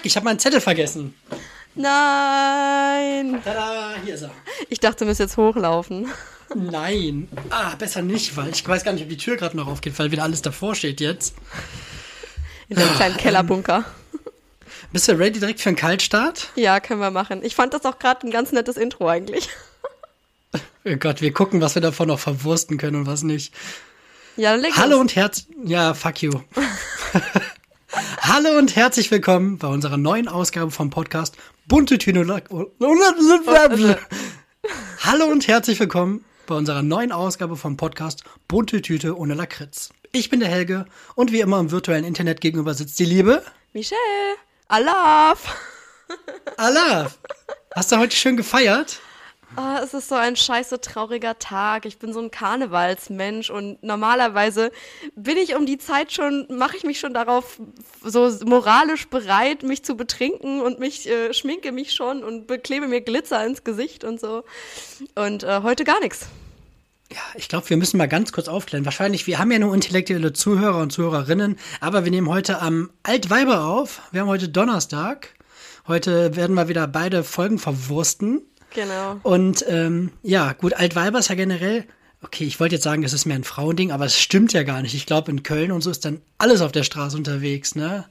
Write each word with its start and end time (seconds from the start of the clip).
Fuck, 0.00 0.06
ich 0.06 0.16
habe 0.16 0.24
meinen 0.24 0.38
Zettel 0.38 0.62
vergessen. 0.62 1.14
Nein. 1.74 3.38
Tada, 3.44 3.92
hier 4.02 4.14
ist 4.14 4.22
er. 4.22 4.30
Ich 4.70 4.80
dachte, 4.80 5.00
du 5.00 5.04
müsst 5.04 5.20
jetzt 5.20 5.36
hochlaufen. 5.36 6.08
Nein. 6.54 7.28
Ah, 7.50 7.74
besser 7.76 8.00
nicht, 8.00 8.34
weil 8.34 8.48
ich 8.48 8.66
weiß 8.66 8.82
gar 8.82 8.92
nicht, 8.92 9.02
ob 9.02 9.10
die 9.10 9.18
Tür 9.18 9.36
gerade 9.36 9.58
noch 9.58 9.66
aufgeht, 9.66 9.98
weil 9.98 10.10
wieder 10.10 10.22
alles 10.22 10.40
davor 10.40 10.74
steht 10.74 11.02
jetzt. 11.02 11.34
In 12.70 12.76
deinem 12.76 12.94
kleinen 12.94 13.16
Kellerbunker. 13.18 13.84
Bist 14.92 15.06
du 15.06 15.12
ready 15.12 15.38
direkt 15.38 15.60
für 15.60 15.68
einen 15.68 15.76
Kaltstart? 15.76 16.48
Ja, 16.56 16.80
können 16.80 17.00
wir 17.00 17.10
machen. 17.10 17.44
Ich 17.44 17.54
fand 17.54 17.74
das 17.74 17.84
auch 17.84 17.98
gerade 17.98 18.26
ein 18.26 18.30
ganz 18.30 18.52
nettes 18.52 18.76
Intro 18.76 19.08
eigentlich. 19.08 19.48
Oh 20.82 20.96
Gott, 20.96 21.20
wir 21.20 21.30
gucken, 21.34 21.60
was 21.60 21.74
wir 21.74 21.82
davon 21.82 22.08
noch 22.08 22.18
verwursten 22.18 22.78
können 22.78 22.96
und 22.96 23.06
was 23.06 23.22
nicht. 23.22 23.52
Ja, 24.36 24.54
leg 24.54 24.72
Hallo 24.78 24.98
und 24.98 25.14
herz... 25.14 25.46
Ja, 25.62 25.92
fuck 25.92 26.22
you. 26.22 26.32
Hallo 28.20 28.58
und 28.58 28.76
herzlich 28.76 29.10
willkommen 29.10 29.58
bei 29.58 29.68
unserer 29.68 29.96
neuen 29.96 30.28
Ausgabe 30.28 30.70
vom 30.70 30.90
Podcast 30.90 31.36
Bunte 31.66 31.98
Tüne... 31.98 32.42
Hallo 35.00 35.26
und 35.26 35.48
herzlich 35.48 35.80
willkommen 35.80 36.24
bei 36.46 36.54
unserer 36.54 36.82
neuen 36.82 37.12
Ausgabe 37.12 37.56
vom 37.56 37.76
Podcast 37.76 38.24
Bunte 38.48 38.82
Tüte 38.82 39.16
ohne 39.16 39.34
Lakritz. 39.34 39.90
Ich 40.12 40.30
bin 40.30 40.40
der 40.40 40.48
Helge 40.48 40.86
und 41.14 41.32
wie 41.32 41.40
immer 41.40 41.60
im 41.60 41.70
virtuellen 41.70 42.04
Internet 42.04 42.40
gegenüber 42.40 42.74
sitzt 42.74 42.98
die 42.98 43.04
Liebe. 43.04 43.42
Michelle. 43.72 43.98
Alaf. 44.68 45.56
Allah, 46.56 47.10
hast 47.74 47.92
du 47.92 47.98
heute 47.98 48.16
schön 48.16 48.36
gefeiert? 48.36 49.00
Ah, 49.56 49.80
es 49.82 49.94
ist 49.94 50.08
so 50.08 50.14
ein 50.14 50.36
scheiße 50.36 50.80
trauriger 50.80 51.38
Tag. 51.38 51.84
Ich 51.84 51.98
bin 51.98 52.12
so 52.12 52.20
ein 52.20 52.30
Karnevalsmensch 52.30 53.50
und 53.50 53.82
normalerweise 53.82 54.70
bin 55.16 55.36
ich 55.36 55.56
um 55.56 55.66
die 55.66 55.78
Zeit 55.78 56.12
schon, 56.12 56.46
mache 56.50 56.76
ich 56.76 56.84
mich 56.84 57.00
schon 57.00 57.14
darauf 57.14 57.60
so 58.02 58.30
moralisch 58.44 59.08
bereit, 59.08 59.62
mich 59.64 59.84
zu 59.84 59.96
betrinken 59.96 60.60
und 60.60 60.78
mich 60.78 61.08
äh, 61.08 61.34
schminke 61.34 61.72
mich 61.72 61.92
schon 61.92 62.22
und 62.22 62.46
beklebe 62.46 62.86
mir 62.86 63.00
Glitzer 63.00 63.44
ins 63.44 63.64
Gesicht 63.64 64.04
und 64.04 64.20
so. 64.20 64.44
Und 65.16 65.42
äh, 65.42 65.62
heute 65.62 65.84
gar 65.84 66.00
nichts. 66.00 66.28
Ja, 67.12 67.18
ich 67.34 67.48
glaube, 67.48 67.68
wir 67.68 67.76
müssen 67.76 67.96
mal 67.96 68.06
ganz 68.06 68.30
kurz 68.30 68.46
aufklären. 68.46 68.84
Wahrscheinlich, 68.84 69.26
wir 69.26 69.40
haben 69.40 69.50
ja 69.50 69.58
nur 69.58 69.74
intellektuelle 69.74 70.32
Zuhörer 70.32 70.78
und 70.78 70.92
Zuhörerinnen, 70.92 71.58
aber 71.80 72.04
wir 72.04 72.12
nehmen 72.12 72.28
heute 72.28 72.62
am 72.62 72.90
Altweiber 73.02 73.64
auf. 73.64 74.00
Wir 74.12 74.20
haben 74.20 74.28
heute 74.28 74.48
Donnerstag. 74.48 75.34
Heute 75.88 76.36
werden 76.36 76.54
wir 76.54 76.68
wieder 76.68 76.86
beide 76.86 77.24
Folgen 77.24 77.58
verwursten. 77.58 78.42
Genau. 78.74 79.20
Und 79.22 79.64
ähm, 79.68 80.10
ja, 80.22 80.52
gut, 80.52 80.74
Altweiber 80.74 81.18
ist 81.18 81.28
ja 81.28 81.34
generell, 81.34 81.84
okay, 82.22 82.44
ich 82.44 82.60
wollte 82.60 82.76
jetzt 82.76 82.84
sagen, 82.84 83.02
das 83.02 83.12
ist 83.12 83.26
mehr 83.26 83.36
ein 83.36 83.44
Frauending, 83.44 83.92
aber 83.92 84.04
es 84.04 84.18
stimmt 84.18 84.52
ja 84.52 84.62
gar 84.62 84.82
nicht. 84.82 84.94
Ich 84.94 85.06
glaube, 85.06 85.30
in 85.30 85.42
Köln 85.42 85.72
und 85.72 85.80
so 85.80 85.90
ist 85.90 86.04
dann 86.04 86.20
alles 86.38 86.60
auf 86.60 86.72
der 86.72 86.84
Straße 86.84 87.16
unterwegs, 87.16 87.74
ne? 87.74 88.04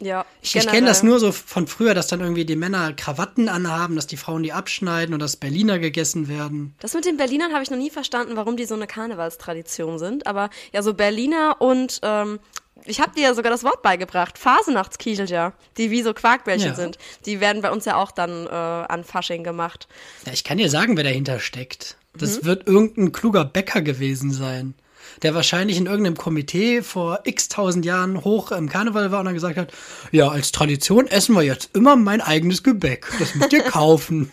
Ja. 0.00 0.26
Ich, 0.42 0.54
ich 0.56 0.66
kenne 0.66 0.86
das 0.86 1.02
nur 1.02 1.20
so 1.20 1.32
von 1.32 1.66
früher, 1.66 1.94
dass 1.94 2.08
dann 2.08 2.20
irgendwie 2.20 2.44
die 2.44 2.56
Männer 2.56 2.92
Krawatten 2.92 3.48
anhaben, 3.48 3.96
dass 3.96 4.06
die 4.06 4.16
Frauen 4.16 4.42
die 4.42 4.52
abschneiden 4.52 5.14
und 5.14 5.20
dass 5.20 5.36
Berliner 5.36 5.78
gegessen 5.78 6.28
werden. 6.28 6.74
Das 6.80 6.94
mit 6.94 7.06
den 7.06 7.16
Berlinern 7.16 7.52
habe 7.52 7.62
ich 7.62 7.70
noch 7.70 7.78
nie 7.78 7.90
verstanden, 7.90 8.36
warum 8.36 8.56
die 8.56 8.66
so 8.66 8.74
eine 8.74 8.86
Karnevalstradition 8.86 9.98
sind. 9.98 10.26
Aber 10.26 10.50
ja, 10.72 10.82
so 10.82 10.94
Berliner 10.94 11.60
und 11.60 12.00
ähm, 12.02 12.40
ich 12.86 13.00
habe 13.00 13.12
dir 13.14 13.22
ja 13.22 13.34
sogar 13.34 13.50
das 13.50 13.64
Wort 13.64 13.82
beigebracht. 13.82 14.38
Phasenachtskichel, 14.38 15.52
die 15.76 15.90
wie 15.90 16.02
so 16.02 16.12
Quarkbällchen 16.14 16.68
Ja. 16.70 16.74
sind. 16.74 16.98
Die 17.26 17.40
werden 17.40 17.62
bei 17.62 17.70
uns 17.70 17.84
ja 17.84 17.96
auch 17.96 18.10
dann 18.10 18.46
äh, 18.46 18.50
an 18.50 19.04
Fasching 19.04 19.44
gemacht. 19.44 19.88
Ja, 20.26 20.32
ich 20.32 20.44
kann 20.44 20.58
dir 20.58 20.68
sagen, 20.70 20.96
wer 20.96 21.04
dahinter 21.04 21.40
steckt. 21.40 21.96
Das 22.16 22.42
Mhm. 22.42 22.44
wird 22.46 22.66
irgendein 22.68 23.12
kluger 23.12 23.44
Bäcker 23.44 23.82
gewesen 23.82 24.30
sein, 24.32 24.74
der 25.22 25.34
wahrscheinlich 25.34 25.76
in 25.78 25.86
irgendeinem 25.86 26.16
Komitee 26.16 26.82
vor 26.82 27.20
x 27.24 27.48
tausend 27.48 27.84
Jahren 27.84 28.22
hoch 28.24 28.52
im 28.52 28.68
Karneval 28.68 29.10
war 29.10 29.20
und 29.20 29.26
dann 29.26 29.34
gesagt 29.34 29.56
hat, 29.56 29.72
ja, 30.12 30.28
als 30.28 30.52
Tradition 30.52 31.06
essen 31.08 31.34
wir 31.34 31.42
jetzt 31.42 31.70
immer 31.74 31.96
mein 31.96 32.20
eigenes 32.20 32.62
Gebäck. 32.62 33.06
Das 33.18 33.34
müsst 33.34 33.52
ihr 33.52 33.62
kaufen. 33.64 34.30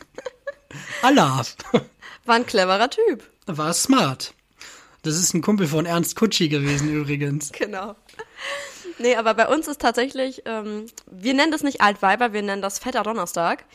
Allah. 1.01 1.43
War 2.25 2.35
ein 2.35 2.45
cleverer 2.45 2.89
Typ. 2.89 3.23
War 3.47 3.73
smart. 3.73 4.33
Das 5.03 5.15
ist 5.15 5.33
ein 5.33 5.41
Kumpel 5.41 5.67
von 5.67 5.85
Ernst 5.85 6.15
Kutschi 6.15 6.49
gewesen 6.49 6.93
übrigens. 6.93 7.51
Genau. 7.61 7.95
Nee, 8.97 9.15
aber 9.15 9.33
bei 9.33 9.47
uns 9.47 9.67
ist 9.67 9.81
tatsächlich, 9.81 10.43
ähm, 10.45 10.85
wir 11.09 11.33
nennen 11.33 11.51
das 11.51 11.63
nicht 11.63 11.81
Altweiber, 11.81 12.33
wir 12.33 12.41
nennen 12.43 12.61
das 12.61 12.77
Fetter 12.77 13.01
Donnerstag. 13.01 13.65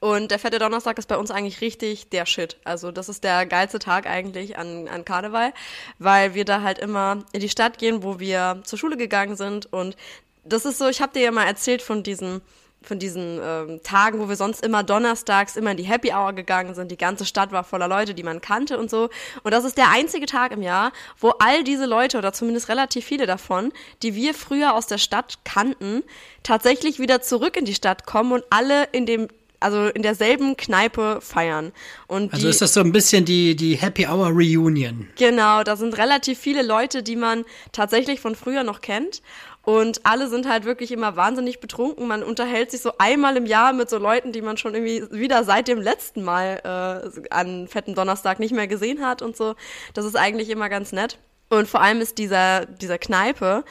Und 0.00 0.30
der 0.32 0.40
Fette 0.40 0.58
Donnerstag 0.58 0.98
ist 0.98 1.06
bei 1.06 1.16
uns 1.16 1.30
eigentlich 1.30 1.60
richtig 1.60 2.08
der 2.08 2.26
Shit. 2.26 2.56
Also 2.64 2.90
das 2.90 3.08
ist 3.08 3.22
der 3.22 3.46
geilste 3.46 3.78
Tag 3.78 4.06
eigentlich 4.08 4.58
an, 4.58 4.88
an 4.88 5.04
Karneval, 5.04 5.52
weil 5.98 6.34
wir 6.34 6.44
da 6.44 6.62
halt 6.62 6.78
immer 6.78 7.24
in 7.32 7.40
die 7.40 7.48
Stadt 7.48 7.78
gehen, 7.78 8.02
wo 8.02 8.18
wir 8.18 8.60
zur 8.64 8.78
Schule 8.78 8.96
gegangen 8.96 9.36
sind. 9.36 9.72
Und 9.72 9.96
das 10.44 10.64
ist 10.64 10.78
so, 10.78 10.88
ich 10.88 11.00
habe 11.00 11.12
dir 11.12 11.22
ja 11.22 11.30
mal 11.30 11.46
erzählt 11.46 11.82
von 11.82 12.02
diesen 12.02 12.40
von 12.82 12.98
diesen 12.98 13.40
ähm, 13.42 13.80
Tagen, 13.82 14.18
wo 14.18 14.28
wir 14.28 14.36
sonst 14.36 14.64
immer 14.64 14.82
donnerstags 14.82 15.56
immer 15.56 15.72
in 15.72 15.76
die 15.76 15.84
Happy 15.84 16.12
Hour 16.12 16.32
gegangen 16.32 16.74
sind. 16.74 16.90
Die 16.90 16.96
ganze 16.96 17.24
Stadt 17.24 17.52
war 17.52 17.64
voller 17.64 17.88
Leute, 17.88 18.14
die 18.14 18.22
man 18.22 18.40
kannte 18.40 18.78
und 18.78 18.90
so. 18.90 19.08
Und 19.42 19.52
das 19.52 19.64
ist 19.64 19.76
der 19.76 19.90
einzige 19.90 20.26
Tag 20.26 20.52
im 20.52 20.62
Jahr, 20.62 20.92
wo 21.18 21.30
all 21.38 21.64
diese 21.64 21.86
Leute 21.86 22.18
oder 22.18 22.32
zumindest 22.32 22.68
relativ 22.68 23.04
viele 23.04 23.26
davon, 23.26 23.72
die 24.02 24.14
wir 24.14 24.34
früher 24.34 24.74
aus 24.74 24.86
der 24.86 24.98
Stadt 24.98 25.38
kannten, 25.44 26.02
tatsächlich 26.42 26.98
wieder 26.98 27.22
zurück 27.22 27.56
in 27.56 27.64
die 27.64 27.74
Stadt 27.74 28.06
kommen 28.06 28.32
und 28.32 28.44
alle 28.50 28.84
in 28.92 29.06
dem 29.06 29.28
also 29.62 29.88
in 29.88 30.02
derselben 30.02 30.56
Kneipe 30.56 31.20
feiern. 31.20 31.72
Und 32.06 32.32
Also 32.32 32.44
die, 32.44 32.50
ist 32.50 32.60
das 32.60 32.74
so 32.74 32.80
ein 32.80 32.92
bisschen 32.92 33.24
die, 33.24 33.56
die 33.56 33.76
Happy 33.76 34.06
Hour 34.06 34.28
Reunion. 34.28 35.08
Genau, 35.16 35.62
da 35.62 35.76
sind 35.76 35.96
relativ 35.96 36.38
viele 36.38 36.62
Leute, 36.62 37.02
die 37.02 37.16
man 37.16 37.44
tatsächlich 37.70 38.20
von 38.20 38.34
früher 38.34 38.64
noch 38.64 38.80
kennt. 38.80 39.22
Und 39.64 40.04
alle 40.04 40.28
sind 40.28 40.48
halt 40.48 40.64
wirklich 40.64 40.90
immer 40.90 41.16
wahnsinnig 41.16 41.60
betrunken. 41.60 42.08
Man 42.08 42.24
unterhält 42.24 42.70
sich 42.72 42.80
so 42.80 42.92
einmal 42.98 43.36
im 43.36 43.46
Jahr 43.46 43.72
mit 43.72 43.88
so 43.88 43.98
Leuten, 43.98 44.32
die 44.32 44.42
man 44.42 44.56
schon 44.56 44.74
irgendwie 44.74 45.04
wieder 45.16 45.44
seit 45.44 45.68
dem 45.68 45.80
letzten 45.80 46.22
Mal 46.22 46.60
äh, 46.64 47.28
an 47.30 47.68
fetten 47.68 47.94
Donnerstag 47.94 48.40
nicht 48.40 48.52
mehr 48.52 48.66
gesehen 48.66 49.06
hat 49.06 49.22
und 49.22 49.36
so. 49.36 49.54
Das 49.94 50.04
ist 50.04 50.16
eigentlich 50.16 50.50
immer 50.50 50.68
ganz 50.68 50.90
nett. 50.90 51.18
Und 51.48 51.68
vor 51.68 51.80
allem 51.80 52.00
ist 52.00 52.18
dieser, 52.18 52.66
dieser 52.66 52.98
Kneipe, 52.98 53.62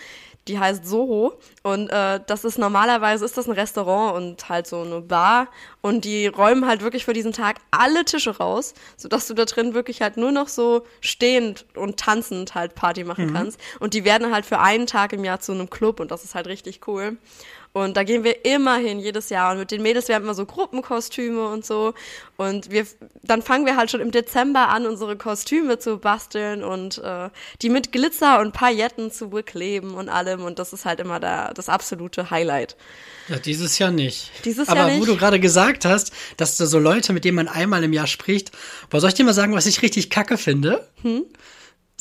die 0.48 0.60
heißt 0.60 0.86
Soho. 0.86 1.34
Und 1.64 1.90
äh, 1.90 2.20
das 2.26 2.44
ist 2.44 2.58
normalerweise 2.58 3.26
ist 3.26 3.38
das 3.38 3.48
ein 3.48 3.54
Restaurant 3.54 4.16
und 4.16 4.50
halt 4.50 4.68
so 4.68 4.82
eine 4.82 5.02
Bar. 5.02 5.48
Und 5.82 6.06
die 6.06 6.28
räumen 6.28 6.66
halt 6.68 6.82
wirklich 6.82 7.06
für 7.06 7.14
diesen 7.14 7.34
Tag 7.34 7.58
alle 7.72 8.06
Tische 8.06 8.38
raus, 8.38 8.74
sodass 8.98 9.28
du 9.28 9.34
da 9.34 9.46
drin 9.46 9.74
wirklich 9.74 10.02
halt 10.02 10.18
nur 10.18 10.32
noch 10.32 10.48
so 10.48 10.84
stehend 11.00 11.66
und 11.76 11.98
tanzend 11.98 12.56
halt 12.56 12.76
Party 12.76 13.04
machen 13.04 13.34
kannst. 13.34 13.60
Und 13.80 13.94
die 13.94 14.04
werden 14.04 14.34
halt 14.34 14.46
für 14.46 14.60
einen 14.60 14.88
Tag 14.88 15.14
im 15.14 15.24
Jahr 15.24 15.40
zu 15.40 15.52
einem 15.52 15.70
Club 15.70 16.00
und 16.00 16.12
das 16.12 16.24
ist 16.24 16.36
halt 16.36 16.48
richtig 16.48 16.88
cool. 16.88 17.18
Und 17.74 17.96
da 17.96 18.04
gehen 18.04 18.24
wir 18.26 18.46
immer 18.46 18.78
hin, 18.78 19.00
jedes 19.00 19.30
Jahr. 19.30 19.54
Und 19.54 19.60
mit 19.60 19.72
den 19.72 19.82
Mädels, 19.82 20.10
wir 20.10 20.16
haben 20.16 20.24
immer 20.24 20.34
so 20.34 20.46
Gruppenkostüme 20.46 21.48
und 21.48 21.66
so. 21.66 21.94
Und 22.36 22.70
wir, 22.70 22.86
dann 23.24 23.42
fangen 23.42 23.66
wir 23.66 23.78
halt 23.78 23.90
schon 23.90 24.02
im 24.02 24.12
Dezember 24.12 24.70
an, 24.70 24.86
unsere 24.86 25.16
Kostüme 25.16 25.80
zu 25.80 25.98
basteln 25.98 26.64
und 26.64 26.98
äh, 26.98 27.30
die 27.62 27.70
mit 27.70 27.94
Glitzer 27.94 28.42
und 28.42 28.52
Pailletten 28.52 29.12
zu 29.12 29.30
bekleben 29.30 29.94
und 29.94 30.10
allem. 30.10 30.44
Und 30.44 30.60
das 30.60 30.74
ist 30.74 30.84
halt 30.84 31.00
immer 31.00 31.22
da, 31.22 31.54
das 31.54 31.70
absolute 31.70 32.30
Highlight. 32.30 32.76
Ja, 33.30 33.38
dieses 33.38 33.80
Jahr 33.80 33.92
nicht. 33.92 34.32
Dieses 34.44 34.68
Aber 34.68 34.82
Jahr 34.82 34.92
wo 34.92 34.96
nicht. 34.96 35.08
du 35.08 35.16
gerade 35.16 35.40
gesagt 35.40 35.86
hast, 35.86 36.12
dass 36.36 36.58
da 36.58 36.66
so 36.66 36.80
Leute, 36.80 37.14
mit 37.14 37.24
denen 37.24 37.36
man 37.36 37.48
einmal 37.48 37.84
im 37.84 37.94
Jahr 37.94 38.08
spricht, 38.08 38.52
boah, 38.90 39.00
soll 39.00 39.10
ich 39.10 39.16
dir 39.16 39.24
mal 39.24 39.34
sagen, 39.34 39.54
was 39.54 39.66
ich 39.66 39.82
richtig 39.82 40.10
kacke 40.10 40.38
finde? 40.38 40.86
Hm? 41.04 41.24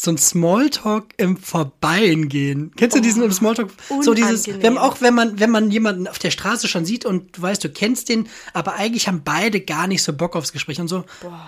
So 0.03 0.11
ein 0.13 0.17
Smalltalk 0.17 1.09
im 1.19 1.37
Vorbeigehen. 1.37 2.73
Kennst 2.75 2.97
du 2.97 3.01
diesen 3.03 3.23
im 3.23 3.33
Smalltalk? 3.33 3.69
So 4.01 4.15
dieses, 4.15 4.47
Oh, 4.47 4.51
unangenehm. 4.53 4.63
wenn, 4.63 4.79
auch 4.79 5.01
wenn 5.03 5.13
man, 5.13 5.39
wenn 5.41 5.51
man 5.51 5.71
jemanden 5.71 6.09
auf 6.09 6.19
der 6.19 6.31
Straße 6.31 6.69
schon 6.69 6.87
sieht 6.87 7.05
und 7.05 7.37
du 7.37 7.43
weißt, 7.43 7.63
du 7.63 7.69
kennst 7.69 8.09
den, 8.09 8.27
aber 8.55 8.77
eigentlich 8.77 9.09
haben 9.09 9.21
beide 9.23 9.61
gar 9.61 9.87
nicht 9.87 10.03
so 10.03 10.15
Bock 10.15 10.37
aufs 10.37 10.53
Gespräch 10.53 10.81
und 10.81 10.89
so. 10.89 11.05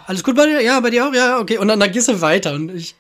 Alles 0.07 0.23
gut 0.23 0.37
bei 0.37 0.45
dir? 0.45 0.61
Ja, 0.61 0.79
bei 0.81 0.91
dir 0.91 1.09
auch? 1.09 1.15
Ja, 1.15 1.39
okay. 1.39 1.57
Und 1.57 1.69
dann, 1.69 1.81
dann 1.81 1.91
gehst 1.93 2.09
du 2.09 2.21
weiter 2.21 2.53
und 2.53 2.69
ich, 2.75 2.95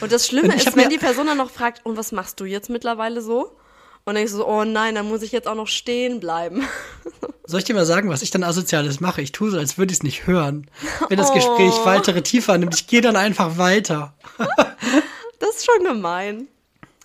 Und 0.00 0.10
das 0.10 0.26
Schlimme 0.26 0.48
Und 0.48 0.56
ist, 0.56 0.74
wenn 0.76 0.88
die 0.90 0.98
Person 0.98 1.26
dann 1.28 1.38
noch 1.38 1.52
fragt, 1.52 1.86
und 1.86 1.96
was 1.96 2.10
machst 2.10 2.40
du 2.40 2.44
jetzt 2.44 2.68
mittlerweile 2.68 3.22
so? 3.22 3.56
Und 4.04 4.14
dann 4.16 4.24
ich 4.24 4.30
so, 4.32 4.48
oh 4.48 4.64
nein, 4.64 4.96
dann 4.96 5.06
muss 5.06 5.22
ich 5.22 5.30
jetzt 5.30 5.46
auch 5.46 5.54
noch 5.54 5.68
stehen 5.68 6.18
bleiben. 6.18 6.64
Soll 7.44 7.60
ich 7.60 7.64
dir 7.66 7.74
mal 7.74 7.86
sagen, 7.86 8.08
was 8.10 8.22
ich 8.22 8.30
dann 8.32 8.42
Asoziales 8.42 8.98
mache? 8.98 9.22
Ich 9.22 9.30
tue 9.30 9.50
so, 9.52 9.58
als 9.58 9.78
würde 9.78 9.92
ich 9.92 9.98
es 9.98 10.02
nicht 10.02 10.26
hören. 10.26 10.66
Wenn 11.08 11.18
das 11.18 11.30
Oh. 11.30 11.34
Gespräch 11.34 11.72
weitere 11.84 12.22
Tiefe 12.22 12.52
annimmt, 12.52 12.74
ich 12.74 12.88
gehe 12.88 13.00
dann 13.00 13.14
einfach 13.14 13.58
weiter. 13.58 14.14
Das 15.40 15.50
ist 15.50 15.66
schon 15.66 15.84
gemein. 15.84 16.48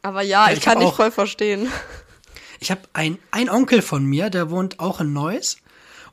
Aber 0.02 0.24
ja, 0.24 0.48
ich, 0.50 0.58
ich 0.58 0.64
kann 0.64 0.80
dich 0.80 0.92
voll 0.92 1.12
verstehen. 1.12 1.72
Ich 2.60 2.72
habe 2.72 2.82
ein, 2.94 3.20
ein 3.30 3.50
Onkel 3.50 3.82
von 3.82 4.04
mir, 4.06 4.32
der 4.32 4.50
wohnt 4.50 4.80
auch 4.80 5.00
in 5.00 5.14
Neuss 5.14 5.58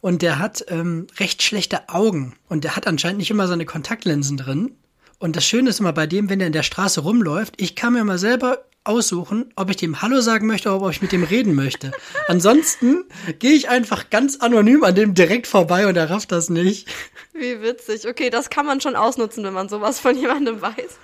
und 0.00 0.20
der 0.20 0.38
hat 0.38 0.64
ähm, 0.68 1.06
recht 1.18 1.42
schlechte 1.42 1.88
Augen 1.88 2.34
und 2.48 2.64
der 2.64 2.76
hat 2.76 2.86
anscheinend 2.86 3.18
nicht 3.18 3.30
immer 3.30 3.46
seine 3.46 3.66
Kontaktlinsen 3.66 4.36
drin. 4.36 4.76
Und 5.18 5.36
das 5.36 5.46
Schöne 5.46 5.70
ist 5.70 5.80
immer 5.80 5.92
bei 5.92 6.06
dem, 6.06 6.28
wenn 6.28 6.40
er 6.40 6.46
in 6.46 6.52
der 6.52 6.62
Straße 6.62 7.00
rumläuft, 7.00 7.54
ich 7.60 7.76
kann 7.76 7.92
mir 7.92 8.04
mal 8.04 8.18
selber 8.18 8.64
aussuchen, 8.84 9.52
ob 9.56 9.68
ich 9.70 9.76
dem 9.76 10.00
Hallo 10.00 10.20
sagen 10.20 10.46
möchte 10.46 10.70
oder 10.70 10.86
ob 10.86 10.90
ich 10.90 11.02
mit 11.02 11.12
dem 11.12 11.22
reden 11.22 11.54
möchte. 11.54 11.92
Ansonsten 12.28 13.04
gehe 13.38 13.52
ich 13.52 13.68
einfach 13.68 14.08
ganz 14.08 14.36
anonym 14.36 14.84
an 14.84 14.94
dem 14.94 15.14
direkt 15.14 15.46
vorbei 15.46 15.86
und 15.86 15.96
er 15.96 16.08
rafft 16.08 16.32
das 16.32 16.48
nicht. 16.48 16.88
Wie 17.34 17.60
witzig. 17.60 18.08
Okay, 18.08 18.30
das 18.30 18.48
kann 18.48 18.64
man 18.64 18.80
schon 18.80 18.96
ausnutzen, 18.96 19.44
wenn 19.44 19.52
man 19.52 19.68
sowas 19.68 20.00
von 20.00 20.16
jemandem 20.16 20.62
weiß. 20.62 20.98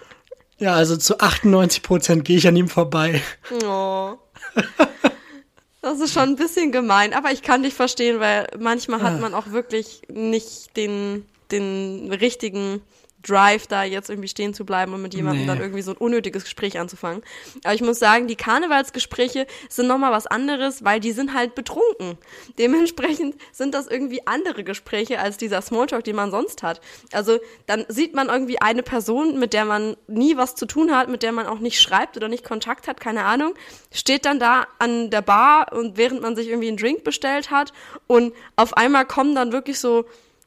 Ja, 0.58 0.74
also 0.74 0.96
zu 0.96 1.20
98 1.20 1.82
Prozent 1.82 2.24
gehe 2.24 2.38
ich 2.38 2.48
an 2.48 2.56
ihm 2.56 2.68
vorbei. 2.68 3.22
Oh. 3.64 4.14
Das 5.82 6.00
ist 6.00 6.14
schon 6.14 6.30
ein 6.30 6.36
bisschen 6.36 6.72
gemein, 6.72 7.14
aber 7.14 7.30
ich 7.30 7.42
kann 7.42 7.62
dich 7.62 7.72
verstehen, 7.72 8.18
weil 8.18 8.48
manchmal 8.58 9.02
hat 9.02 9.20
man 9.20 9.34
auch 9.34 9.52
wirklich 9.52 10.02
nicht 10.08 10.76
den, 10.76 11.24
den 11.52 12.12
richtigen 12.12 12.82
Drive, 13.28 13.66
da 13.66 13.82
jetzt 13.84 14.10
irgendwie 14.10 14.28
stehen 14.28 14.54
zu 14.54 14.64
bleiben 14.64 14.94
und 14.94 15.02
mit 15.02 15.14
jemandem 15.14 15.42
Nee. 15.42 15.46
dann 15.48 15.60
irgendwie 15.60 15.82
so 15.82 15.92
ein 15.92 15.96
unnötiges 15.96 16.44
Gespräch 16.44 16.78
anzufangen. 16.78 17.22
Aber 17.64 17.74
ich 17.74 17.82
muss 17.82 17.98
sagen, 17.98 18.26
die 18.28 18.36
Karnevalsgespräche 18.36 19.46
sind 19.68 19.86
nochmal 19.88 20.12
was 20.12 20.26
anderes, 20.26 20.84
weil 20.84 21.00
die 21.00 21.12
sind 21.12 21.34
halt 21.34 21.54
betrunken. 21.54 22.18
Dementsprechend 22.58 23.36
sind 23.52 23.74
das 23.74 23.86
irgendwie 23.86 24.26
andere 24.26 24.64
Gespräche 24.64 25.18
als 25.18 25.36
dieser 25.36 25.62
Smalltalk, 25.62 26.04
den 26.04 26.16
man 26.16 26.30
sonst 26.30 26.62
hat. 26.62 26.80
Also 27.12 27.38
dann 27.66 27.84
sieht 27.88 28.14
man 28.14 28.28
irgendwie 28.28 28.60
eine 28.60 28.82
Person, 28.82 29.38
mit 29.38 29.52
der 29.52 29.64
man 29.64 29.96
nie 30.06 30.36
was 30.36 30.54
zu 30.54 30.66
tun 30.66 30.94
hat, 30.94 31.08
mit 31.08 31.22
der 31.22 31.32
man 31.32 31.46
auch 31.46 31.58
nicht 31.58 31.80
schreibt 31.80 32.16
oder 32.16 32.28
nicht 32.28 32.44
Kontakt 32.44 32.88
hat, 32.88 33.00
keine 33.00 33.24
Ahnung, 33.24 33.54
steht 33.92 34.24
dann 34.24 34.38
da 34.38 34.66
an 34.78 35.10
der 35.10 35.22
Bar 35.22 35.72
und 35.72 35.96
während 35.96 36.22
man 36.22 36.36
sich 36.36 36.48
irgendwie 36.48 36.68
einen 36.68 36.76
Drink 36.76 37.04
bestellt 37.04 37.50
hat 37.50 37.72
und 38.06 38.34
auf 38.56 38.76
einmal 38.76 39.06
kommen 39.06 39.34
dann 39.34 39.52
wirklich 39.52 39.78
so 39.80 40.04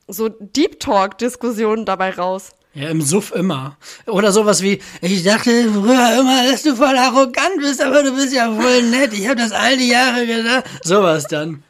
so 0.08 0.28
Deep 0.28 0.80
Talk 0.80 1.18
Diskussionen 1.20 1.86
dabei 1.86 2.10
raus. 2.10 2.52
Ja, 2.74 2.89
im 2.89 3.01
Suff 3.01 3.31
immer. 3.31 3.77
Oder 4.06 4.31
sowas 4.31 4.62
wie, 4.62 4.80
ich 5.01 5.24
dachte 5.24 5.71
früher 5.74 6.19
immer, 6.19 6.44
dass 6.51 6.62
du 6.63 6.75
voll 6.75 6.95
arrogant 6.95 7.57
bist, 7.57 7.81
aber 7.81 8.04
du 8.04 8.16
bist 8.16 8.31
ja 8.31 8.54
voll 8.54 8.83
nett. 8.83 9.12
Ich 9.13 9.27
habe 9.27 9.38
das 9.38 9.51
all 9.51 9.75
die 9.75 9.89
Jahre 9.89 10.25
gedacht. 10.27 10.66
Sowas 10.83 11.25
dann. 11.25 11.63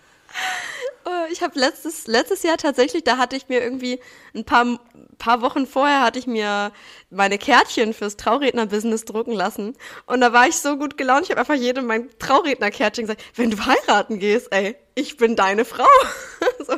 Äh, 1.09 1.31
Ich 1.31 1.41
habe 1.41 1.59
letztes, 1.59 2.07
letztes 2.07 2.43
Jahr 2.43 2.57
tatsächlich, 2.57 3.03
da 3.03 3.17
hatte 3.17 3.35
ich 3.35 3.49
mir 3.49 3.61
irgendwie 3.61 3.99
ein 4.35 4.43
paar, 4.45 4.79
paar 5.17 5.41
Wochen 5.41 5.65
vorher 5.67 6.01
hatte 6.01 6.19
ich 6.19 6.27
mir 6.27 6.71
meine 7.09 7.37
Kärtchen 7.37 7.93
fürs 7.93 8.17
Trauredner-Business 8.17 9.05
drucken 9.05 9.33
lassen. 9.33 9.75
Und 10.05 10.21
da 10.21 10.33
war 10.33 10.47
ich 10.47 10.57
so 10.57 10.77
gut 10.77 10.97
gelaunt, 10.97 11.23
ich 11.25 11.31
habe 11.31 11.39
einfach 11.41 11.55
jedem 11.55 11.85
mein 11.85 12.09
Trauredner-Kärtchen 12.19 13.05
gesagt, 13.05 13.23
wenn 13.35 13.51
du 13.51 13.57
heiraten 13.65 14.19
gehst, 14.19 14.47
ey, 14.51 14.75
ich 14.95 15.17
bin 15.17 15.35
deine 15.35 15.65
Frau. 15.65 15.87
so. 16.65 16.75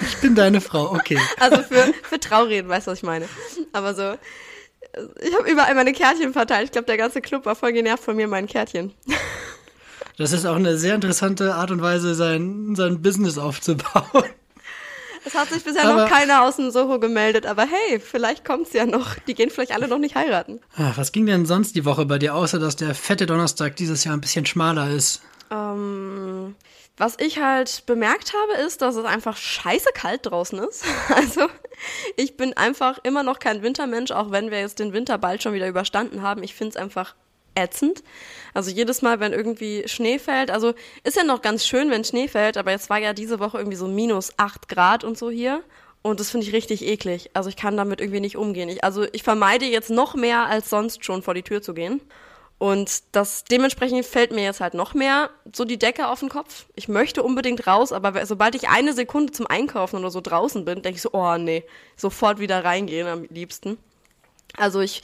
Ich 0.00 0.16
bin 0.18 0.34
deine 0.34 0.60
Frau, 0.60 0.92
okay. 0.92 1.18
Also 1.40 1.62
für, 1.62 1.92
für 2.02 2.20
Traureden, 2.20 2.68
weißt 2.68 2.86
du, 2.86 2.90
was 2.92 2.98
ich 2.98 3.04
meine. 3.04 3.28
Aber 3.72 3.94
so, 3.94 4.14
ich 5.20 5.34
habe 5.36 5.50
überall 5.50 5.74
meine 5.74 5.92
Kärtchen 5.92 6.32
verteilt. 6.32 6.64
Ich 6.66 6.72
glaube, 6.72 6.86
der 6.86 6.96
ganze 6.96 7.20
Club 7.20 7.44
war 7.44 7.56
voll 7.56 7.72
genervt 7.72 8.04
von 8.04 8.16
mir, 8.16 8.28
meinen 8.28 8.46
Kärtchen. 8.46 8.94
Das 10.18 10.32
ist 10.32 10.46
auch 10.46 10.56
eine 10.56 10.78
sehr 10.78 10.94
interessante 10.94 11.54
Art 11.54 11.70
und 11.70 11.82
Weise, 11.82 12.14
sein, 12.14 12.74
sein 12.74 13.02
Business 13.02 13.38
aufzubauen. 13.38 14.24
Es 15.24 15.34
hat 15.34 15.48
sich 15.50 15.64
bisher 15.64 15.84
Aber- 15.84 16.02
noch 16.04 16.08
keiner 16.08 16.42
aus 16.44 16.56
dem 16.56 16.70
Soho 16.70 17.00
gemeldet, 17.00 17.46
aber 17.46 17.62
hey, 17.62 17.98
vielleicht 17.98 18.44
kommt's 18.44 18.72
ja 18.72 18.86
noch. 18.86 19.14
Die 19.26 19.34
gehen 19.34 19.50
vielleicht 19.50 19.72
alle 19.72 19.88
noch 19.88 19.98
nicht 19.98 20.14
heiraten. 20.14 20.60
Ah, 20.76 20.92
Was 20.96 21.10
ging 21.10 21.26
denn 21.26 21.46
sonst 21.46 21.74
die 21.74 21.84
Woche 21.84 22.06
bei 22.06 22.18
dir, 22.18 22.34
außer 22.34 22.58
dass 22.60 22.76
der 22.76 22.94
fette 22.94 23.26
Donnerstag 23.26 23.74
dieses 23.76 24.04
Jahr 24.04 24.16
ein 24.16 24.20
bisschen 24.20 24.46
schmaler 24.46 24.88
ist? 24.90 25.22
Ähm, 25.50 26.54
was 26.96 27.16
ich 27.18 27.40
halt 27.40 27.84
bemerkt 27.86 28.32
habe, 28.34 28.62
ist, 28.66 28.82
dass 28.82 28.94
es 28.96 29.04
einfach 29.04 29.36
scheiße 29.36 29.90
kalt 29.94 30.24
draußen 30.26 30.58
ist. 30.60 30.84
Also, 31.14 31.48
ich 32.16 32.36
bin 32.36 32.52
einfach 32.56 32.98
immer 33.02 33.22
noch 33.22 33.38
kein 33.40 33.62
Wintermensch, 33.62 34.12
auch 34.12 34.30
wenn 34.30 34.50
wir 34.52 34.60
jetzt 34.60 34.78
den 34.78 34.92
Winter 34.92 35.18
bald 35.18 35.42
schon 35.42 35.52
wieder 35.54 35.68
überstanden 35.68 36.22
haben. 36.22 36.42
Ich 36.44 36.54
find's 36.54 36.76
einfach 36.76 37.14
ätzend. 37.56 38.02
Also 38.54 38.70
jedes 38.70 39.02
Mal, 39.02 39.20
wenn 39.20 39.32
irgendwie 39.32 39.84
Schnee 39.86 40.18
fällt, 40.18 40.50
also 40.50 40.74
ist 41.04 41.16
ja 41.16 41.24
noch 41.24 41.42
ganz 41.42 41.66
schön, 41.66 41.90
wenn 41.90 42.04
Schnee 42.04 42.28
fällt, 42.28 42.56
aber 42.56 42.70
jetzt 42.70 42.88
war 42.88 42.98
ja 42.98 43.12
diese 43.12 43.40
Woche 43.40 43.58
irgendwie 43.58 43.76
so 43.76 43.88
minus 43.88 44.32
acht 44.36 44.68
Grad 44.68 45.04
und 45.04 45.18
so 45.18 45.30
hier. 45.30 45.62
Und 46.02 46.20
das 46.20 46.30
finde 46.30 46.46
ich 46.46 46.52
richtig 46.52 46.86
eklig. 46.86 47.30
Also 47.34 47.48
ich 47.48 47.56
kann 47.56 47.76
damit 47.76 48.00
irgendwie 48.00 48.20
nicht 48.20 48.36
umgehen. 48.36 48.68
Ich, 48.68 48.84
also 48.84 49.04
ich 49.12 49.24
vermeide 49.24 49.64
jetzt 49.64 49.90
noch 49.90 50.14
mehr 50.14 50.46
als 50.46 50.70
sonst 50.70 51.04
schon 51.04 51.22
vor 51.22 51.34
die 51.34 51.42
Tür 51.42 51.62
zu 51.62 51.74
gehen. 51.74 52.00
Und 52.58 53.02
das 53.12 53.44
dementsprechend 53.44 54.06
fällt 54.06 54.32
mir 54.32 54.44
jetzt 54.44 54.60
halt 54.60 54.72
noch 54.72 54.94
mehr 54.94 55.30
so 55.52 55.64
die 55.64 55.78
Decke 55.78 56.08
auf 56.08 56.20
den 56.20 56.30
Kopf. 56.30 56.66
Ich 56.74 56.88
möchte 56.88 57.22
unbedingt 57.22 57.66
raus, 57.66 57.92
aber 57.92 58.24
sobald 58.24 58.54
ich 58.54 58.68
eine 58.68 58.94
Sekunde 58.94 59.32
zum 59.32 59.46
Einkaufen 59.46 59.98
oder 59.98 60.10
so 60.10 60.22
draußen 60.22 60.64
bin, 60.64 60.80
denke 60.80 60.96
ich 60.96 61.02
so, 61.02 61.10
oh 61.12 61.36
nee, 61.36 61.64
sofort 61.96 62.38
wieder 62.38 62.64
reingehen 62.64 63.06
am 63.08 63.24
liebsten. 63.24 63.76
Also 64.56 64.80
ich, 64.80 65.02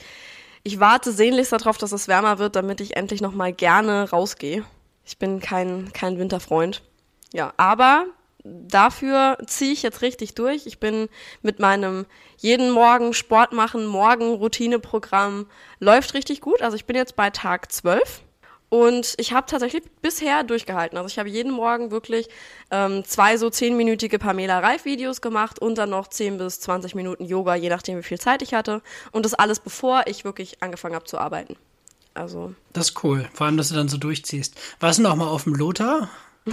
ich 0.63 0.79
warte 0.79 1.11
sehnlichst 1.11 1.51
darauf, 1.51 1.77
dass 1.77 1.91
es 1.91 2.07
wärmer 2.07 2.39
wird, 2.39 2.55
damit 2.55 2.81
ich 2.81 2.95
endlich 2.95 3.21
noch 3.21 3.33
mal 3.33 3.53
gerne 3.53 4.09
rausgehe. 4.09 4.63
Ich 5.05 5.17
bin 5.17 5.39
kein, 5.39 5.91
kein 5.93 6.17
Winterfreund. 6.17 6.81
Ja, 7.33 7.53
aber 7.57 8.05
dafür 8.43 9.37
ziehe 9.45 9.73
ich 9.73 9.83
jetzt 9.83 10.01
richtig 10.01 10.35
durch. 10.35 10.65
Ich 10.65 10.79
bin 10.79 11.09
mit 11.41 11.59
meinem 11.59 12.05
jeden 12.37 12.71
Morgen 12.71 13.13
Sport 13.13 13.51
machen, 13.53 13.85
morgen 13.85 14.33
Routineprogramm 14.33 15.47
läuft 15.79 16.13
richtig 16.13 16.41
gut. 16.41 16.61
Also 16.61 16.75
ich 16.75 16.85
bin 16.85 16.95
jetzt 16.95 17.15
bei 17.15 17.29
Tag 17.29 17.71
12 17.71 18.21
und 18.73 19.13
ich 19.17 19.33
habe 19.33 19.45
tatsächlich 19.45 19.83
bisher 20.01 20.43
durchgehalten. 20.43 20.97
Also 20.97 21.07
ich 21.07 21.19
habe 21.19 21.29
jeden 21.29 21.51
Morgen 21.51 21.91
wirklich 21.91 22.27
ähm, 22.71 23.05
zwei 23.05 23.37
so 23.37 23.51
zehnminütige 23.51 24.17
Pamela 24.17 24.61
Reif 24.61 24.83
Videos 24.83 25.21
gemacht 25.21 25.59
und 25.59 25.77
dann 25.77 25.91
noch 25.91 26.07
10 26.07 26.39
bis 26.39 26.59
20 26.61 26.95
Minuten 26.95 27.23
Yoga, 27.23 27.53
je 27.53 27.69
nachdem 27.69 27.99
wie 27.99 28.03
viel 28.03 28.19
Zeit 28.19 28.41
ich 28.41 28.55
hatte. 28.55 28.81
Und 29.11 29.25
das 29.25 29.35
alles 29.35 29.59
bevor 29.59 30.07
ich 30.07 30.25
wirklich 30.25 30.63
angefangen 30.63 30.95
habe 30.95 31.05
zu 31.05 31.19
arbeiten. 31.19 31.55
Also 32.15 32.55
Das 32.73 32.89
ist 32.89 33.03
cool. 33.03 33.29
Vor 33.35 33.45
allem, 33.45 33.57
dass 33.57 33.69
du 33.69 33.75
dann 33.75 33.89
so 33.89 33.97
durchziehst. 33.97 34.55
Warst 34.79 34.97
du 34.97 35.03
noch 35.03 35.15
mal 35.15 35.27
auf 35.27 35.43
dem 35.43 35.53
Lothar? 35.53 36.09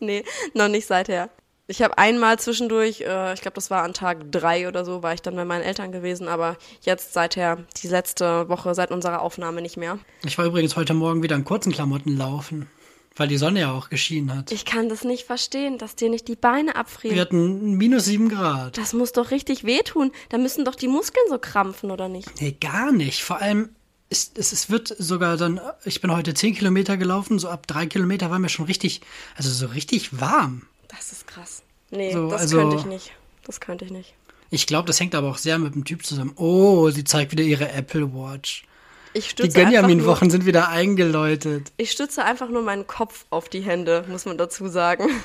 Nee, 0.00 0.24
noch 0.52 0.68
nicht 0.68 0.86
seither. 0.86 1.30
Ich 1.66 1.80
habe 1.80 1.96
einmal 1.96 2.38
zwischendurch, 2.38 3.00
äh, 3.00 3.32
ich 3.32 3.40
glaube, 3.40 3.54
das 3.54 3.70
war 3.70 3.82
an 3.82 3.94
Tag 3.94 4.30
drei 4.30 4.68
oder 4.68 4.84
so, 4.84 5.02
war 5.02 5.14
ich 5.14 5.22
dann 5.22 5.34
bei 5.34 5.46
meinen 5.46 5.62
Eltern 5.62 5.92
gewesen, 5.92 6.28
aber 6.28 6.58
jetzt 6.82 7.14
seither, 7.14 7.58
die 7.82 7.88
letzte 7.88 8.48
Woche 8.50 8.74
seit 8.74 8.90
unserer 8.90 9.22
Aufnahme 9.22 9.62
nicht 9.62 9.78
mehr. 9.78 9.98
Ich 10.24 10.36
war 10.36 10.44
übrigens 10.44 10.76
heute 10.76 10.92
Morgen 10.92 11.22
wieder 11.22 11.36
in 11.36 11.44
kurzen 11.44 11.72
Klamotten 11.72 12.18
laufen, 12.18 12.68
weil 13.16 13.28
die 13.28 13.38
Sonne 13.38 13.60
ja 13.60 13.72
auch 13.72 13.88
geschienen 13.88 14.36
hat. 14.36 14.52
Ich 14.52 14.66
kann 14.66 14.90
das 14.90 15.04
nicht 15.04 15.24
verstehen, 15.24 15.78
dass 15.78 15.96
dir 15.96 16.10
nicht 16.10 16.28
die 16.28 16.36
Beine 16.36 16.76
abfrieren. 16.76 17.14
Wir 17.14 17.22
hatten 17.22 17.78
minus 17.78 18.04
sieben 18.04 18.28
Grad. 18.28 18.76
Das 18.76 18.92
muss 18.92 19.12
doch 19.12 19.30
richtig 19.30 19.64
wehtun. 19.64 20.12
Da 20.28 20.36
müssen 20.36 20.66
doch 20.66 20.74
die 20.74 20.88
Muskeln 20.88 21.24
so 21.30 21.38
krampfen, 21.38 21.90
oder 21.90 22.10
nicht? 22.10 22.42
Nee, 22.42 22.58
gar 22.60 22.92
nicht. 22.92 23.24
Vor 23.24 23.40
allem, 23.40 23.70
es, 24.10 24.32
es, 24.36 24.52
es 24.52 24.68
wird 24.68 24.94
sogar 24.98 25.38
dann, 25.38 25.58
ich 25.86 26.02
bin 26.02 26.12
heute 26.12 26.34
zehn 26.34 26.54
Kilometer 26.54 26.98
gelaufen, 26.98 27.38
so 27.38 27.48
ab 27.48 27.66
drei 27.66 27.86
Kilometer 27.86 28.30
war 28.30 28.38
mir 28.38 28.50
schon 28.50 28.66
richtig, 28.66 29.00
also 29.34 29.48
so 29.48 29.72
richtig 29.72 30.20
warm. 30.20 30.66
Das 30.96 31.12
ist 31.12 31.26
krass. 31.26 31.62
Nee, 31.90 32.12
So, 32.12 32.28
das 32.30 32.42
also- 32.42 32.58
könnte 32.58 32.76
ich 32.76 32.84
nicht. 32.86 33.12
Das 33.46 33.60
könnte 33.60 33.84
ich 33.84 33.90
nicht. 33.90 34.14
Ich 34.50 34.66
glaube, 34.66 34.86
das 34.86 35.00
hängt 35.00 35.14
aber 35.14 35.30
auch 35.30 35.38
sehr 35.38 35.58
mit 35.58 35.74
dem 35.74 35.84
Typ 35.84 36.04
zusammen. 36.06 36.32
Oh, 36.36 36.88
sie 36.90 37.04
zeigt 37.04 37.32
wieder 37.32 37.42
ihre 37.42 37.70
Apple 37.72 38.12
Watch. 38.14 38.64
Ich 39.12 39.24
Die 39.26 39.30
stütze, 39.30 39.58
einfach 39.58 39.70
nur, 39.72 39.80
Gönjamin-Wochen 39.82 40.30
sind 40.30 40.46
wieder 40.46 40.68
eingeläutet. 40.68 41.72
ich 41.76 41.90
stütze 41.92 42.24
einfach 42.24 42.48
nur 42.48 42.62
meinen 42.62 42.86
Kopf 42.86 43.26
auf 43.30 43.48
die 43.48 43.60
Hände, 43.60 44.04
muss 44.08 44.24
man 44.24 44.38
dazu 44.38 44.68
sagen. 44.68 45.08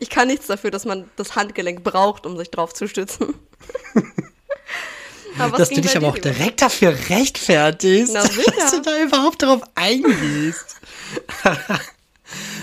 Ich 0.00 0.08
kann 0.08 0.28
nichts 0.28 0.46
dafür, 0.46 0.70
dass 0.70 0.86
man 0.86 1.08
das 1.16 1.36
Handgelenk 1.36 1.84
braucht, 1.84 2.24
um 2.24 2.36
sich 2.38 2.50
drauf 2.50 2.72
zu 2.72 2.88
stützen. 2.88 3.34
Dass 5.38 5.68
du 5.68 5.80
dich 5.82 5.96
aber 5.96 6.08
auch 6.08 6.14
die 6.14 6.22
direkt 6.22 6.62
dafür 6.62 6.96
rechtfertigst, 7.10 8.12
Na, 8.14 8.22
dass 8.58 8.70
du 8.70 8.80
da 8.80 9.02
überhaupt 9.02 9.42
drauf 9.42 9.60
eingehst. 9.74 10.76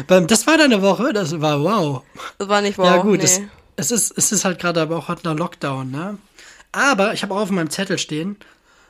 Das 0.08 0.48
war 0.48 0.58
deine 0.58 0.82
Woche, 0.82 1.14
das 1.14 1.40
war 1.42 1.62
wow. 1.62 2.04
Das 2.38 2.48
war 2.48 2.62
nicht 2.62 2.78
wow. 2.78 2.86
ja 2.86 2.98
gut, 2.98 3.20
nee. 3.20 3.26
es, 3.26 3.42
es, 3.76 3.92
ist, 3.92 4.18
es 4.18 4.32
ist 4.32 4.46
halt 4.46 4.60
gerade 4.60 4.82
aber 4.82 4.98
auch 4.98 5.10
noch 5.24 5.38
Lockdown, 5.38 5.92
ne? 5.92 6.18
Aber 6.72 7.14
ich 7.14 7.24
habe 7.24 7.34
auch 7.34 7.42
auf 7.42 7.52
meinem 7.52 7.70
Zettel 7.70 7.98
stehen, 7.98 8.38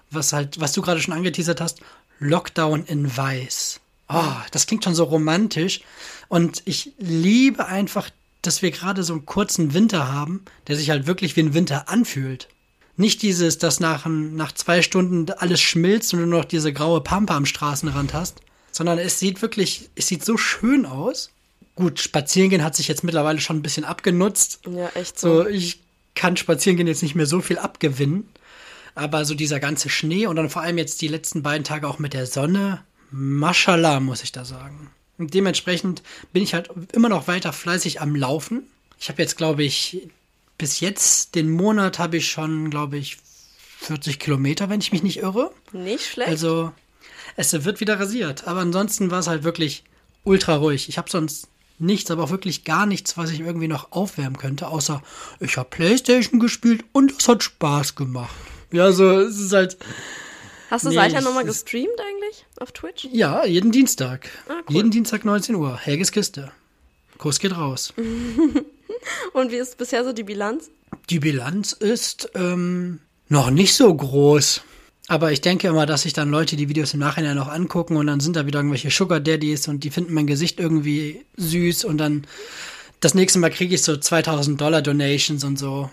was 0.10 0.34
halt, 0.34 0.60
was 0.60 0.74
du 0.74 0.82
gerade 0.82 1.02
schon 1.02 1.14
angeteasert 1.14 1.60
hast, 1.60 1.80
Lockdown 2.20 2.86
in 2.86 3.16
Weiß. 3.16 3.82
Oh, 4.10 4.36
das 4.52 4.68
klingt 4.68 4.84
schon 4.84 4.96
so 4.96 5.04
romantisch. 5.06 5.82
Und 6.30 6.62
ich 6.66 6.94
liebe 6.98 7.66
einfach, 7.66 8.10
dass 8.42 8.62
wir 8.62 8.72
gerade 8.72 9.04
so 9.04 9.14
einen 9.14 9.26
kurzen 9.26 9.74
Winter 9.74 10.12
haben, 10.12 10.44
der 10.68 10.76
sich 10.76 10.90
halt 10.90 11.08
wirklich 11.08 11.36
wie 11.36 11.42
ein 11.42 11.54
Winter 11.54 11.90
anfühlt. 11.90 12.48
Nicht 12.96 13.22
dieses, 13.22 13.58
dass 13.58 13.80
nach, 13.80 14.06
nach 14.06 14.52
zwei 14.52 14.82
Stunden 14.82 15.32
alles 15.32 15.62
schmilzt 15.62 16.14
und 16.14 16.20
du 16.20 16.26
nur 16.28 16.40
noch 16.40 16.46
diese 16.46 16.72
graue 16.72 17.02
Pampe 17.02 17.34
am 17.34 17.46
Straßenrand 17.46 18.14
hast, 18.14 18.42
sondern 18.74 18.98
es 18.98 19.20
sieht 19.20 19.42
wirklich, 19.42 19.90
es 19.96 20.08
sieht 20.08 20.26
so 20.26 20.36
schön 20.36 20.86
aus. 20.86 21.30
Gut, 21.76 22.00
Spazierengehen 22.00 22.64
hat 22.64 22.76
sich 22.76 22.88
jetzt 22.88 23.04
mittlerweile 23.04 23.40
schon 23.40 23.58
ein 23.58 23.62
bisschen 23.62 23.86
abgenutzt. 23.86 24.60
Ja, 24.70 24.90
echt 24.96 25.18
so. 25.18 25.44
So, 25.44 25.48
ich 25.48 25.80
kann 26.16 26.36
Spazierengehen 26.36 26.88
jetzt 26.88 27.04
nicht 27.04 27.16
mehr 27.16 27.26
so 27.26 27.40
viel 27.40 27.58
abgewinnen. 27.58 28.28
Aber 28.96 29.26
so 29.26 29.34
dieser 29.34 29.60
ganze 29.60 29.90
Schnee 29.90 30.28
und 30.28 30.36
dann 30.36 30.50
vor 30.50 30.62
allem 30.62 30.78
jetzt 30.78 31.02
die 31.02 31.08
letzten 31.08 31.42
beiden 31.42 31.64
Tage 31.64 31.88
auch 31.88 31.98
mit 31.98 32.14
der 32.14 32.28
Sonne, 32.28 32.84
Mashallah, 33.10 34.00
muss 34.00 34.24
ich 34.24 34.32
da 34.32 34.46
sagen. 34.46 34.92
Und 35.18 35.34
dementsprechend 35.34 36.04
bin 36.32 36.44
ich 36.44 36.54
halt 36.54 36.70
immer 36.92 37.10
noch 37.10 37.28
weiter 37.28 37.54
fleißig 37.54 38.02
am 38.02 38.16
Laufen. 38.16 38.64
Ich 39.00 39.10
habe 39.10 39.22
jetzt, 39.22 39.38
glaube 39.38 39.64
ich, 39.64 40.08
bis 40.58 40.80
jetzt 40.80 41.36
den 41.36 41.50
Monat 41.50 41.98
habe 41.98 42.18
ich 42.18 42.30
schon, 42.30 42.70
glaube 42.70 42.98
ich, 42.98 43.18
40 43.80 44.20
Kilometer, 44.20 44.70
wenn 44.70 44.80
ich 44.80 44.92
mich 44.92 45.04
nicht 45.04 45.18
irre. 45.18 45.52
Nicht 45.72 46.06
schlecht. 46.06 46.30
Also, 46.30 46.72
es 47.36 47.52
wird 47.66 47.80
wieder 47.80 48.00
rasiert. 48.00 48.48
Aber 48.48 48.60
ansonsten 48.62 49.12
war 49.12 49.20
es 49.20 49.28
halt 49.28 49.44
wirklich 49.44 49.84
ultra 50.24 50.56
ruhig. 50.56 50.90
Ich 50.90 50.98
habe 50.98 51.10
sonst 51.10 51.48
nichts, 51.80 52.12
aber 52.12 52.24
auch 52.24 52.30
wirklich 52.32 52.64
gar 52.64 52.86
nichts, 52.86 53.18
was 53.18 53.32
ich 53.32 53.40
irgendwie 53.42 53.68
noch 53.68 53.92
aufwärmen 53.92 54.38
könnte, 54.38 54.68
außer 54.68 55.02
ich 55.40 55.58
habe 55.58 55.70
Playstation 55.70 56.40
gespielt 56.40 56.86
und 56.94 57.12
es 57.20 57.28
hat 57.28 57.44
Spaß 57.44 57.96
gemacht. 57.96 58.34
Ja, 58.72 58.92
so, 58.92 59.20
es 59.20 59.40
ist 59.40 59.54
halt, 59.54 59.78
Hast 60.70 60.86
du 60.86 60.90
Nee, 60.90 60.96
seither 60.96 61.22
nochmal 61.22 61.44
es- 61.48 61.64
gestreamt 61.64 62.00
eigentlich 62.00 62.46
auf 62.60 62.72
Twitch? 62.72 63.08
Ja, 63.12 63.46
jeden 63.46 63.72
Dienstag. 63.72 64.30
Ah, 64.48 64.62
cool. 64.70 64.76
Jeden 64.76 64.92
Dienstag 64.92 65.24
19 65.26 65.56
Uhr. 65.56 65.78
Helges 65.78 66.12
Kiste. 66.12 66.52
Kurs 67.20 67.40
geht 67.40 67.56
raus. 67.56 67.94
Und 69.34 69.52
wie 69.52 69.56
ist 69.58 69.78
bisher 69.78 70.04
so 70.04 70.14
die 70.14 70.24
Bilanz? 70.24 70.70
Die 71.10 71.20
Bilanz 71.20 71.74
ist 71.74 72.30
ähm, 72.36 73.00
noch 73.30 73.50
nicht 73.52 73.76
so 73.76 73.94
groß. 73.94 74.62
Aber 75.08 75.32
ich 75.32 75.42
denke 75.42 75.68
immer, 75.68 75.86
dass 75.86 76.04
sich 76.04 76.14
dann 76.14 76.30
Leute 76.32 76.56
die 76.56 76.70
Videos 76.70 76.94
im 76.94 77.00
Nachhinein 77.02 77.36
noch 77.36 77.50
angucken 77.50 77.98
und 77.98 78.08
dann 78.08 78.22
sind 78.22 78.36
da 78.36 78.46
wieder 78.46 78.60
irgendwelche 78.60 78.90
Sugar 78.90 79.20
Daddies 79.20 79.68
und 79.68 79.84
die 79.84 79.90
finden 79.92 80.14
mein 80.14 80.28
Gesicht 80.28 80.60
irgendwie 80.60 81.26
süß 81.36 81.84
und 81.84 81.98
dann 81.98 82.26
das 83.02 83.14
nächste 83.14 83.40
Mal 83.40 83.50
kriege 83.50 83.76
ich 83.76 83.82
so 83.84 83.98
2000 83.98 84.60
Dollar 84.60 84.82
Donations 84.82 85.44
und 85.44 85.60
so. 85.60 85.90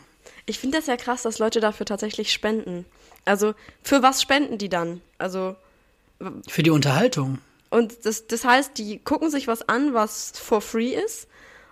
Ich 0.47 0.59
finde 0.61 0.79
das 0.79 0.87
ja 0.87 0.97
krass, 0.97 1.23
dass 1.23 1.39
Leute 1.41 1.61
dafür 1.61 1.87
tatsächlich 1.87 2.33
spenden. 2.33 2.85
Also, 3.25 3.55
für 3.83 4.03
was 4.03 4.23
spenden 4.23 4.59
die 4.59 4.69
dann? 4.69 5.01
Also, 5.19 5.57
Für 6.49 6.63
die 6.63 6.71
Unterhaltung. 6.71 7.39
und 7.71 8.05
das, 8.05 8.27
das 8.29 8.45
heißt, 8.45 8.79
die 8.79 8.99
gucken 8.99 9.31
sich 9.31 9.49
was 9.49 9.69
an, 9.69 9.93
was 9.93 10.33
for 10.35 10.61
free 10.61 10.95
ist. 10.95 11.27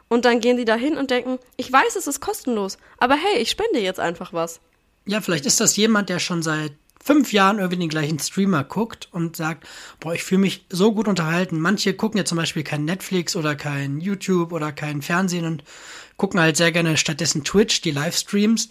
Und 0.09 0.25
dann 0.25 0.40
gehen 0.40 0.57
die 0.57 0.64
da 0.64 0.75
hin 0.75 0.97
und 0.97 1.11
denken, 1.11 1.38
ich 1.57 1.71
weiß, 1.73 1.95
es 1.97 2.07
ist 2.07 2.21
kostenlos, 2.21 2.78
aber 2.99 3.14
hey, 3.14 3.40
ich 3.40 3.50
spende 3.50 3.78
jetzt 3.78 4.00
einfach 4.00 4.33
was. 4.33 4.59
Ja, 5.07 5.21
vielleicht 5.21 5.47
ist 5.47 5.61
das 5.61 5.76
jemand, 5.76 6.09
der 6.09 6.18
schon 6.18 6.42
seit 6.42 6.73
fünf 7.02 7.33
Jahren 7.33 7.59
irgendwie 7.59 7.78
den 7.78 7.88
gleichen 7.88 8.19
Streamer 8.19 8.64
guckt 8.64 9.09
und 9.12 9.37
sagt, 9.37 9.67
boah, 10.00 10.14
ich 10.14 10.23
fühle 10.23 10.43
mich 10.43 10.64
so 10.71 10.93
gut 10.93 11.09
unterhalten. 11.09 11.61
Manche 11.61 11.95
gucken 11.95 12.19
ja 12.19 12.25
zum 12.25 12.37
Beispiel 12.37 12.62
kein 12.62 12.85
Netflix 12.85 13.37
oder 13.37 13.55
kein 13.55 14.00
YouTube 14.00 14.52
oder 14.52 14.73
kein 14.73 15.02
Fernsehen 15.02 15.45
und 15.45 15.64
gucken 16.17 16.40
halt 16.40 16.57
sehr 16.57 16.73
gerne 16.73 16.97
stattdessen 16.97 17.45
Twitch, 17.45 17.81
die 17.81 17.93
Livestreams. 17.93 18.69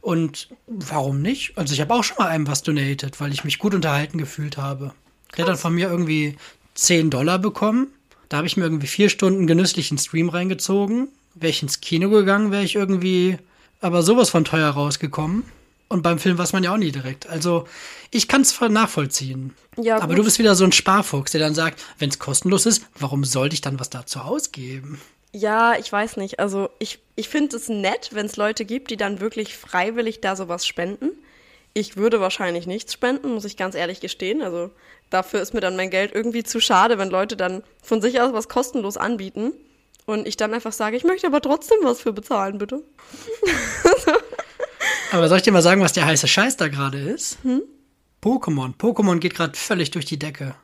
Und 0.00 0.48
warum 0.66 1.20
nicht? 1.20 1.58
Also 1.58 1.74
ich 1.74 1.80
habe 1.80 1.94
auch 1.94 2.04
schon 2.04 2.16
mal 2.18 2.28
einem 2.28 2.46
was 2.46 2.62
donated, 2.62 3.20
weil 3.20 3.32
ich 3.32 3.44
mich 3.44 3.58
gut 3.58 3.74
unterhalten 3.74 4.18
gefühlt 4.18 4.56
habe. 4.56 4.92
Der 5.36 5.44
hat 5.44 5.50
dann 5.50 5.58
von 5.58 5.74
mir 5.74 5.88
irgendwie 5.88 6.36
10 6.74 7.10
Dollar 7.10 7.38
bekommen. 7.38 7.88
Da 8.28 8.38
habe 8.38 8.46
ich 8.46 8.56
mir 8.56 8.64
irgendwie 8.64 8.86
vier 8.86 9.08
Stunden 9.08 9.46
genüsslichen 9.46 9.98
Stream 9.98 10.28
reingezogen. 10.28 11.08
Wäre 11.34 11.50
ich 11.50 11.62
ins 11.62 11.80
Kino 11.80 12.08
gegangen, 12.10 12.50
wäre 12.50 12.64
ich 12.64 12.76
irgendwie 12.76 13.38
aber 13.80 14.02
sowas 14.02 14.30
von 14.30 14.44
teuer 14.44 14.70
rausgekommen. 14.70 15.44
Und 15.88 16.02
beim 16.02 16.18
Film 16.18 16.36
weiß 16.36 16.52
man 16.52 16.64
ja 16.64 16.72
auch 16.72 16.78
nie 16.78 16.90
direkt. 16.90 17.28
Also 17.28 17.66
ich 18.10 18.26
kann 18.26 18.40
es 18.40 18.60
nachvollziehen. 18.60 19.54
Ja, 19.76 19.96
aber 19.96 20.08
gut. 20.08 20.18
du 20.18 20.24
bist 20.24 20.38
wieder 20.38 20.54
so 20.54 20.64
ein 20.64 20.72
Sparfuchs, 20.72 21.32
der 21.32 21.40
dann 21.40 21.54
sagt, 21.54 21.82
wenn 21.98 22.08
es 22.08 22.18
kostenlos 22.18 22.66
ist, 22.66 22.84
warum 22.98 23.24
sollte 23.24 23.54
ich 23.54 23.60
dann 23.60 23.78
was 23.78 23.90
dazu 23.90 24.20
ausgeben? 24.20 25.00
Ja, 25.32 25.76
ich 25.78 25.92
weiß 25.92 26.16
nicht. 26.16 26.40
Also 26.40 26.70
ich, 26.78 26.98
ich 27.14 27.28
finde 27.28 27.56
es 27.56 27.68
nett, 27.68 28.10
wenn 28.12 28.26
es 28.26 28.36
Leute 28.36 28.64
gibt, 28.64 28.90
die 28.90 28.96
dann 28.96 29.20
wirklich 29.20 29.56
freiwillig 29.56 30.20
da 30.20 30.34
sowas 30.34 30.66
spenden. 30.66 31.10
Ich 31.72 31.96
würde 31.96 32.20
wahrscheinlich 32.20 32.66
nichts 32.66 32.94
spenden, 32.94 33.34
muss 33.34 33.44
ich 33.44 33.56
ganz 33.56 33.74
ehrlich 33.74 34.00
gestehen. 34.00 34.40
Also 34.40 34.70
dafür 35.10 35.40
ist 35.40 35.52
mir 35.52 35.60
dann 35.60 35.76
mein 35.76 35.90
Geld 35.90 36.14
irgendwie 36.14 36.42
zu 36.42 36.58
schade, 36.58 36.98
wenn 36.98 37.10
Leute 37.10 37.36
dann 37.36 37.62
von 37.82 38.00
sich 38.00 38.20
aus 38.20 38.32
was 38.32 38.48
kostenlos 38.48 38.96
anbieten. 38.96 39.52
Und 40.06 40.26
ich 40.26 40.36
dann 40.36 40.54
einfach 40.54 40.72
sage, 40.72 40.96
ich 40.96 41.04
möchte 41.04 41.26
aber 41.26 41.40
trotzdem 41.40 41.78
was 41.82 42.00
für 42.00 42.12
bezahlen, 42.12 42.58
bitte. 42.58 42.82
Aber 45.12 45.28
soll 45.28 45.38
ich 45.38 45.42
dir 45.44 45.52
mal 45.52 45.62
sagen, 45.62 45.80
was 45.80 45.92
der 45.92 46.06
heiße 46.06 46.26
Scheiß 46.28 46.56
da 46.56 46.68
gerade 46.68 46.98
ist? 46.98 47.38
Pokémon. 48.22 48.74
Pokémon 48.76 49.18
geht 49.18 49.34
gerade 49.34 49.56
völlig 49.56 49.90
durch 49.90 50.04
die 50.04 50.18
Decke. 50.18 50.54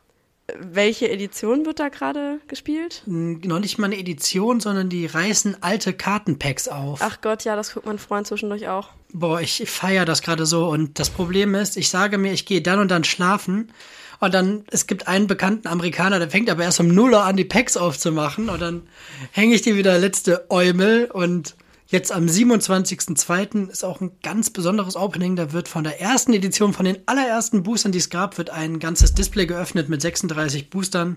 Welche 0.58 1.08
Edition 1.08 1.64
wird 1.64 1.78
da 1.78 1.88
gerade 1.88 2.40
gespielt? 2.48 3.02
N- 3.06 3.40
Noch 3.44 3.60
nicht 3.60 3.78
mal 3.78 3.86
eine 3.86 3.98
Edition, 3.98 4.58
sondern 4.60 4.88
die 4.88 5.06
reißen 5.06 5.62
alte 5.62 5.92
Kartenpacks 5.92 6.66
auf. 6.68 6.98
Ach 7.00 7.20
Gott, 7.20 7.44
ja, 7.44 7.54
das 7.54 7.72
guckt 7.74 7.86
mein 7.86 7.98
Freund 7.98 8.26
zwischendurch 8.26 8.66
auch. 8.68 8.88
Boah, 9.12 9.40
ich 9.40 9.62
feiere 9.70 10.04
das 10.04 10.20
gerade 10.22 10.44
so. 10.44 10.68
Und 10.68 10.98
das 10.98 11.10
Problem 11.10 11.54
ist, 11.54 11.76
ich 11.76 11.88
sage 11.88 12.18
mir, 12.18 12.32
ich 12.32 12.44
gehe 12.44 12.60
dann 12.60 12.80
und 12.80 12.90
dann 12.90 13.04
schlafen. 13.04 13.70
Und 14.18 14.34
dann, 14.34 14.64
es 14.70 14.86
gibt 14.86 15.06
einen 15.08 15.26
bekannten 15.28 15.68
Amerikaner, 15.68 16.18
der 16.18 16.30
fängt 16.30 16.50
aber 16.50 16.64
erst 16.64 16.80
um 16.80 16.88
0 16.88 17.12
Uhr 17.12 17.22
an, 17.24 17.36
die 17.36 17.44
Packs 17.44 17.76
aufzumachen. 17.76 18.48
Und 18.50 18.60
dann 18.60 18.82
hänge 19.30 19.54
ich 19.54 19.62
dir 19.62 19.76
wieder 19.76 19.96
letzte 19.98 20.50
Eumel. 20.50 21.04
Und 21.10 21.54
jetzt 21.92 22.10
am 22.10 22.26
27.02. 22.26 23.70
ist 23.70 23.84
auch 23.84 24.00
ein 24.00 24.12
ganz 24.22 24.50
besonderes 24.50 24.96
Opening. 24.96 25.36
Da 25.36 25.52
wird 25.52 25.68
von 25.68 25.84
der 25.84 26.00
ersten 26.00 26.32
Edition, 26.32 26.72
von 26.72 26.86
den 26.86 26.98
allerersten 27.06 27.62
Boostern, 27.62 27.92
die 27.92 27.98
es 27.98 28.10
gab, 28.10 28.38
wird 28.38 28.50
ein 28.50 28.78
ganzes 28.78 29.14
Display 29.14 29.46
geöffnet 29.46 29.88
mit 29.88 30.02
36 30.02 30.70
Boostern. 30.70 31.16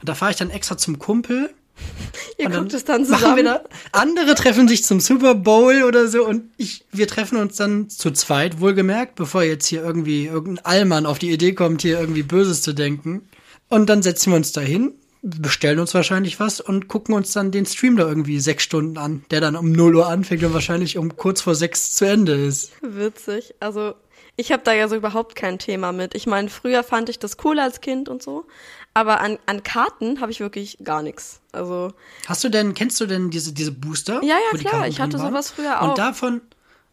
Und 0.00 0.08
da 0.08 0.14
fahre 0.14 0.32
ich 0.32 0.36
dann 0.36 0.50
extra 0.50 0.76
zum 0.76 0.98
Kumpel. 0.98 1.54
Ihr 2.38 2.50
guckt 2.50 2.74
es 2.74 2.84
dann 2.84 3.04
zusammen. 3.04 3.44
da, 3.44 3.62
andere 3.92 4.34
treffen 4.34 4.66
sich 4.66 4.84
zum 4.84 4.98
Super 5.00 5.34
Bowl 5.34 5.84
oder 5.84 6.08
so 6.08 6.26
und 6.26 6.50
ich, 6.56 6.86
wir 6.90 7.06
treffen 7.06 7.36
uns 7.36 7.56
dann 7.56 7.90
zu 7.90 8.10
zweit, 8.10 8.60
wohlgemerkt, 8.60 9.14
bevor 9.14 9.42
jetzt 9.42 9.66
hier 9.66 9.82
irgendwie 9.82 10.26
irgendein 10.26 10.64
Allmann 10.64 11.06
auf 11.06 11.18
die 11.18 11.30
Idee 11.30 11.52
kommt, 11.52 11.82
hier 11.82 12.00
irgendwie 12.00 12.22
Böses 12.22 12.62
zu 12.62 12.72
denken. 12.72 13.28
Und 13.68 13.90
dann 13.90 14.02
setzen 14.02 14.32
wir 14.32 14.36
uns 14.36 14.52
da 14.52 14.60
hin, 14.60 14.94
bestellen 15.26 15.80
uns 15.80 15.92
wahrscheinlich 15.92 16.38
was 16.38 16.60
und 16.60 16.88
gucken 16.88 17.14
uns 17.14 17.32
dann 17.32 17.50
den 17.50 17.66
Stream 17.66 17.96
da 17.96 18.06
irgendwie 18.06 18.38
sechs 18.38 18.62
Stunden 18.62 18.96
an, 18.96 19.24
der 19.30 19.40
dann 19.40 19.56
um 19.56 19.72
0 19.72 19.96
Uhr 19.96 20.06
anfängt 20.06 20.44
und 20.44 20.54
wahrscheinlich 20.54 20.98
um 20.98 21.16
kurz 21.16 21.40
vor 21.40 21.54
sechs 21.54 21.94
zu 21.94 22.04
Ende 22.04 22.32
ist. 22.32 22.70
Witzig. 22.80 23.54
Also, 23.58 23.94
ich 24.36 24.52
habe 24.52 24.62
da 24.64 24.72
ja 24.72 24.86
so 24.88 24.94
überhaupt 24.94 25.34
kein 25.34 25.58
Thema 25.58 25.92
mit. 25.92 26.14
Ich 26.14 26.26
meine, 26.26 26.48
früher 26.48 26.84
fand 26.84 27.08
ich 27.08 27.18
das 27.18 27.36
cool 27.44 27.58
als 27.58 27.80
Kind 27.80 28.08
und 28.08 28.22
so. 28.22 28.46
Aber 28.94 29.20
an, 29.20 29.38
an 29.46 29.62
Karten 29.62 30.20
habe 30.20 30.30
ich 30.30 30.40
wirklich 30.40 30.78
gar 30.84 31.02
nichts. 31.02 31.40
Also, 31.52 31.92
Hast 32.26 32.44
du 32.44 32.48
denn, 32.48 32.74
kennst 32.74 33.00
du 33.00 33.06
denn 33.06 33.30
diese, 33.30 33.52
diese 33.52 33.72
Booster? 33.72 34.22
Ja, 34.22 34.36
ja, 34.52 34.58
klar, 34.58 34.86
ich 34.86 35.00
hatte 35.00 35.18
waren? 35.18 35.30
sowas 35.30 35.50
früher 35.50 35.82
auch. 35.82 35.90
Und 35.90 35.98
davon, 35.98 36.40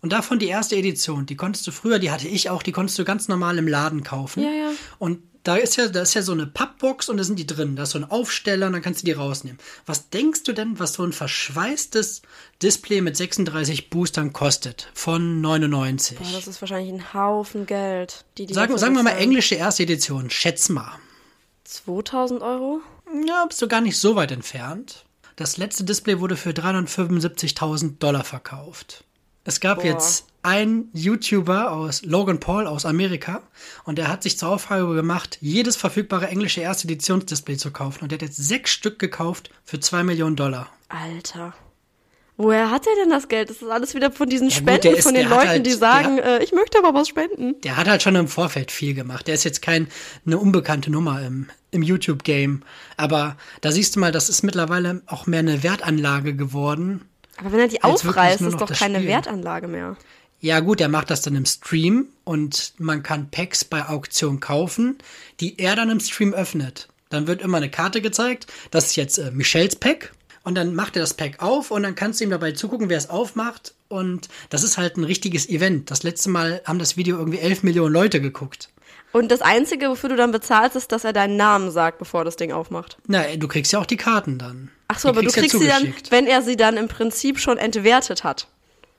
und 0.01 0.11
davon 0.11 0.39
die 0.39 0.47
erste 0.47 0.75
Edition, 0.75 1.25
die 1.27 1.35
konntest 1.35 1.67
du 1.67 1.71
früher, 1.71 1.99
die 1.99 2.11
hatte 2.11 2.27
ich 2.27 2.49
auch, 2.49 2.63
die 2.63 2.71
konntest 2.71 2.97
du 2.97 3.05
ganz 3.05 3.27
normal 3.27 3.57
im 3.57 3.67
Laden 3.67 4.03
kaufen. 4.03 4.43
Ja, 4.43 4.49
ja. 4.49 4.71
Und 4.97 5.19
da 5.43 5.57
ist 5.57 5.75
ja, 5.75 5.89
da 5.89 6.01
ist 6.01 6.13
ja 6.13 6.21
so 6.21 6.31
eine 6.31 6.47
Pappbox 6.47 7.09
und 7.09 7.17
da 7.17 7.23
sind 7.23 7.37
die 7.37 7.45
drin. 7.45 7.75
Da 7.75 7.83
ist 7.83 7.91
so 7.91 7.99
ein 7.99 8.09
Aufsteller 8.09 8.67
und 8.67 8.73
dann 8.73 8.81
kannst 8.81 9.01
du 9.01 9.05
die 9.05 9.11
rausnehmen. 9.11 9.59
Was 9.85 10.09
denkst 10.09 10.43
du 10.43 10.53
denn, 10.53 10.79
was 10.79 10.93
so 10.93 11.03
ein 11.03 11.11
verschweißtes 11.11 12.21
Display 12.61 13.01
mit 13.01 13.17
36 13.17 13.89
Boostern 13.89 14.31
kostet? 14.31 14.89
Von 14.93 15.41
99. 15.41 16.17
boah, 16.17 16.31
das 16.31 16.47
ist 16.47 16.61
wahrscheinlich 16.61 16.93
ein 16.93 17.13
Haufen 17.13 17.65
Geld. 17.65 18.23
Die, 18.37 18.45
die 18.45 18.53
sagen, 18.53 18.77
sagen 18.77 18.95
wir 18.95 19.03
mal 19.03 19.11
englische 19.11 19.55
erste 19.55 19.83
Edition. 19.83 20.29
Schätz 20.29 20.69
mal. 20.69 20.97
2000 21.65 22.41
Euro? 22.41 22.81
Ja, 23.27 23.45
bist 23.45 23.61
du 23.61 23.67
gar 23.67 23.81
nicht 23.81 23.97
so 23.97 24.15
weit 24.15 24.31
entfernt. 24.31 25.03
Das 25.35 25.57
letzte 25.57 25.83
Display 25.83 26.19
wurde 26.19 26.37
für 26.37 26.51
375.000 26.51 27.97
Dollar 27.97 28.23
verkauft. 28.23 29.03
Es 29.45 29.59
gab 29.59 29.79
Boah. 29.79 29.85
jetzt 29.85 30.25
einen 30.41 30.89
YouTuber 30.93 31.71
aus 31.71 32.03
Logan 32.03 32.39
Paul 32.39 32.67
aus 32.67 32.85
Amerika 32.85 33.41
und 33.85 33.97
der 33.97 34.07
hat 34.09 34.23
sich 34.23 34.37
zur 34.37 34.49
Aufgabe 34.49 34.93
gemacht, 34.93 35.37
jedes 35.41 35.75
verfügbare 35.75 36.27
englische 36.27 36.61
erste 36.61 36.85
Editionsdisplay 36.87 37.57
zu 37.57 37.71
kaufen. 37.71 38.03
Und 38.03 38.11
der 38.11 38.17
hat 38.17 38.23
jetzt 38.23 38.37
sechs 38.37 38.71
Stück 38.71 38.99
gekauft 38.99 39.49
für 39.63 39.79
zwei 39.79 40.03
Millionen 40.03 40.35
Dollar. 40.35 40.69
Alter. 40.89 41.53
Woher 42.35 42.71
hat 42.71 42.87
er 42.87 42.93
denn 43.01 43.11
das 43.11 43.27
Geld? 43.27 43.49
Das 43.51 43.61
ist 43.61 43.69
alles 43.69 43.93
wieder 43.93 44.11
von 44.11 44.27
diesen 44.27 44.49
Ja, 44.49 44.55
gut, 44.57 44.63
Spenden 44.67 44.81
der 44.81 44.97
ist- 44.97 45.03
von 45.03 45.13
den 45.13 45.27
der 45.29 45.37
Leuten, 45.37 45.49
halt- 45.49 45.65
die 45.65 45.69
der 45.69 45.77
sagen, 45.77 46.17
äh, 46.17 46.43
ich 46.43 46.51
möchte 46.51 46.79
aber 46.79 46.93
was 46.97 47.07
spenden. 47.07 47.61
Der 47.61 47.77
hat 47.77 47.87
halt 47.87 48.01
schon 48.01 48.15
im 48.15 48.27
Vorfeld 48.27 48.71
viel 48.71 48.95
gemacht. 48.95 49.27
Der 49.27 49.35
ist 49.35 49.43
jetzt 49.43 49.61
kein 49.61 49.87
eine 50.25 50.39
unbekannte 50.39 50.89
Nummer 50.89 51.21
im, 51.21 51.47
im 51.71 51.83
YouTube-Game. 51.83 52.63
Aber 52.97 53.37
da 53.61 53.71
siehst 53.71 53.95
du 53.95 53.99
mal, 53.99 54.11
das 54.11 54.29
ist 54.29 54.41
mittlerweile 54.41 55.03
auch 55.05 55.27
mehr 55.27 55.39
eine 55.39 55.61
Wertanlage 55.63 56.35
geworden. 56.35 57.01
Aber 57.37 57.51
wenn 57.51 57.59
er 57.59 57.67
die 57.67 57.83
aufreißt, 57.83 58.41
ist 58.41 58.61
doch 58.61 58.71
keine 58.71 58.99
Spiel. 58.99 59.09
Wertanlage 59.09 59.67
mehr. 59.67 59.97
Ja, 60.39 60.59
gut, 60.59 60.81
er 60.81 60.89
macht 60.89 61.09
das 61.09 61.21
dann 61.21 61.35
im 61.35 61.45
Stream 61.45 62.07
und 62.25 62.73
man 62.77 63.01
kann 63.01 63.31
Packs 63.31 63.63
bei 63.63 63.87
Auktion 63.87 64.41
kaufen, 64.41 64.97
die 65.39 65.57
er 65.57 65.75
dann 65.75 65.89
im 65.89 66.01
Stream 66.01 66.33
öffnet. 66.33 66.89
Dann 67.09 67.27
wird 67.27 67.41
immer 67.41 67.57
eine 67.57 67.69
Karte 67.69 68.01
gezeigt, 68.01 68.47
das 68.69 68.87
ist 68.87 68.95
jetzt 68.97 69.17
äh, 69.19 69.31
Michels 69.31 69.75
Pack. 69.75 70.11
Und 70.43 70.55
dann 70.55 70.75
macht 70.75 70.97
er 70.97 71.01
das 71.01 71.13
Pack 71.13 71.41
auf 71.41 71.71
und 71.71 71.83
dann 71.83 71.95
kannst 71.95 72.19
du 72.19 72.25
ihm 72.25 72.29
dabei 72.29 72.51
zugucken, 72.51 72.89
wer 72.89 72.97
es 72.97 73.09
aufmacht. 73.09 73.73
Und 73.87 74.27
das 74.49 74.63
ist 74.63 74.77
halt 74.77 74.97
ein 74.97 75.05
richtiges 75.05 75.47
Event. 75.47 75.89
Das 75.89 76.03
letzte 76.03 76.29
Mal 76.29 76.61
haben 76.65 76.79
das 76.79 76.97
Video 76.97 77.17
irgendwie 77.17 77.39
11 77.39 77.63
Millionen 77.63 77.93
Leute 77.93 78.19
geguckt. 78.19 78.69
Und 79.13 79.31
das 79.31 79.41
Einzige, 79.41 79.89
wofür 79.89 80.09
du 80.09 80.15
dann 80.17 80.31
bezahlst, 80.31 80.75
ist, 80.75 80.91
dass 80.91 81.05
er 81.05 81.13
deinen 81.13 81.37
Namen 81.37 81.71
sagt, 81.71 81.99
bevor 81.99 82.21
er 82.21 82.25
das 82.25 82.35
Ding 82.35 82.51
aufmacht. 82.51 82.97
Na, 83.07 83.23
du 83.37 83.47
kriegst 83.47 83.71
ja 83.71 83.79
auch 83.79 83.85
die 83.85 83.95
Karten 83.95 84.37
dann. 84.39 84.71
Ach 84.93 84.99
so, 84.99 85.09
aber 85.09 85.21
du 85.21 85.27
ja 85.29 85.33
kriegst 85.33 85.57
sie 85.59 85.67
dann, 85.67 85.93
wenn 86.09 86.27
er 86.27 86.41
sie 86.41 86.55
dann 86.55 86.77
im 86.77 86.87
Prinzip 86.87 87.39
schon 87.39 87.57
entwertet 87.57 88.23
hat. 88.23 88.47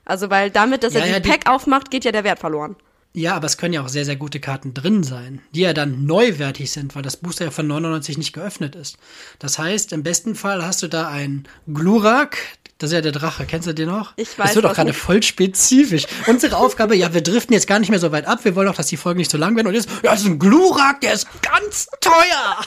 Also, 0.04 0.28
weil 0.30 0.50
damit, 0.50 0.82
dass 0.82 0.92
Ja, 0.94 1.00
er 1.00 1.06
ja, 1.06 1.20
die 1.20 1.22
die- 1.22 1.28
Pack 1.30 1.48
aufmacht, 1.48 1.90
geht 1.90 2.04
ja 2.04 2.12
der 2.12 2.24
Wert 2.24 2.38
verloren. 2.38 2.76
Ja, 3.16 3.36
aber 3.36 3.46
es 3.46 3.56
können 3.58 3.72
ja 3.72 3.80
auch 3.80 3.88
sehr, 3.88 4.04
sehr 4.04 4.16
gute 4.16 4.40
Karten 4.40 4.74
drin 4.74 5.04
sein, 5.04 5.40
die 5.52 5.60
ja 5.60 5.72
dann 5.72 6.04
neuwertig 6.04 6.72
sind, 6.72 6.96
weil 6.96 7.02
das 7.02 7.16
Booster 7.16 7.44
ja 7.44 7.50
von 7.52 7.64
99 7.68 8.18
nicht 8.18 8.32
geöffnet 8.32 8.74
ist. 8.74 8.96
Das 9.38 9.56
heißt, 9.58 9.92
im 9.92 10.02
besten 10.02 10.34
Fall 10.34 10.64
hast 10.66 10.82
du 10.82 10.88
da 10.88 11.06
einen 11.06 11.46
Glurak, 11.72 12.38
das 12.78 12.90
ist 12.90 12.94
ja 12.94 13.00
der 13.02 13.12
Drache, 13.12 13.46
kennst 13.46 13.68
du 13.68 13.72
den 13.72 13.86
noch? 13.88 14.14
Ich 14.16 14.36
weiß 14.36 14.48
Das 14.48 14.54
wird 14.56 14.64
auch 14.66 14.70
was 14.70 14.76
gerade 14.78 14.92
voll 14.92 15.22
spezifisch. 15.22 16.06
Unsere 16.26 16.56
Aufgabe, 16.56 16.96
ja, 16.96 17.14
wir 17.14 17.20
driften 17.22 17.54
jetzt 17.54 17.68
gar 17.68 17.78
nicht 17.78 17.88
mehr 17.88 18.00
so 18.00 18.10
weit 18.10 18.26
ab, 18.26 18.44
wir 18.44 18.56
wollen 18.56 18.66
auch, 18.66 18.74
dass 18.74 18.88
die 18.88 18.96
Folgen 18.96 19.18
nicht 19.18 19.30
so 19.30 19.38
lang 19.38 19.54
werden 19.54 19.68
und 19.68 19.74
jetzt, 19.74 19.88
ja, 20.02 20.10
das 20.10 20.22
ist 20.22 20.26
ein 20.26 20.40
Glurak, 20.40 21.00
der 21.00 21.12
ist 21.12 21.28
ganz 21.40 21.86
teuer. 22.00 22.58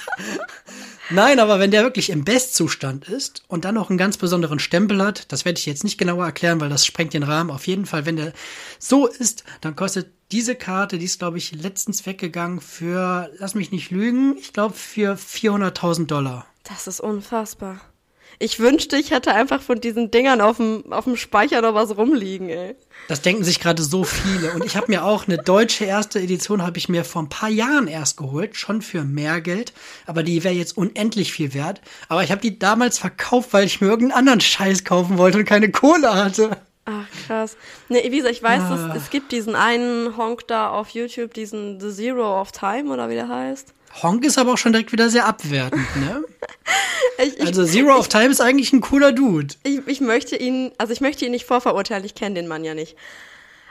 Nein, 1.09 1.39
aber 1.39 1.59
wenn 1.59 1.71
der 1.71 1.83
wirklich 1.83 2.09
im 2.09 2.25
Bestzustand 2.25 3.07
ist 3.07 3.43
und 3.47 3.63
dann 3.63 3.75
noch 3.75 3.89
einen 3.89 3.97
ganz 3.97 4.17
besonderen 4.17 4.59
Stempel 4.59 5.01
hat, 5.01 5.31
das 5.31 5.45
werde 5.45 5.57
ich 5.57 5.65
jetzt 5.65 5.85
nicht 5.85 5.97
genauer 5.97 6.25
erklären, 6.25 6.59
weil 6.59 6.69
das 6.69 6.85
sprengt 6.85 7.13
den 7.13 7.23
Rahmen. 7.23 7.49
Auf 7.49 7.65
jeden 7.67 7.85
Fall, 7.85 8.05
wenn 8.05 8.17
der 8.17 8.33
so 8.77 9.07
ist, 9.07 9.45
dann 9.61 9.75
kostet 9.75 10.11
diese 10.31 10.55
Karte, 10.55 10.97
die 10.97 11.05
ist, 11.05 11.19
glaube 11.19 11.37
ich, 11.37 11.53
letztens 11.53 12.05
weggegangen 12.05 12.59
für, 12.59 13.31
lass 13.37 13.55
mich 13.55 13.71
nicht 13.71 13.91
lügen, 13.91 14.35
ich 14.37 14.51
glaube 14.51 14.75
für 14.75 15.15
400.000 15.15 16.07
Dollar. 16.07 16.45
Das 16.63 16.87
ist 16.87 16.99
unfassbar. 16.99 17.79
Ich 18.39 18.59
wünschte, 18.59 18.97
ich 18.97 19.09
hätte 19.09 19.33
einfach 19.33 19.61
von 19.61 19.81
diesen 19.81 20.11
Dingern 20.11 20.41
auf 20.41 20.57
dem, 20.57 20.93
auf 20.93 21.05
dem 21.05 21.15
Speicher 21.15 21.61
noch 21.61 21.73
was 21.73 21.97
rumliegen, 21.97 22.49
ey. 22.49 22.75
Das 23.07 23.21
denken 23.21 23.43
sich 23.43 23.59
gerade 23.59 23.81
so 23.81 24.03
viele. 24.03 24.51
Und 24.53 24.63
ich 24.63 24.75
habe 24.77 24.91
mir 24.91 25.03
auch 25.05 25.27
eine 25.27 25.37
deutsche 25.37 25.85
erste 25.85 26.19
Edition, 26.19 26.61
habe 26.61 26.77
ich 26.77 26.87
mir 26.87 27.03
vor 27.03 27.23
ein 27.23 27.29
paar 27.29 27.49
Jahren 27.49 27.87
erst 27.87 28.17
geholt, 28.17 28.55
schon 28.55 28.83
für 28.83 29.03
mehr 29.03 29.41
Geld. 29.41 29.73
Aber 30.05 30.21
die 30.21 30.43
wäre 30.43 30.53
jetzt 30.53 30.77
unendlich 30.77 31.33
viel 31.33 31.55
wert. 31.55 31.81
Aber 32.09 32.23
ich 32.23 32.31
habe 32.31 32.41
die 32.41 32.59
damals 32.59 32.99
verkauft, 32.99 33.53
weil 33.53 33.65
ich 33.65 33.81
mir 33.81 33.87
irgendeinen 33.87 34.19
anderen 34.19 34.41
Scheiß 34.41 34.83
kaufen 34.83 35.17
wollte 35.17 35.39
und 35.39 35.45
keine 35.45 35.71
Kohle 35.71 36.13
hatte. 36.13 36.57
Ach, 36.85 37.05
krass. 37.25 37.57
Nee, 37.89 38.11
wie 38.11 38.17
gesagt, 38.17 38.35
ich 38.35 38.43
weiß, 38.43 38.61
ah. 38.61 38.93
es, 38.95 39.03
es 39.03 39.09
gibt 39.09 39.31
diesen 39.31 39.55
einen 39.55 40.15
Honk 40.15 40.47
da 40.47 40.69
auf 40.69 40.89
YouTube, 40.89 41.33
diesen 41.33 41.79
The 41.79 41.91
Zero 41.91 42.39
of 42.39 42.51
Time 42.51 42.93
oder 42.93 43.09
wie 43.09 43.15
der 43.15 43.29
heißt. 43.29 43.73
Honk 44.01 44.23
ist 44.25 44.37
aber 44.37 44.53
auch 44.53 44.57
schon 44.57 44.73
direkt 44.73 44.91
wieder 44.91 45.09
sehr 45.09 45.25
abwertend, 45.25 45.87
ne? 45.97 46.23
ich, 47.17 47.37
ich, 47.39 47.47
also 47.47 47.65
Zero 47.65 47.95
of 47.97 48.07
Time 48.07 48.27
ist 48.27 48.41
eigentlich 48.41 48.73
ein 48.73 48.81
cooler 48.81 49.11
Dude. 49.11 49.55
Ich, 49.63 49.79
ich 49.87 50.01
möchte 50.01 50.35
ihn, 50.35 50.71
also 50.77 50.93
ich 50.93 51.01
möchte 51.01 51.25
ihn 51.25 51.31
nicht 51.31 51.45
vorverurteilen, 51.45 52.05
ich 52.05 52.15
kenne 52.15 52.35
den 52.35 52.47
Mann 52.47 52.63
ja 52.63 52.73
nicht. 52.73 52.95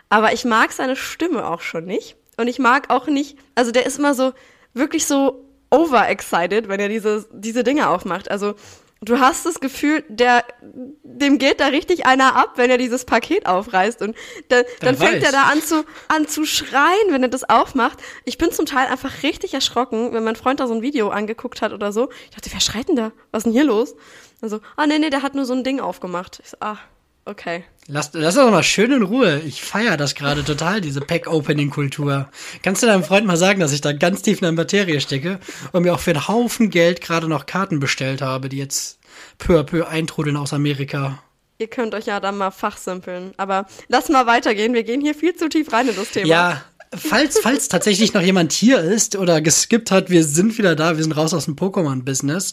Aber 0.09 0.33
ich 0.33 0.45
mag 0.45 0.73
seine 0.73 0.97
Stimme 0.97 1.47
auch 1.47 1.61
schon 1.61 1.85
nicht. 1.85 2.17
Und 2.37 2.49
ich 2.49 2.59
mag 2.59 2.91
auch 2.91 3.07
nicht, 3.07 3.39
also 3.55 3.73
der 3.73 3.87
ist 3.87 3.99
immer 3.99 4.15
so, 4.15 4.33
wirklich 4.75 5.07
so 5.07 5.45
overexcited, 5.71 6.69
wenn 6.69 6.81
er 6.81 6.89
diese, 6.89 7.27
diese 7.33 7.65
Dinge 7.65 7.89
aufmacht. 7.89 8.31
Also 8.31 8.55
du 9.03 9.21
hast 9.21 9.47
das 9.47 9.61
Gefühl, 9.61 10.05
der, 10.09 10.45
dem 10.63 11.39
geht 11.39 11.61
da 11.61 11.67
richtig 11.67 12.07
einer 12.07 12.37
ab, 12.37 12.53
wenn 12.57 12.71
er 12.71 12.79
dieses 12.79 13.05
Paket 13.05 13.47
aufreißt. 13.47 14.03
Und 14.03 14.17
da, 14.49 14.63
dann 14.81 14.97
fängt 14.97 15.23
er 15.23 15.33
da 15.33 15.45
an 15.45 15.63
zu, 15.63 15.85
an 16.09 16.27
zu 16.27 16.45
schreien, 16.45 17.11
wenn 17.11 17.23
er 17.23 17.29
das 17.29 17.49
aufmacht. 17.49 17.99
Ich 18.25 18.39
bin 18.39 18.51
zum 18.53 18.67
Teil 18.67 18.87
einfach 18.87 19.23
richtig 19.23 19.55
erschrocken, 19.55 20.13
wenn 20.13 20.25
mein 20.25 20.37
Freund 20.37 20.61
da 20.61 20.67
so 20.67 20.75
ein 20.75 20.83
Video 20.83 21.11
angeguckt 21.11 21.63
hat 21.63 21.73
oder 21.73 21.93
so. 21.93 22.11
Ich 22.25 22.31
dachte, 22.31 22.51
wer 22.53 22.61
schreit 22.61 22.89
denn 22.89 22.97
da? 22.97 23.13
Was 23.31 23.41
ist 23.41 23.45
denn 23.45 23.53
hier 23.53 23.65
los? 23.65 23.95
Also, 24.41 24.61
ah, 24.77 24.87
nee, 24.87 24.99
nee, 24.99 25.11
der 25.11 25.23
hat 25.23 25.35
nur 25.35 25.45
so 25.45 25.55
ein 25.55 25.65
Ding 25.65 25.81
aufgemacht. 25.81 26.41
Ich 26.43 26.51
so, 26.51 26.57
ah, 26.61 26.79
okay. 27.27 27.65
Lass, 27.89 28.11
lass 28.15 28.35
doch 28.35 28.51
mal 28.51 28.63
schön 28.63 28.91
in 28.91 29.03
Ruhe. 29.03 29.41
Ich 29.47 29.63
feiere 29.63 29.97
das 29.97 30.15
gerade 30.15 30.43
total, 30.45 30.81
diese 30.81 31.01
Pack-Opening-Kultur. 31.01 32.29
Kannst 32.63 32.83
du 32.83 32.87
deinem 32.87 33.05
Freund 33.05 33.27
mal 33.27 33.37
sagen, 33.37 33.61
dass 33.61 33.73
ich 33.73 33.81
da 33.81 33.93
ganz 33.93 34.23
tief 34.23 34.39
in 34.39 34.45
der 34.45 34.53
Materie 34.53 35.01
stecke 35.01 35.39
und 35.73 35.83
mir 35.83 35.95
auch 35.95 36.01
für 36.01 36.11
einen 36.11 36.27
Haufen 36.27 36.71
Geld 36.71 37.01
gerade 37.01 37.29
noch 37.29 37.47
Karten 37.47 37.79
bestellt 37.79 38.23
habe, 38.23 38.49
die 38.49 38.59
jetzt 38.59 38.99
peu 39.39 39.61
à 39.61 39.63
peu 39.63 39.87
eintrudeln 39.87 40.37
aus 40.37 40.53
Amerika? 40.53 41.23
Ihr 41.59 41.69
könnt 41.69 41.95
euch 41.95 42.07
ja 42.07 42.21
dann 42.21 42.37
mal 42.37 42.51
fachsimpeln. 42.51 43.33
Aber 43.37 43.67
lass 43.89 44.09
mal 44.09 44.27
weitergehen. 44.27 44.75
Wir 44.75 44.85
gehen 44.85 45.01
hier 45.01 45.15
viel 45.15 45.35
zu 45.35 45.49
tief 45.49 45.73
rein 45.73 45.89
in 45.89 45.97
das 45.97 46.11
Thema. 46.11 46.27
Ja, 46.27 46.63
falls, 46.95 47.39
falls 47.39 47.69
tatsächlich 47.69 48.13
noch 48.15 48.23
jemand 48.23 48.53
hier 48.53 48.81
ist 48.81 49.17
oder 49.17 49.41
geskippt 49.41 49.91
hat, 49.91 50.11
wir 50.11 50.25
sind 50.25 50.59
wieder 50.59 50.77
da. 50.77 50.97
Wir 50.97 51.03
sind 51.03 51.17
raus 51.17 51.33
aus 51.33 51.47
dem 51.47 51.57
Pokémon-Business. 51.57 52.53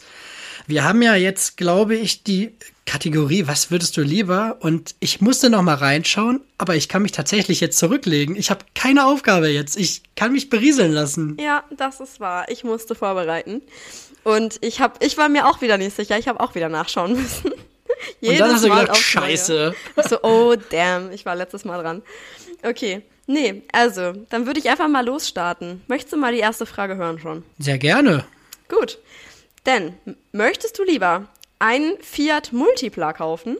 Wir 0.67 0.83
haben 0.83 1.01
ja 1.01 1.15
jetzt, 1.15 1.57
glaube 1.57 1.95
ich, 1.95 2.23
die 2.23 2.53
Kategorie, 2.85 3.47
was 3.47 3.71
würdest 3.71 3.97
du 3.97 4.01
lieber? 4.01 4.57
Und 4.59 4.95
ich 4.99 5.21
musste 5.21 5.49
noch 5.49 5.61
mal 5.61 5.75
reinschauen, 5.75 6.41
aber 6.57 6.75
ich 6.75 6.89
kann 6.89 7.01
mich 7.01 7.11
tatsächlich 7.11 7.59
jetzt 7.59 7.79
zurücklegen. 7.79 8.35
Ich 8.35 8.49
habe 8.49 8.65
keine 8.75 9.05
Aufgabe 9.05 9.47
jetzt. 9.47 9.77
Ich 9.77 10.03
kann 10.15 10.31
mich 10.31 10.49
berieseln 10.49 10.91
lassen. 10.91 11.37
Ja, 11.39 11.63
das 11.75 11.99
ist 11.99 12.19
wahr. 12.19 12.45
Ich 12.49 12.63
musste 12.63 12.95
vorbereiten. 12.95 13.61
Und 14.23 14.57
ich 14.61 14.79
hab, 14.79 15.03
ich 15.03 15.17
war 15.17 15.29
mir 15.29 15.47
auch 15.47 15.61
wieder 15.61 15.77
nicht 15.77 15.95
sicher. 15.95 16.17
Ich 16.17 16.27
habe 16.27 16.39
auch 16.39 16.55
wieder 16.55 16.69
nachschauen 16.69 17.13
müssen. 17.21 17.51
Und 17.51 18.39
dann 18.39 18.53
hast 18.53 18.63
du 18.65 18.69
gedacht, 18.69 18.97
scheiße. 18.97 19.75
So, 20.09 20.23
oh 20.23 20.55
damn, 20.69 21.11
ich 21.11 21.25
war 21.25 21.35
letztes 21.35 21.65
Mal 21.65 21.81
dran. 21.81 22.01
Okay. 22.63 23.01
Nee, 23.25 23.63
also, 23.71 24.13
dann 24.29 24.45
würde 24.45 24.59
ich 24.59 24.69
einfach 24.69 24.89
mal 24.89 25.05
losstarten. 25.05 25.81
Möchtest 25.87 26.13
du 26.13 26.17
mal 26.17 26.33
die 26.33 26.39
erste 26.39 26.65
Frage 26.65 26.97
hören 26.97 27.19
schon? 27.19 27.43
Sehr 27.57 27.77
gerne. 27.77 28.25
Gut. 28.67 28.99
Denn 29.65 29.93
möchtest 30.31 30.77
du 30.79 30.83
lieber 30.83 31.27
einen 31.59 31.97
Fiat 32.01 32.51
Multipla 32.51 33.13
kaufen 33.13 33.57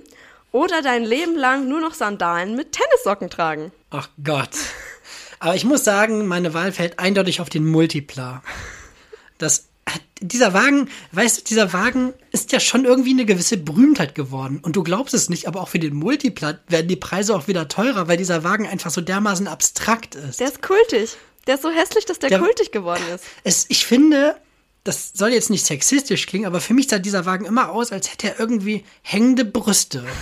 oder 0.51 0.81
dein 0.81 1.03
Leben 1.03 1.35
lang 1.35 1.67
nur 1.67 1.79
noch 1.79 1.93
Sandalen 1.93 2.55
mit 2.55 2.73
Tennissocken 2.73 3.29
tragen? 3.29 3.71
Ach 3.89 4.09
Gott. 4.23 4.51
Aber 5.39 5.55
ich 5.55 5.65
muss 5.65 5.83
sagen, 5.83 6.27
meine 6.27 6.53
Wahl 6.53 6.71
fällt 6.71 6.99
eindeutig 6.99 7.41
auf 7.41 7.49
den 7.49 7.65
Multipla. 7.65 8.43
Das 9.37 9.67
dieser 10.21 10.53
Wagen, 10.53 10.89
weißt 11.11 11.39
du, 11.39 11.43
dieser 11.43 11.73
Wagen 11.73 12.13
ist 12.31 12.51
ja 12.51 12.59
schon 12.59 12.85
irgendwie 12.85 13.11
eine 13.11 13.25
gewisse 13.25 13.57
Berühmtheit 13.57 14.15
geworden. 14.15 14.59
Und 14.63 14.75
du 14.75 14.83
glaubst 14.83 15.13
es 15.13 15.29
nicht, 15.29 15.47
aber 15.47 15.61
auch 15.61 15.67
für 15.67 15.79
den 15.79 15.93
Multiplat 15.95 16.61
werden 16.69 16.87
die 16.87 16.95
Preise 16.95 17.35
auch 17.35 17.47
wieder 17.47 17.67
teurer, 17.67 18.07
weil 18.07 18.17
dieser 18.17 18.43
Wagen 18.43 18.65
einfach 18.65 18.91
so 18.91 19.01
dermaßen 19.01 19.47
abstrakt 19.47 20.15
ist. 20.15 20.39
Der 20.39 20.47
ist 20.47 20.61
kultig. 20.61 21.17
Der 21.45 21.55
ist 21.55 21.61
so 21.63 21.69
hässlich, 21.69 22.05
dass 22.05 22.19
der, 22.19 22.29
der 22.29 22.39
kultig 22.39 22.71
geworden 22.71 23.03
ist. 23.13 23.25
Es, 23.43 23.65
ich 23.67 23.85
finde, 23.85 24.37
das 24.83 25.11
soll 25.13 25.29
jetzt 25.29 25.49
nicht 25.49 25.65
sexistisch 25.65 26.27
klingen, 26.27 26.45
aber 26.45 26.59
für 26.59 26.73
mich 26.73 26.89
sah 26.89 26.99
dieser 26.99 27.25
Wagen 27.25 27.45
immer 27.45 27.71
aus, 27.71 27.91
als 27.91 28.11
hätte 28.11 28.27
er 28.27 28.39
irgendwie 28.39 28.83
hängende 29.01 29.45
Brüste. 29.45 30.03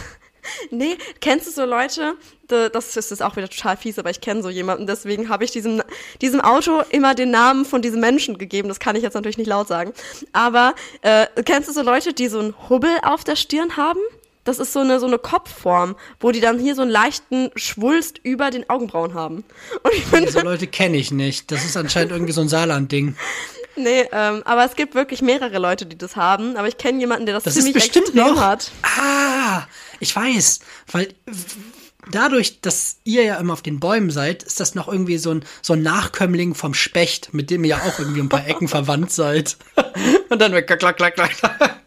Nee, 0.71 0.97
kennst 1.19 1.45
du 1.45 1.51
so 1.51 1.65
Leute, 1.65 2.15
das 2.47 2.97
ist 2.97 3.21
auch 3.21 3.35
wieder 3.35 3.47
total 3.47 3.77
fies, 3.77 3.99
aber 3.99 4.09
ich 4.09 4.21
kenne 4.21 4.41
so 4.41 4.49
jemanden, 4.49 4.87
deswegen 4.87 5.29
habe 5.29 5.43
ich 5.43 5.51
diesem, 5.51 5.83
diesem 6.19 6.41
Auto 6.41 6.81
immer 6.89 7.13
den 7.13 7.29
Namen 7.29 7.63
von 7.63 7.83
diesem 7.83 7.99
Menschen 7.99 8.39
gegeben. 8.39 8.67
Das 8.67 8.79
kann 8.79 8.95
ich 8.95 9.03
jetzt 9.03 9.13
natürlich 9.13 9.37
nicht 9.37 9.47
laut 9.47 9.67
sagen. 9.67 9.93
Aber 10.33 10.73
äh, 11.03 11.27
kennst 11.45 11.69
du 11.69 11.73
so 11.73 11.83
Leute, 11.83 12.13
die 12.13 12.27
so 12.27 12.39
einen 12.39 12.55
Hubbel 12.69 12.89
auf 13.03 13.23
der 13.23 13.35
Stirn 13.35 13.77
haben? 13.77 13.99
Das 14.43 14.57
ist 14.57 14.73
so 14.73 14.79
eine, 14.79 14.99
so 14.99 15.05
eine 15.05 15.19
Kopfform, 15.19 15.95
wo 16.19 16.31
die 16.31 16.39
dann 16.39 16.57
hier 16.57 16.73
so 16.73 16.81
einen 16.81 16.89
leichten 16.89 17.51
Schwulst 17.55 18.19
über 18.23 18.49
den 18.49 18.67
Augenbrauen 18.67 19.13
haben. 19.13 19.43
Und 19.83 19.93
ich 19.93 20.05
finde, 20.05 20.31
so 20.31 20.41
Leute 20.41 20.65
kenne 20.65 20.97
ich 20.97 21.11
nicht. 21.11 21.51
Das 21.51 21.63
ist 21.63 21.77
anscheinend 21.77 22.11
irgendwie 22.11 22.33
so 22.33 22.41
ein 22.41 22.49
Saarland-Ding. 22.49 23.15
Nee, 23.75 24.07
ähm, 24.11 24.41
aber 24.45 24.65
es 24.65 24.75
gibt 24.75 24.95
wirklich 24.95 25.21
mehrere 25.21 25.57
Leute, 25.57 25.85
die 25.85 25.97
das 25.97 26.15
haben. 26.15 26.57
Aber 26.57 26.67
ich 26.67 26.77
kenne 26.77 26.99
jemanden, 26.99 27.25
der 27.25 27.35
das, 27.35 27.43
das 27.43 27.53
ziemlich 27.53 27.75
ist 27.75 27.83
bestimmt 27.83 28.07
extrem 28.07 28.35
noch. 28.35 28.41
hat. 28.41 28.71
Ah, 28.83 29.63
ich 29.99 30.15
weiß, 30.15 30.59
weil 30.91 31.13
dadurch, 32.11 32.61
dass 32.61 32.97
ihr 33.03 33.23
ja 33.23 33.35
immer 33.35 33.53
auf 33.53 33.61
den 33.61 33.79
Bäumen 33.79 34.09
seid, 34.09 34.43
ist 34.43 34.59
das 34.59 34.75
noch 34.75 34.87
irgendwie 34.87 35.17
so 35.17 35.31
ein, 35.31 35.45
so 35.61 35.73
ein 35.73 35.81
Nachkömmling 35.81 36.55
vom 36.55 36.73
Specht, 36.73 37.33
mit 37.33 37.49
dem 37.49 37.63
ihr 37.63 37.71
ja 37.71 37.81
auch 37.81 37.99
irgendwie 37.99 38.21
ein 38.21 38.29
paar 38.29 38.47
Ecken 38.47 38.67
verwandt 38.67 39.11
seid. 39.11 39.57
Und 40.29 40.41
dann 40.41 40.51
klack, 40.65 40.79
klack, 40.79 40.97
klack, 40.97 41.15
klack. 41.15 41.80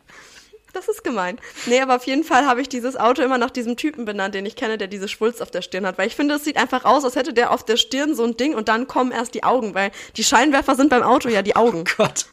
Das 0.74 0.88
ist 0.88 1.04
gemein. 1.04 1.38
Nee, 1.66 1.80
aber 1.80 1.94
auf 1.94 2.04
jeden 2.04 2.24
Fall 2.24 2.46
habe 2.46 2.60
ich 2.60 2.68
dieses 2.68 2.96
Auto 2.96 3.22
immer 3.22 3.38
nach 3.38 3.50
diesem 3.50 3.76
Typen 3.76 4.04
benannt, 4.04 4.34
den 4.34 4.44
ich 4.44 4.56
kenne, 4.56 4.76
der 4.76 4.88
diese 4.88 5.06
Schwulst 5.06 5.40
auf 5.40 5.52
der 5.52 5.62
Stirn 5.62 5.87
hat. 5.87 5.98
Weil 5.98 6.08
ich 6.08 6.16
finde, 6.16 6.34
es 6.34 6.42
sieht 6.42 6.56
einfach 6.56 6.84
aus, 6.84 7.04
als 7.04 7.14
hätte 7.14 7.32
der 7.32 7.52
auf 7.52 7.64
der 7.64 7.76
Stirn 7.76 8.16
so 8.16 8.24
ein 8.24 8.37
Ding 8.37 8.54
und 8.54 8.68
dann 8.68 8.88
kommen 8.88 9.12
erst 9.12 9.34
die 9.34 9.44
Augen, 9.44 9.74
weil 9.74 9.92
die 10.16 10.24
Scheinwerfer 10.24 10.74
sind 10.74 10.90
beim 10.90 11.04
Auto 11.04 11.28
ja 11.28 11.42
die 11.42 11.54
Augen. 11.54 11.84
Oh 11.87 11.94
Gott. 11.96 12.26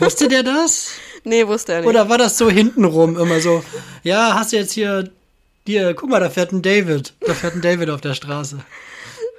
Wusste 0.00 0.26
der 0.26 0.42
das? 0.42 0.88
nee, 1.22 1.46
wusste 1.46 1.74
er 1.74 1.80
nicht. 1.80 1.88
Oder 1.88 2.08
war 2.08 2.18
das 2.18 2.36
so 2.36 2.50
hintenrum 2.50 3.16
immer 3.16 3.40
so? 3.40 3.62
Ja, 4.02 4.34
hast 4.34 4.52
du 4.52 4.56
jetzt 4.56 4.72
hier, 4.72 5.08
hier, 5.64 5.94
guck 5.94 6.10
mal, 6.10 6.18
da 6.18 6.30
fährt 6.30 6.50
ein 6.50 6.62
David. 6.62 7.14
Da 7.20 7.32
fährt 7.32 7.54
ein 7.54 7.60
David 7.60 7.90
auf 7.90 8.00
der 8.00 8.14
Straße. 8.14 8.58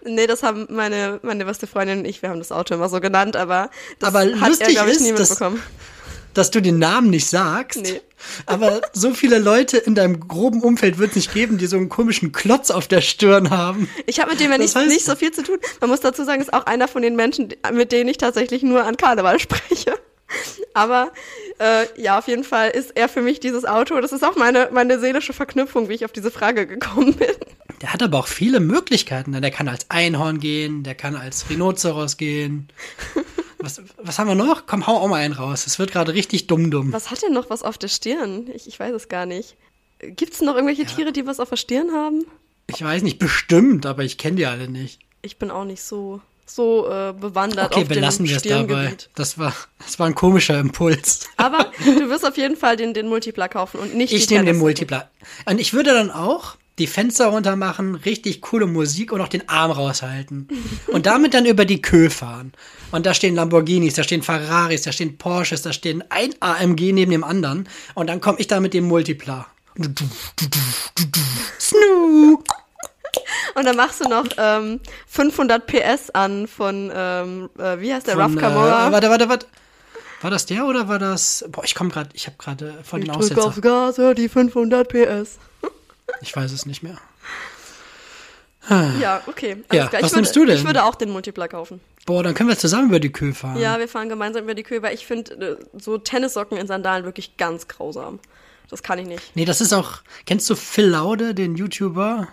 Nee, 0.05 0.27
das 0.27 0.43
haben 0.43 0.67
meine, 0.69 1.19
meine 1.23 1.43
beste 1.43 1.67
Freundin 1.67 1.99
und 1.99 2.05
ich, 2.05 2.21
wir 2.21 2.29
haben 2.29 2.39
das 2.39 2.53
Auto 2.53 2.75
immer 2.75 2.87
so 2.87 3.01
genannt, 3.01 3.35
aber 3.35 3.69
das 3.99 4.15
aber 4.15 4.39
hat 4.39 4.61
er, 4.61 4.69
glaube 4.69 4.91
ich, 4.91 4.99
nie 5.01 5.11
mitbekommen. 5.11 5.61
Dass 6.35 6.51
du 6.51 6.61
den 6.61 6.77
Namen 6.77 7.09
nicht 7.09 7.27
sagst. 7.27 7.81
Nee. 7.81 8.01
Aber 8.45 8.81
so 8.93 9.13
viele 9.13 9.39
Leute 9.39 9.77
in 9.77 9.93
deinem 9.95 10.27
groben 10.27 10.61
Umfeld 10.61 10.97
wird 10.97 11.11
es 11.11 11.15
nicht 11.15 11.33
geben, 11.33 11.57
die 11.57 11.65
so 11.67 11.77
einen 11.77 11.89
komischen 11.89 12.31
Klotz 12.31 12.69
auf 12.71 12.87
der 12.87 13.01
Stirn 13.01 13.49
haben. 13.49 13.89
Ich 14.05 14.19
habe 14.19 14.31
mit 14.31 14.39
dem 14.39 14.51
ja 14.51 14.57
Das 14.57 14.73
nicht, 14.73 14.77
heißt- 14.85 14.87
nicht 14.89 15.05
so 15.05 15.15
viel 15.15 15.31
zu 15.31 15.43
tun. 15.43 15.57
Man 15.81 15.89
muss 15.89 15.99
dazu 16.01 16.23
sagen, 16.23 16.41
ist 16.41 16.53
auch 16.53 16.65
einer 16.65 16.87
von 16.87 17.01
den 17.01 17.15
Menschen, 17.15 17.49
mit 17.73 17.91
denen 17.91 18.09
ich 18.09 18.17
tatsächlich 18.17 18.61
nur 18.63 18.83
an 18.85 18.97
Karneval 18.97 19.39
spreche. 19.39 19.93
Aber 20.73 21.11
äh, 21.59 21.85
ja, 22.01 22.17
auf 22.17 22.27
jeden 22.27 22.43
Fall 22.43 22.71
ist 22.71 22.91
er 22.95 23.07
für 23.09 23.21
mich 23.21 23.39
dieses 23.39 23.63
Auto. 23.63 23.99
Das 24.01 24.11
ist 24.11 24.23
auch 24.23 24.35
meine, 24.35 24.69
meine 24.73 24.99
seelische 24.99 25.33
Verknüpfung, 25.33 25.87
wie 25.87 25.93
ich 25.93 26.03
auf 26.03 26.11
diese 26.11 26.31
Frage 26.31 26.65
gekommen 26.65 27.13
bin. 27.13 27.29
Der 27.81 27.93
hat 27.93 28.01
aber 28.01 28.17
auch 28.17 28.27
viele 28.27 28.59
Möglichkeiten. 28.59 29.39
Der 29.39 29.51
kann 29.51 29.67
als 29.69 29.85
Einhorn 29.89 30.39
gehen, 30.39 30.81
der 30.83 30.95
kann 30.95 31.15
als 31.15 31.49
Rhinoceros 31.49 32.17
gehen. 32.17 32.69
Was, 33.65 33.81
was 33.97 34.19
haben 34.19 34.27
wir 34.27 34.35
noch? 34.35 34.67
Komm, 34.67 34.85
hau 34.85 34.97
auch 34.97 35.07
mal 35.07 35.15
einen 35.15 35.33
raus. 35.33 35.65
Es 35.65 35.79
wird 35.79 35.91
gerade 35.91 36.13
richtig 36.13 36.45
dumm-dumm. 36.45 36.93
Was 36.93 37.09
hat 37.09 37.23
denn 37.23 37.33
noch 37.33 37.49
was 37.49 37.63
auf 37.63 37.79
der 37.79 37.87
Stirn? 37.87 38.47
Ich, 38.53 38.67
ich 38.67 38.79
weiß 38.79 38.93
es 38.93 39.09
gar 39.09 39.25
nicht. 39.25 39.55
Gibt 39.99 40.33
es 40.33 40.41
noch 40.41 40.53
irgendwelche 40.53 40.85
Tiere, 40.85 41.11
die 41.11 41.25
was 41.25 41.39
auf 41.39 41.49
der 41.49 41.55
Stirn 41.55 41.91
haben? 41.91 42.25
Ich 42.67 42.83
weiß 42.83 43.01
nicht, 43.01 43.17
bestimmt, 43.17 43.87
aber 43.87 44.03
ich 44.03 44.19
kenne 44.19 44.35
die 44.35 44.45
alle 44.45 44.67
nicht. 44.67 44.99
Ich 45.23 45.37
bin 45.37 45.49
auch 45.49 45.65
nicht 45.65 45.81
so, 45.81 46.21
so 46.45 46.87
äh, 46.87 47.13
bewandert 47.19 47.71
Okay, 47.71 47.81
auf 47.81 47.87
belassen 47.87 48.25
dem 48.25 48.29
wir 48.29 48.37
es 48.37 48.43
dabei. 48.43 48.65
Stirngebiet. 48.65 49.09
Das 49.15 49.39
war, 49.39 49.55
das 49.79 49.97
war 49.97 50.05
ein 50.05 50.15
komischer 50.15 50.59
Impuls. 50.59 51.21
Aber 51.37 51.71
du 51.83 52.07
wirst 52.07 52.23
auf 52.23 52.37
jeden 52.37 52.57
Fall 52.57 52.77
den, 52.77 52.93
den 52.93 53.07
Multipla 53.07 53.47
kaufen 53.47 53.79
und 53.79 53.95
nicht 53.95 54.13
Ich 54.13 54.29
nehme 54.29 54.45
den 54.45 54.59
Multipla. 54.59 55.09
Und 55.47 55.59
ich 55.59 55.73
würde 55.73 55.91
dann 55.91 56.11
auch 56.11 56.55
die 56.77 56.87
Fenster 56.87 57.27
runter 57.27 57.55
machen, 57.55 57.95
richtig 57.95 58.41
coole 58.41 58.67
Musik 58.67 59.11
und 59.13 59.21
auch 59.21 59.29
den 59.29 59.47
Arm 59.47 59.71
raushalten. 59.71 60.47
Und 60.87 61.05
damit 61.05 61.33
dann 61.33 61.45
über 61.45 61.63
die 61.65 61.81
Kö 61.81 62.09
fahren. 62.09 62.51
Und 62.91 63.05
da 63.05 63.13
stehen 63.13 63.35
Lamborghinis, 63.35 63.93
da 63.93 64.03
stehen 64.03 64.23
Ferraris, 64.23 64.81
da 64.81 64.91
stehen 64.91 65.17
Porsches, 65.17 65.61
da 65.61 65.71
stehen 65.71 66.03
ein 66.09 66.33
AMG 66.41 66.91
neben 66.91 67.11
dem 67.11 67.23
anderen. 67.23 67.69
Und 67.93 68.07
dann 68.07 68.19
komme 68.19 68.39
ich 68.39 68.47
da 68.47 68.59
mit 68.59 68.73
dem 68.73 68.85
Multipla. 68.85 69.47
Snoo. 71.59 72.43
Und 73.55 73.65
dann 73.65 73.77
machst 73.77 74.03
du 74.03 74.09
noch 74.09 74.25
ähm, 74.37 74.81
500 75.07 75.65
PS 75.65 76.09
an 76.11 76.47
von, 76.47 76.91
ähm, 76.93 77.49
äh, 77.57 77.79
wie 77.79 77.93
heißt 77.93 78.07
der, 78.07 78.15
Von, 78.15 78.35
Kamora? 78.35 78.89
Äh, 78.89 78.91
warte, 78.91 79.09
warte, 79.09 79.29
warte. 79.29 79.45
War 80.21 80.31
das 80.31 80.45
der 80.45 80.65
oder 80.65 80.87
war 80.87 80.99
das. 80.99 81.45
Boah, 81.49 81.63
ich 81.63 81.75
komme 81.75 81.89
gerade, 81.89 82.09
ich 82.13 82.27
habe 82.27 82.35
gerade 82.37 82.73
von 82.83 82.99
den 82.99 83.09
ich 83.09 83.15
drück 83.15 83.31
Aussetzer. 83.31 83.47
aufs 83.47 83.61
Gas, 83.61 83.97
hör 83.97 84.13
die 84.13 84.27
500 84.27 84.87
PS. 84.87 85.37
Ich 86.21 86.35
weiß 86.35 86.51
es 86.51 86.65
nicht 86.65 86.83
mehr. 86.83 86.97
Ja, 88.69 89.21
okay. 89.27 89.63
Ja, 89.71 89.85
was 89.85 89.93
ich 89.93 90.01
würde, 90.01 90.15
nimmst 90.15 90.35
du 90.35 90.45
denn? 90.45 90.57
Ich 90.57 90.65
würde 90.65 90.83
auch 90.83 90.95
den 90.95 91.11
Multipler 91.11 91.47
kaufen. 91.47 91.81
Boah, 92.05 92.23
dann 92.23 92.33
können 92.33 92.49
wir 92.49 92.57
zusammen 92.57 92.89
über 92.89 92.99
die 92.99 93.11
Kühe 93.11 93.33
fahren. 93.33 93.59
Ja, 93.59 93.79
wir 93.79 93.87
fahren 93.87 94.09
gemeinsam 94.09 94.43
über 94.43 94.55
die 94.55 94.63
Kühe, 94.63 94.81
weil 94.81 94.93
ich 94.93 95.05
finde 95.05 95.59
äh, 95.59 95.79
so 95.79 95.97
Tennissocken 95.97 96.57
in 96.57 96.67
Sandalen 96.67 97.05
wirklich 97.05 97.37
ganz 97.37 97.67
grausam. 97.67 98.19
Das 98.69 98.81
kann 98.81 98.97
ich 98.99 99.07
nicht. 99.07 99.35
Nee, 99.35 99.45
das 99.45 99.61
ist 99.61 99.73
auch. 99.73 99.99
Kennst 100.25 100.49
du 100.49 100.55
Phil 100.55 100.87
Laude, 100.87 101.35
den 101.35 101.55
YouTuber? 101.55 102.27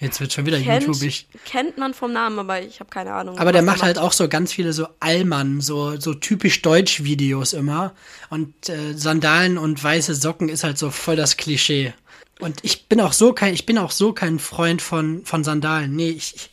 Jetzt 0.00 0.20
wird 0.20 0.32
schon 0.32 0.46
wieder 0.46 0.60
Kennt, 0.60 0.86
YouTubig. 0.86 1.26
kennt 1.44 1.76
man 1.76 1.92
vom 1.92 2.12
Namen, 2.12 2.38
aber 2.38 2.62
ich 2.62 2.78
habe 2.78 2.88
keine 2.88 3.12
Ahnung. 3.12 3.36
Aber 3.38 3.50
der 3.50 3.62
was 3.62 3.66
macht 3.66 3.82
halt 3.82 3.98
auch 3.98 4.12
so 4.12 4.28
ganz 4.28 4.52
viele 4.52 4.72
so 4.72 4.86
Allmann, 5.00 5.60
so, 5.60 5.98
so 5.98 6.14
typisch 6.14 6.62
Deutsch-Videos 6.62 7.52
immer. 7.52 7.94
Und 8.30 8.68
äh, 8.68 8.94
Sandalen 8.96 9.58
und 9.58 9.82
weiße 9.82 10.14
Socken 10.14 10.48
ist 10.48 10.62
halt 10.62 10.78
so 10.78 10.90
voll 10.90 11.16
das 11.16 11.36
Klischee. 11.36 11.94
Und 12.40 12.60
ich 12.62 12.86
bin 12.86 13.00
auch 13.00 13.12
so 13.12 13.32
kein, 13.32 13.54
ich 13.54 13.66
bin 13.66 13.78
auch 13.78 13.90
so 13.90 14.12
kein 14.12 14.38
Freund 14.38 14.80
von, 14.82 15.24
von 15.24 15.44
Sandalen. 15.44 15.94
Nee, 15.94 16.10
ich, 16.10 16.50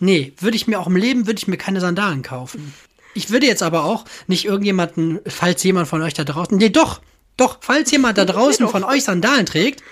nee, 0.00 0.32
würde 0.38 0.56
ich 0.56 0.66
mir 0.66 0.80
auch 0.80 0.86
im 0.86 0.96
Leben, 0.96 1.26
würde 1.26 1.38
ich 1.38 1.48
mir 1.48 1.56
keine 1.56 1.80
Sandalen 1.80 2.22
kaufen. 2.22 2.74
Ich 3.14 3.30
würde 3.30 3.46
jetzt 3.46 3.62
aber 3.62 3.84
auch 3.84 4.04
nicht 4.26 4.44
irgendjemanden, 4.44 5.20
falls 5.26 5.62
jemand 5.64 5.88
von 5.88 6.02
euch 6.02 6.14
da 6.14 6.24
draußen, 6.24 6.56
nee, 6.56 6.68
doch, 6.68 7.00
doch, 7.36 7.58
falls 7.60 7.90
jemand 7.90 8.18
da 8.18 8.24
draußen 8.26 8.64
doch. 8.64 8.72
von 8.72 8.84
euch 8.84 9.04
Sandalen 9.04 9.46
trägt, 9.46 9.82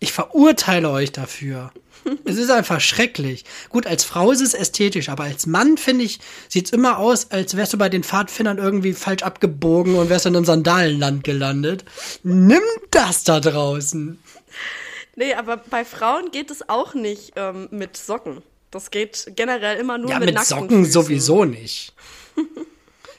ich 0.00 0.12
verurteile 0.12 0.90
euch 0.90 1.12
dafür. 1.12 1.72
Es 2.24 2.36
ist 2.36 2.50
einfach 2.50 2.80
schrecklich. 2.80 3.44
Gut, 3.68 3.86
als 3.86 4.02
Frau 4.02 4.32
ist 4.32 4.40
es 4.40 4.54
ästhetisch, 4.54 5.08
aber 5.08 5.22
als 5.22 5.46
Mann, 5.46 5.76
finde 5.76 6.04
ich, 6.04 6.18
sieht's 6.48 6.70
immer 6.70 6.98
aus, 6.98 7.30
als 7.30 7.56
wärst 7.56 7.72
du 7.72 7.78
bei 7.78 7.88
den 7.88 8.02
Pfadfindern 8.02 8.58
irgendwie 8.58 8.92
falsch 8.92 9.22
abgebogen 9.22 9.94
und 9.94 10.08
wärst 10.08 10.26
in 10.26 10.34
einem 10.34 10.44
Sandalenland 10.44 11.22
gelandet. 11.22 11.84
Nimm 12.24 12.62
das 12.90 13.22
da 13.22 13.38
draußen. 13.38 14.18
Nee, 15.14 15.34
aber 15.34 15.58
bei 15.58 15.84
Frauen 15.84 16.30
geht 16.30 16.50
es 16.50 16.70
auch 16.70 16.94
nicht 16.94 17.32
ähm, 17.36 17.68
mit 17.70 17.98
Socken. 17.98 18.42
Das 18.70 18.90
geht 18.90 19.30
generell 19.36 19.78
immer 19.78 19.98
nur 19.98 20.10
Ja, 20.10 20.18
mit, 20.18 20.26
mit 20.26 20.34
nackten 20.36 20.58
Socken 20.58 20.78
Füßen. 20.84 20.92
sowieso 20.92 21.44
nicht. 21.44 21.92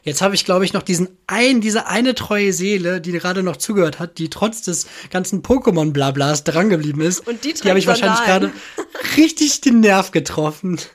Jetzt 0.04 0.22
habe 0.22 0.34
ich, 0.36 0.44
glaube 0.44 0.66
ich, 0.66 0.74
noch 0.74 0.82
diesen 0.82 1.16
ein, 1.28 1.62
diese 1.62 1.86
eine 1.86 2.14
treue 2.16 2.52
Seele, 2.52 3.00
die 3.00 3.12
gerade 3.12 3.42
noch 3.44 3.56
zugehört 3.58 4.00
hat, 4.00 4.18
die 4.18 4.30
trotz 4.30 4.64
des 4.64 4.88
ganzen 5.12 5.44
Pokémon-Blablas 5.44 6.44
drangeblieben 6.44 7.02
ist. 7.02 7.26
Und 7.26 7.44
die 7.46 7.54
die 7.54 7.70
habe 7.70 7.80
ich 7.80 7.88
wahrscheinlich 7.88 8.26
gerade 8.26 8.52
richtig 9.16 9.62
den 9.62 9.80
Nerv 9.80 10.12
getroffen. 10.12 10.80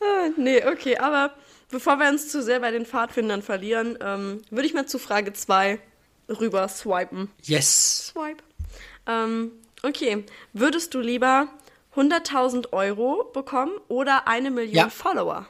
Ah, 0.00 0.28
Nee, 0.36 0.62
okay, 0.66 0.98
aber 0.98 1.32
bevor 1.70 1.96
wir 1.98 2.08
uns 2.10 2.28
zu 2.28 2.42
sehr 2.42 2.60
bei 2.60 2.70
den 2.70 2.84
Pfadfindern 2.84 3.40
verlieren, 3.40 3.96
ähm, 4.02 4.42
würde 4.50 4.66
ich 4.66 4.74
mal 4.74 4.86
zu 4.86 4.98
Frage 4.98 5.32
2 5.32 5.78
rüber 6.28 6.68
swipen. 6.68 7.30
Yes. 7.42 8.12
Swipe. 8.12 8.42
Ähm, 9.06 9.52
okay, 9.82 10.24
würdest 10.52 10.94
du 10.94 11.00
lieber 11.00 11.48
100.000 11.96 12.72
Euro 12.72 13.30
bekommen 13.32 13.72
oder 13.88 14.26
eine 14.26 14.50
Million 14.50 14.74
Ja. 14.74 14.88
Follower? 14.88 15.46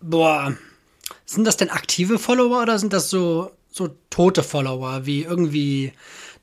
Boah. 0.00 0.56
Sind 1.26 1.44
das 1.46 1.56
denn 1.56 1.70
aktive 1.70 2.18
Follower 2.18 2.62
oder 2.62 2.78
sind 2.78 2.92
das 2.92 3.08
so, 3.10 3.50
so 3.70 3.94
tote 4.10 4.42
Follower, 4.42 5.06
wie 5.06 5.22
irgendwie 5.22 5.92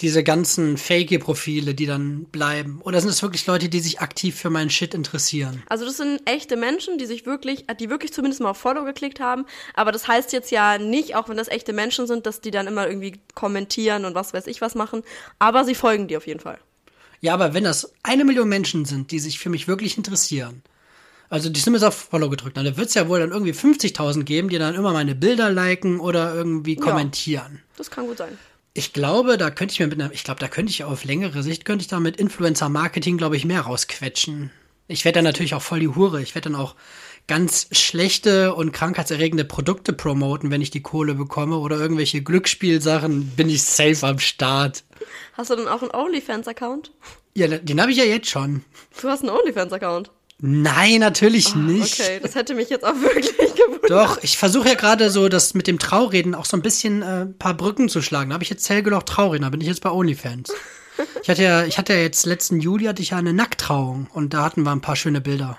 diese 0.02 0.24
ganzen 0.24 0.78
Fake-Profile, 0.78 1.76
die 1.76 1.86
dann 1.86 2.24
bleiben? 2.26 2.80
Oder 2.84 3.02
sind 3.02 3.10
es 3.10 3.22
wirklich 3.22 3.46
Leute, 3.48 3.68
die 3.68 3.80
sich 3.80 4.00
aktiv 4.00 4.36
für 4.36 4.50
meinen 4.50 4.70
Shit 4.70 4.94
interessieren? 4.94 5.62
Also 5.68 5.86
das 5.86 5.98
sind 5.98 6.22
echte 6.26 6.56
Menschen, 6.56 6.98
die 6.98 7.06
sich 7.06 7.26
wirklich, 7.26 7.66
die 7.80 7.90
wirklich 7.90 8.14
zumindest 8.14 8.42
mal 8.42 8.52
auf 8.52 8.58
Follow 8.58 8.86
geklickt 8.86 9.20
haben. 9.20 9.46
Aber 9.74 9.92
das 9.92 10.08
heißt 10.08 10.32
jetzt 10.32 10.52
ja 10.52 10.78
nicht, 10.78 11.16
auch 11.16 11.28
wenn 11.28 11.38
das 11.38 11.50
echte 11.50 11.74
Menschen 11.74 12.08
sind, 12.08 12.26
dass 12.26 12.40
die 12.42 12.52
dann 12.52 12.68
immer 12.68 12.88
irgendwie 12.88 13.20
kommentieren 13.36 14.06
und 14.06 14.16
was 14.16 14.34
weiß 14.34 14.48
ich 14.48 14.62
was 14.62 14.76
machen. 14.76 15.04
Aber 15.38 15.66
sie 15.66 15.76
folgen 15.76 16.08
dir 16.08 16.18
auf 16.18 16.28
jeden 16.28 16.40
Fall. 16.40 16.60
Ja, 17.22 17.34
aber 17.34 17.54
wenn 17.54 17.66
das 17.66 17.94
eine 18.04 18.24
Million 18.24 18.48
Menschen 18.48 18.86
sind, 18.86 19.12
die 19.12 19.20
sich 19.20 19.40
für 19.40 19.50
mich 19.50 19.68
wirklich 19.68 19.98
interessieren, 19.98 20.64
also 21.30 21.50
die 21.50 21.60
sind 21.60 21.74
jetzt 21.74 21.84
auf 21.84 21.96
Follow 21.96 22.30
gedrückt, 22.30 22.58
dann 22.58 22.66
wird 22.66 22.88
es 22.88 22.94
ja 22.94 23.08
wohl 23.08 23.20
dann 23.20 23.32
irgendwie 23.32 23.52
50.000 23.52 24.24
geben, 24.24 24.50
die 24.50 24.58
dann 24.58 24.76
immer 24.76 24.94
meine 24.94 25.14
Bilder 25.14 25.50
liken 25.50 26.00
oder 26.00 26.34
irgendwie 26.34 26.76
kommentieren. 26.76 27.62
Das 27.78 27.92
kann 27.92 28.08
gut 28.08 28.18
sein. 28.18 28.38
Ich 28.74 28.94
glaube, 28.94 29.38
da 29.38 29.50
könnte 29.50 29.74
ich 29.74 29.80
mir 29.80 29.88
mit 29.88 30.00
einer, 30.00 30.12
ich 30.14 30.24
glaube, 30.24 30.40
da 30.40 30.48
könnte 30.48 30.72
ich 30.72 30.84
auf 30.84 31.04
längere 31.04 31.44
Sicht, 31.44 31.66
könnte 31.66 31.82
ich 31.82 31.88
da 31.88 32.00
mit 32.00 32.18
Influencer-Marketing, 32.18 33.18
glaube 33.18 33.36
ich, 33.36 33.46
mehr 33.46 33.62
rausquetschen. 33.62 34.52
Ich 34.88 35.06
werde 35.06 35.18
dann 35.18 35.26
natürlich 35.26 35.54
auch 35.54 35.62
voll 35.62 35.80
die 35.80 35.88
Hure. 35.88 36.22
Ich 36.22 36.36
werde 36.36 36.50
dann 36.50 36.60
auch 36.60 36.76
ganz 37.28 37.68
schlechte 37.72 38.56
und 38.56 38.72
krankheitserregende 38.72 39.46
Produkte 39.46 39.94
promoten, 39.94 40.50
wenn 40.50 40.62
ich 40.62 40.72
die 40.72 40.82
Kohle 40.82 41.14
bekomme 41.14 41.58
oder 41.58 41.78
irgendwelche 41.78 42.24
Glücksspielsachen, 42.24 43.28
bin 43.36 43.50
ich 43.50 43.62
safe 43.62 44.08
am 44.08 44.18
Start. 44.18 44.84
Hast 45.34 45.52
du 45.52 45.56
dann 45.56 45.68
auch 45.68 45.84
einen 45.84 45.92
OnlyFans-Account? 45.92 46.92
Ja, 47.36 47.48
den 47.48 47.80
habe 47.80 47.92
ich 47.92 47.98
ja 47.98 48.04
jetzt 48.04 48.30
schon. 48.30 48.66
Du 49.00 49.08
hast 49.10 49.22
einen 49.22 49.30
OnlyFans-Account. 49.30 50.12
Nein, 50.42 51.00
natürlich 51.02 51.54
nicht. 51.56 52.00
Ah, 52.00 52.04
Okay, 52.06 52.20
das 52.22 52.36
hätte 52.36 52.56
mich 52.56 52.70
jetzt 52.70 52.86
auch 52.86 52.96
wirklich 53.02 53.36
gewundert. 53.56 53.90
Doch, 53.90 54.24
ich 54.24 54.38
versuche 54.38 54.70
ja 54.70 54.76
gerade 54.76 55.10
so, 55.10 55.28
das 55.30 55.54
mit 55.54 55.68
dem 55.68 55.80
Traureden 55.80 56.34
auch 56.34 56.46
so 56.46 56.56
ein 56.56 56.62
bisschen 56.62 57.02
äh, 57.02 57.22
ein 57.24 57.38
paar 57.38 57.54
Brücken 57.56 57.90
zu 57.90 58.02
schlagen. 58.02 58.30
Da 58.30 58.36
habe 58.36 58.44
ich 58.44 58.50
jetzt 58.50 58.70
Helge 58.70 58.90
noch 58.92 59.04
Traureden, 59.04 59.44
da 59.44 59.50
bin 59.50 59.62
ich 59.62 59.68
jetzt 59.68 59.82
bei 59.82 59.92
OnlyFans. 59.92 60.52
Ich 61.24 61.30
hatte 61.30 61.44
ja, 61.44 61.64
ich 61.64 61.78
hatte 61.78 61.94
ja 61.94 62.02
jetzt 62.02 62.26
letzten 62.26 62.60
Juli 62.60 62.84
hatte 62.84 63.02
ich 63.02 63.12
ja 63.12 63.18
eine 63.18 63.32
Nackttrauung 63.32 64.08
und 64.14 64.34
da 64.34 64.44
hatten 64.44 64.64
wir 64.64 64.72
ein 64.74 64.82
paar 64.82 64.98
schöne 64.98 65.22
Bilder. 65.22 65.58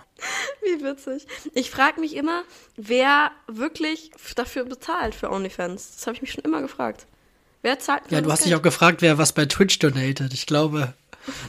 Wie 0.63 0.85
witzig. 0.85 1.27
Ich 1.55 1.71
frage 1.71 1.99
mich 1.99 2.15
immer, 2.15 2.43
wer 2.77 3.31
wirklich 3.47 4.11
dafür 4.37 4.65
bezahlt 4.65 5.15
für 5.15 5.31
OnlyFans. 5.31 5.93
Das 5.97 6.07
habe 6.07 6.17
ich 6.17 6.21
mich 6.21 6.33
schon 6.33 6.45
immer 6.45 6.61
gefragt. 6.61 7.07
Wer 7.63 7.79
zahlt 7.79 8.03
für 8.09 8.17
Ja, 8.17 8.21
du 8.21 8.31
hast 8.31 8.41
dich 8.41 8.49
Geld? 8.51 8.59
auch 8.61 8.63
gefragt, 8.63 9.01
wer 9.01 9.17
was 9.17 9.33
bei 9.33 9.47
Twitch 9.47 9.79
donatet. 9.79 10.35
Ich 10.35 10.45
glaube, 10.45 10.93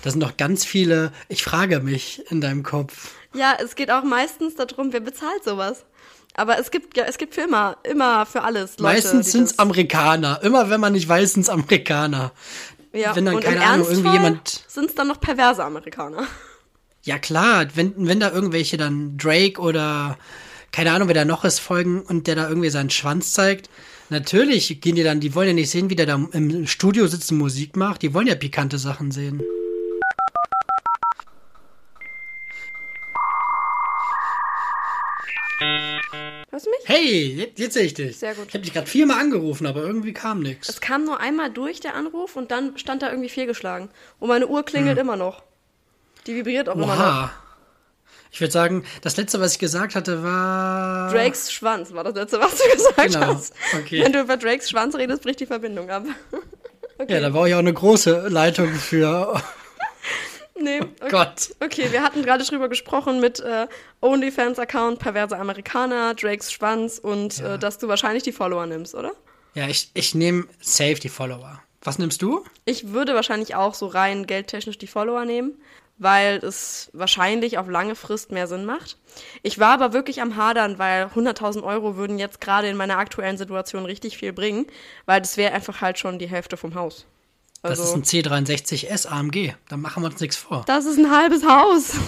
da 0.04 0.10
sind 0.10 0.20
noch 0.20 0.38
ganz 0.38 0.64
viele, 0.64 1.12
ich 1.28 1.44
frage 1.44 1.82
mich 1.82 2.24
in 2.32 2.40
deinem 2.40 2.64
Kopf. 2.64 3.12
Ja, 3.34 3.56
es 3.64 3.76
geht 3.76 3.90
auch 3.92 4.04
meistens 4.04 4.56
darum, 4.56 4.92
wer 4.94 5.00
bezahlt 5.00 5.44
sowas. 5.44 5.86
Aber 6.34 6.60
es 6.60 6.72
gibt 6.72 6.96
ja, 6.98 7.04
es 7.06 7.18
gibt 7.18 7.36
für 7.36 7.42
immer, 7.42 7.78
immer 7.84 8.26
für 8.26 8.42
alles 8.44 8.72
Leute. 8.78 8.84
Meistens 8.84 9.32
sind's 9.32 9.52
das- 9.52 9.60
Amerikaner. 9.60 10.40
Immer 10.44 10.70
wenn 10.70 10.80
man 10.80 10.94
nicht 10.94 11.08
weiß, 11.08 11.34
sind's 11.34 11.50
Amerikaner. 11.50 12.32
ja, 12.94 13.16
wenn 13.16 13.26
dann, 13.26 13.36
und 13.36 13.44
keine 13.44 13.58
im 13.58 13.62
Ahnung, 13.64 13.88
irgendwie 13.90 14.12
jemand- 14.12 14.64
sind's 14.68 14.96
dann 14.96 15.08
noch 15.08 15.20
perverse 15.20 15.64
Amerikaner. 15.64 16.26
Ja 17.04 17.18
klar, 17.20 17.66
wenn, 17.76 17.94
wenn 17.98 18.20
da 18.20 18.32
irgendwelche 18.32 18.78
dann 18.78 19.18
Drake 19.18 19.60
oder 19.60 20.18
keine 20.72 20.92
Ahnung, 20.92 21.08
wer 21.10 21.16
da 21.16 21.26
noch 21.26 21.44
ist, 21.44 21.60
folgen 21.60 22.02
und 22.02 22.28
der 22.28 22.36
da 22.36 22.48
irgendwie 22.48 22.70
seinen 22.70 22.90
Schwanz 22.92 23.34
zeigt, 23.34 23.70
natürlich 24.10 24.80
gehen 24.82 24.96
die 24.96 25.04
dann, 25.04 25.20
die 25.20 25.36
wollen 25.36 25.48
ja 25.50 25.54
nicht 25.54 25.70
sehen, 25.72 25.90
wie 25.90 25.96
der 25.96 26.06
da 26.06 26.16
im 26.32 26.68
Studio 26.68 27.08
sitzt 27.08 27.32
und 27.32 27.40
Musik 27.40 27.76
macht, 27.76 28.04
die 28.04 28.14
wollen 28.14 28.28
ja 28.28 28.36
pikante 28.36 28.78
Sachen 28.78 29.12
sehen. 29.12 29.42
Hörst 36.50 36.66
du 36.66 36.70
mich? 36.70 36.80
Hey, 36.86 37.28
jetzt, 37.36 37.60
jetzt 37.60 37.74
sehe 37.74 37.84
ich 37.86 37.94
dich. 37.94 38.18
Sehr 38.18 38.34
gut. 38.34 38.48
Ich 38.50 38.54
habe 38.54 38.64
dich 38.64 38.74
gerade 38.74 38.88
viermal 38.88 39.20
angerufen, 39.20 39.66
aber 39.66 39.82
irgendwie 39.82 40.14
kam 40.14 40.42
nichts. 40.42 40.68
Es 40.70 40.82
kam 40.82 41.06
nur 41.06 41.20
einmal 41.20 41.50
durch, 41.52 41.80
der 41.80 41.96
Anruf, 41.96 42.36
und 42.36 42.52
dann 42.52 42.78
stand 42.78 43.02
da 43.02 43.10
irgendwie 43.10 43.30
fehlgeschlagen. 43.30 43.90
Und 44.20 44.28
meine 44.28 44.48
Uhr 44.48 44.64
klingelt 44.64 44.98
immer 44.98 45.16
noch. 45.16 45.44
Die 46.28 46.36
vibriert 46.36 46.68
auch 46.70 46.76
immer 46.76 46.88
noch. 46.88 46.96
Hm. 46.96 47.02
Oha. 47.02 47.32
Ich 48.34 48.40
würde 48.40 48.52
sagen, 48.52 48.86
das 49.02 49.18
letzte, 49.18 49.40
was 49.42 49.54
ich 49.54 49.60
gesagt 49.60 49.94
hatte, 49.96 50.24
war. 50.24 51.12
Drakes 51.12 51.52
Schwanz 51.52 51.94
war 51.94 52.04
das 52.06 52.16
letzte, 52.16 52.40
was 52.40 52.58
du 52.58 52.64
gesagt 52.76 53.14
Genau, 53.14 53.26
hast. 53.34 53.54
okay. 53.78 54.04
Wenn 54.04 54.14
du 54.14 54.22
über 54.22 54.38
Drakes 54.38 54.70
Schwanz 54.70 54.96
redest, 54.96 55.24
bricht 55.24 55.40
die 55.40 55.46
Verbindung 55.46 55.90
ab. 55.90 56.04
Okay. 56.98 57.14
Ja, 57.14 57.20
da 57.20 57.30
brauche 57.30 57.50
ich 57.50 57.56
auch 57.56 57.60
eine 57.60 57.74
große 57.74 58.28
Leitung 58.28 58.68
für. 58.76 59.42
Nee, 60.62 60.82
okay. 60.82 61.10
Gott. 61.10 61.56
Okay, 61.60 61.92
wir 61.92 62.04
hatten 62.04 62.24
gerade 62.24 62.44
drüber 62.44 62.70
gesprochen 62.70 63.20
mit 63.20 63.40
äh, 63.40 63.68
OnlyFans-Account, 64.02 65.00
perverse 65.00 65.38
Amerikaner, 65.38 66.14
Drakes 66.14 66.52
Schwanz 66.52 67.00
und 67.00 67.40
äh, 67.40 67.60
dass 67.60 67.78
du 67.78 67.88
wahrscheinlich 67.88 68.24
die 68.24 68.32
Follower 68.32 68.66
nimmst, 68.66 68.96
oder? 68.96 69.12
Ja, 69.54 69.68
ich, 69.68 69.92
ich 69.94 70.16
nehme 70.16 70.46
safe 70.60 70.96
die 70.96 71.10
Follower. 71.10 71.62
Was 71.84 71.98
nimmst 71.98 72.22
du? 72.22 72.46
Ich 72.66 72.94
würde 72.94 73.16
wahrscheinlich 73.16 73.56
auch 73.56 73.74
so 73.74 73.88
rein 73.88 74.28
geldtechnisch 74.28 74.78
die 74.78 74.88
Follower 74.88 75.26
nehmen, 75.26 75.60
weil 75.98 76.38
es 76.38 76.90
wahrscheinlich 76.94 77.58
auf 77.58 77.68
lange 77.68 77.96
Frist 77.96 78.32
mehr 78.32 78.48
Sinn 78.48 78.66
macht. 78.66 78.98
Ich 79.42 79.60
war 79.60 79.74
aber 79.74 79.94
wirklich 79.94 80.22
am 80.22 80.36
Hadern, 80.36 80.80
weil 80.80 81.06
100.000 81.06 81.64
Euro 81.64 81.96
würden 81.98 82.20
jetzt 82.20 82.40
gerade 82.40 82.70
in 82.70 82.78
meiner 82.78 82.98
aktuellen 82.98 83.38
Situation 83.38 83.86
richtig 83.86 84.18
viel 84.18 84.32
bringen, 84.32 84.68
weil 85.06 85.22
das 85.22 85.38
wäre 85.38 85.54
einfach 85.54 85.82
halt 85.82 85.98
schon 85.98 86.20
die 86.20 86.30
Hälfte 86.30 86.56
vom 86.56 86.76
Haus. 86.76 87.06
Also, 87.64 87.84
Das 87.84 87.92
ist 87.92 87.96
ein 87.96 88.04
C63S 88.04 89.08
AMG. 89.08 89.54
Da 89.70 89.78
machen 89.78 90.02
wir 90.04 90.08
uns 90.08 90.20
nichts 90.20 90.36
vor. 90.38 90.64
das 90.66 90.86
ist 90.86 90.98
ein 90.98 91.12
halbes 91.12 91.46
Haus. 91.46 91.94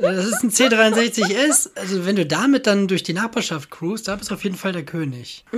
Das 0.00 0.26
ist 0.26 0.42
ein 0.42 0.50
C63S. 0.50 1.70
Also 1.76 2.04
wenn 2.04 2.14
du 2.16 2.26
damit 2.26 2.66
dann 2.66 2.88
durch 2.88 3.02
die 3.02 3.14
Nachbarschaft 3.14 3.70
cruist, 3.70 4.06
da 4.06 4.16
bist 4.16 4.30
du 4.30 4.34
auf 4.34 4.44
jeden 4.44 4.56
Fall 4.56 4.72
der 4.72 4.84
König. 4.84 5.44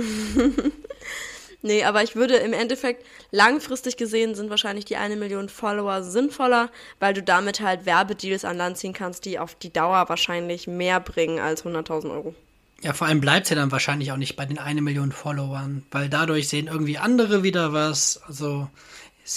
Nee, 1.63 1.83
aber 1.83 2.01
ich 2.01 2.15
würde 2.15 2.37
im 2.37 2.53
Endeffekt 2.53 3.05
langfristig 3.29 3.95
gesehen 3.95 4.33
sind 4.33 4.49
wahrscheinlich 4.49 4.85
die 4.85 4.97
eine 4.97 5.15
Million 5.15 5.47
Follower 5.47 6.01
sinnvoller, 6.01 6.71
weil 6.99 7.13
du 7.13 7.21
damit 7.21 7.61
halt 7.61 7.85
Werbedeals 7.85 8.45
an 8.45 8.57
Land 8.57 8.77
ziehen 8.77 8.93
kannst, 8.93 9.25
die 9.25 9.37
auf 9.37 9.53
die 9.53 9.71
Dauer 9.71 10.09
wahrscheinlich 10.09 10.65
mehr 10.65 10.99
bringen 10.99 11.39
als 11.39 11.63
100.000 11.63 12.09
Euro. 12.11 12.33
Ja, 12.81 12.93
vor 12.93 13.05
allem 13.05 13.21
bleibt 13.21 13.45
es 13.45 13.51
ja 13.51 13.55
dann 13.55 13.71
wahrscheinlich 13.71 14.11
auch 14.11 14.17
nicht 14.17 14.35
bei 14.35 14.45
den 14.45 14.57
eine 14.57 14.81
Million 14.81 15.11
Followern, 15.11 15.83
weil 15.91 16.09
dadurch 16.09 16.49
sehen 16.49 16.65
irgendwie 16.65 16.97
andere 16.97 17.43
wieder 17.43 17.73
was. 17.73 18.19
Also 18.27 18.67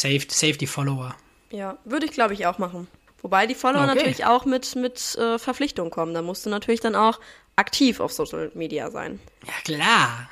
save, 0.01 0.25
save 0.29 0.55
die 0.59 0.67
Follower. 0.67 1.15
Ja, 1.51 1.79
würde 1.85 2.07
ich 2.07 2.13
glaube 2.13 2.35
ich 2.35 2.47
auch 2.47 2.59
machen. 2.59 2.89
Wobei 3.23 3.47
die 3.47 3.55
Follower 3.55 3.85
Okay. 3.85 3.95
natürlich 3.95 4.25
auch 4.27 4.45
mit, 4.45 4.77
mit 4.77 5.15
äh, 5.17 5.39
Verpflichtungen 5.39 5.91
kommen. 5.91 6.13
Da 6.15 6.21
musst 6.23 6.45
du 6.45 6.51
natürlich 6.51 6.81
dann 6.81 6.95
auch 6.95 7.21
aktiv 7.57 8.01
auf 8.01 8.13
Social 8.13 8.51
Media 8.55 8.91
sein. 8.91 9.19
Ja, 9.47 9.53
klar. 9.65 10.29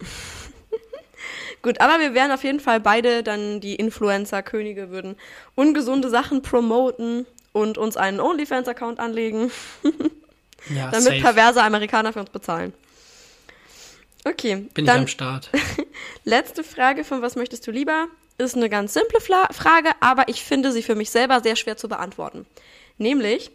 Gut, 1.62 1.80
aber 1.80 2.00
wir 2.00 2.14
wären 2.14 2.32
auf 2.32 2.42
jeden 2.44 2.60
Fall 2.60 2.80
beide 2.80 3.22
dann 3.22 3.60
die 3.60 3.74
Influencer-Könige, 3.74 4.88
würden 4.90 5.16
ungesunde 5.54 6.08
Sachen 6.08 6.40
promoten 6.40 7.26
und 7.52 7.76
uns 7.76 7.98
einen 7.98 8.20
OnlyFans-Account 8.20 8.98
anlegen, 8.98 9.50
Ja, 10.74 10.90
damit 10.90 11.04
safe. 11.08 11.20
perverse 11.20 11.62
Amerikaner 11.62 12.12
für 12.14 12.20
uns 12.20 12.30
bezahlen. 12.30 12.72
Okay, 14.24 14.56
Bin 14.74 14.84
ich 14.84 14.90
dann 14.90 15.00
am 15.00 15.06
Start. 15.08 15.50
letzte 16.24 16.62
Frage 16.64 17.04
von 17.04 17.20
Was 17.22 17.36
möchtest 17.36 17.66
du 17.66 17.70
lieber? 17.70 18.06
Ist 18.40 18.56
eine 18.56 18.70
ganz 18.70 18.94
simple 18.94 19.20
Fla 19.20 19.48
Frage, 19.52 19.90
aber 20.00 20.28
ich 20.28 20.42
finde 20.42 20.72
sie 20.72 20.82
für 20.82 20.94
mich 20.94 21.10
selber 21.10 21.42
sehr 21.42 21.56
schwer 21.56 21.76
zu 21.76 21.90
beantworten. 21.90 22.46
Nämlich, 22.96 23.50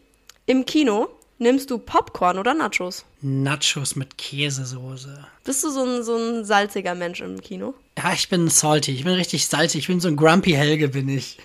im 0.46 0.64
Kino 0.68 1.08
nimmst 1.40 1.72
du 1.72 1.80
Popcorn 1.80 2.38
oder 2.38 2.54
Nachos? 2.54 3.04
Nachos 3.20 3.96
mit 3.96 4.16
Käsesoße. 4.20 5.26
Bist 5.44 5.64
du 5.64 5.72
so 5.72 5.84
ein, 5.84 6.04
so 6.04 6.16
ein 6.16 6.46
salziger 6.46 6.94
Mensch 6.94 7.22
im 7.22 7.42
Kino? 7.42 7.74
Ja, 7.98 8.14
ich 8.14 8.30
bin 8.30 8.48
salty. 8.48 8.92
Ich 8.92 9.04
bin 9.04 9.14
richtig 9.14 9.48
salzig. 9.48 9.80
Ich 9.80 9.88
bin 9.88 10.00
so 10.00 10.08
ein 10.08 10.18
Grumpy 10.18 10.52
Helge, 10.52 10.90
bin 10.90 11.10
ich. 11.10 11.40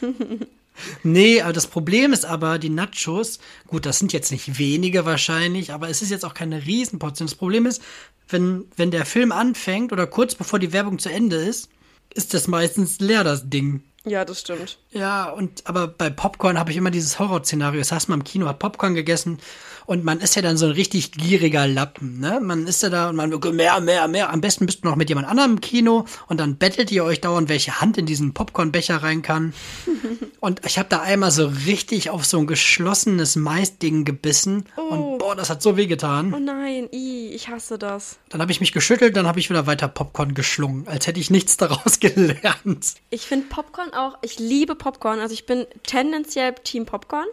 nee, 1.04 1.40
aber 1.40 1.52
das 1.52 1.68
Problem 1.68 2.12
ist 2.12 2.24
aber, 2.24 2.58
die 2.58 2.68
Nachos, 2.68 3.38
gut, 3.68 3.86
das 3.86 4.00
sind 4.00 4.12
jetzt 4.12 4.32
nicht 4.32 4.58
wenige 4.58 5.04
wahrscheinlich, 5.04 5.72
aber 5.72 5.88
es 5.88 6.02
ist 6.02 6.10
jetzt 6.10 6.24
auch 6.24 6.34
keine 6.34 6.66
Riesenportion. 6.66 7.28
Das 7.28 7.36
Problem 7.36 7.64
ist, 7.64 7.80
wenn, 8.28 8.64
wenn 8.74 8.90
der 8.90 9.06
Film 9.06 9.30
anfängt 9.30 9.92
oder 9.92 10.08
kurz 10.08 10.34
bevor 10.34 10.58
die 10.58 10.72
Werbung 10.72 10.98
zu 10.98 11.10
Ende 11.10 11.36
ist, 11.36 11.68
ist 12.14 12.34
das 12.34 12.48
meistens 12.48 13.00
leer, 13.00 13.24
das 13.24 13.48
Ding. 13.48 13.82
Ja, 14.04 14.24
das 14.24 14.40
stimmt. 14.40 14.78
Ja, 14.90 15.30
und 15.30 15.66
aber 15.66 15.86
bei 15.86 16.10
Popcorn 16.10 16.58
habe 16.58 16.70
ich 16.70 16.76
immer 16.76 16.90
dieses 16.90 17.18
Horrorszenario. 17.18 17.80
Das 17.80 17.92
heißt, 17.92 18.08
man 18.08 18.20
im 18.20 18.24
Kino 18.24 18.48
hat 18.48 18.58
Popcorn 18.58 18.94
gegessen 18.94 19.38
und 19.86 20.04
man 20.04 20.20
ist 20.20 20.36
ja 20.36 20.42
dann 20.42 20.56
so 20.56 20.66
ein 20.66 20.72
richtig 20.72 21.12
gieriger 21.12 21.66
Lappen, 21.66 22.20
ne? 22.20 22.40
Man 22.40 22.66
ist 22.66 22.82
ja 22.82 22.88
da 22.88 23.08
und 23.08 23.16
man 23.16 23.30
will 23.30 23.52
mehr, 23.52 23.80
mehr, 23.80 24.08
mehr. 24.08 24.30
Am 24.30 24.40
besten 24.40 24.66
bist 24.66 24.84
du 24.84 24.88
noch 24.88 24.96
mit 24.96 25.08
jemand 25.08 25.28
anderem 25.28 25.52
im 25.52 25.60
Kino 25.60 26.06
und 26.28 26.38
dann 26.38 26.56
bettelt 26.58 26.90
ihr 26.90 27.04
euch 27.04 27.20
dauernd, 27.20 27.48
welche 27.48 27.80
Hand 27.80 27.98
in 27.98 28.06
diesen 28.06 28.34
Popcornbecher 28.34 29.02
rein 29.02 29.22
kann. 29.22 29.52
und 30.40 30.60
ich 30.66 30.78
habe 30.78 30.88
da 30.88 31.00
einmal 31.00 31.30
so 31.30 31.50
richtig 31.66 32.10
auf 32.10 32.24
so 32.24 32.38
ein 32.38 32.46
geschlossenes 32.46 33.36
Maisding 33.36 34.04
gebissen 34.04 34.64
und 34.76 35.18
boah, 35.18 35.36
das 35.36 35.50
hat 35.50 35.62
so 35.62 35.76
weh 35.76 35.86
getan. 35.86 36.32
Oh 36.34 36.38
nein, 36.38 36.88
i, 36.92 37.30
ich 37.32 37.48
hasse 37.48 37.78
das. 37.78 38.18
Dann 38.28 38.40
habe 38.40 38.52
ich 38.52 38.60
mich 38.60 38.72
geschüttelt, 38.72 39.16
dann 39.16 39.26
habe 39.26 39.38
ich 39.38 39.50
wieder 39.50 39.66
weiter 39.66 39.88
Popcorn 39.88 40.34
geschlungen, 40.34 40.86
als 40.88 41.06
hätte 41.06 41.20
ich 41.20 41.30
nichts 41.30 41.56
daraus 41.56 42.00
gelernt. 42.00 42.94
Ich 43.10 43.22
finde 43.22 43.46
Popcorn 43.48 43.92
auch, 43.92 44.18
ich 44.22 44.38
liebe 44.38 44.74
Popcorn, 44.74 45.20
also 45.20 45.34
ich 45.34 45.46
bin 45.46 45.66
tendenziell 45.84 46.54
Team 46.64 46.86
Popcorn. 46.86 47.26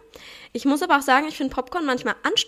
Ich 0.51 0.65
muss 0.65 0.81
aber 0.81 0.97
auch 0.97 1.01
sagen, 1.01 1.27
ich 1.27 1.37
finde 1.37 1.53
Popcorn 1.53 1.85
manchmal 1.85 2.15
anstrengend, 2.23 2.38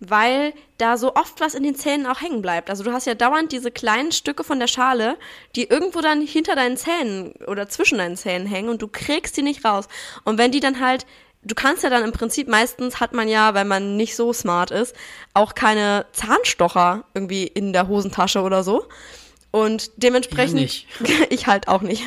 weil 0.00 0.52
da 0.78 0.96
so 0.96 1.14
oft 1.14 1.40
was 1.40 1.54
in 1.54 1.62
den 1.62 1.74
Zähnen 1.74 2.06
auch 2.06 2.20
hängen 2.20 2.42
bleibt. 2.42 2.70
Also 2.70 2.84
du 2.84 2.92
hast 2.92 3.06
ja 3.06 3.14
dauernd 3.14 3.52
diese 3.52 3.70
kleinen 3.70 4.12
Stücke 4.12 4.44
von 4.44 4.58
der 4.58 4.66
Schale, 4.66 5.16
die 5.56 5.64
irgendwo 5.64 6.00
dann 6.00 6.20
hinter 6.22 6.54
deinen 6.56 6.76
Zähnen 6.76 7.32
oder 7.46 7.68
zwischen 7.68 7.98
deinen 7.98 8.16
Zähnen 8.16 8.46
hängen 8.46 8.68
und 8.68 8.82
du 8.82 8.88
kriegst 8.88 9.36
die 9.36 9.42
nicht 9.42 9.64
raus. 9.64 9.88
Und 10.24 10.38
wenn 10.38 10.52
die 10.52 10.60
dann 10.60 10.80
halt 10.80 11.06
Du 11.42 11.54
kannst 11.54 11.82
ja 11.82 11.88
dann 11.88 12.04
im 12.04 12.12
Prinzip, 12.12 12.48
meistens 12.48 13.00
hat 13.00 13.14
man 13.14 13.26
ja, 13.26 13.54
wenn 13.54 13.66
man 13.66 13.96
nicht 13.96 14.14
so 14.14 14.30
smart 14.34 14.70
ist, 14.70 14.94
auch 15.32 15.54
keine 15.54 16.04
Zahnstocher 16.12 17.04
irgendwie 17.14 17.44
in 17.46 17.72
der 17.72 17.88
Hosentasche 17.88 18.42
oder 18.42 18.62
so. 18.62 18.84
Und 19.52 19.90
dementsprechend, 19.96 20.58
Ja, 20.58 20.62
nicht. 20.62 20.86
ich 21.30 21.46
halt 21.46 21.66
auch 21.66 21.82
nicht. 21.82 22.04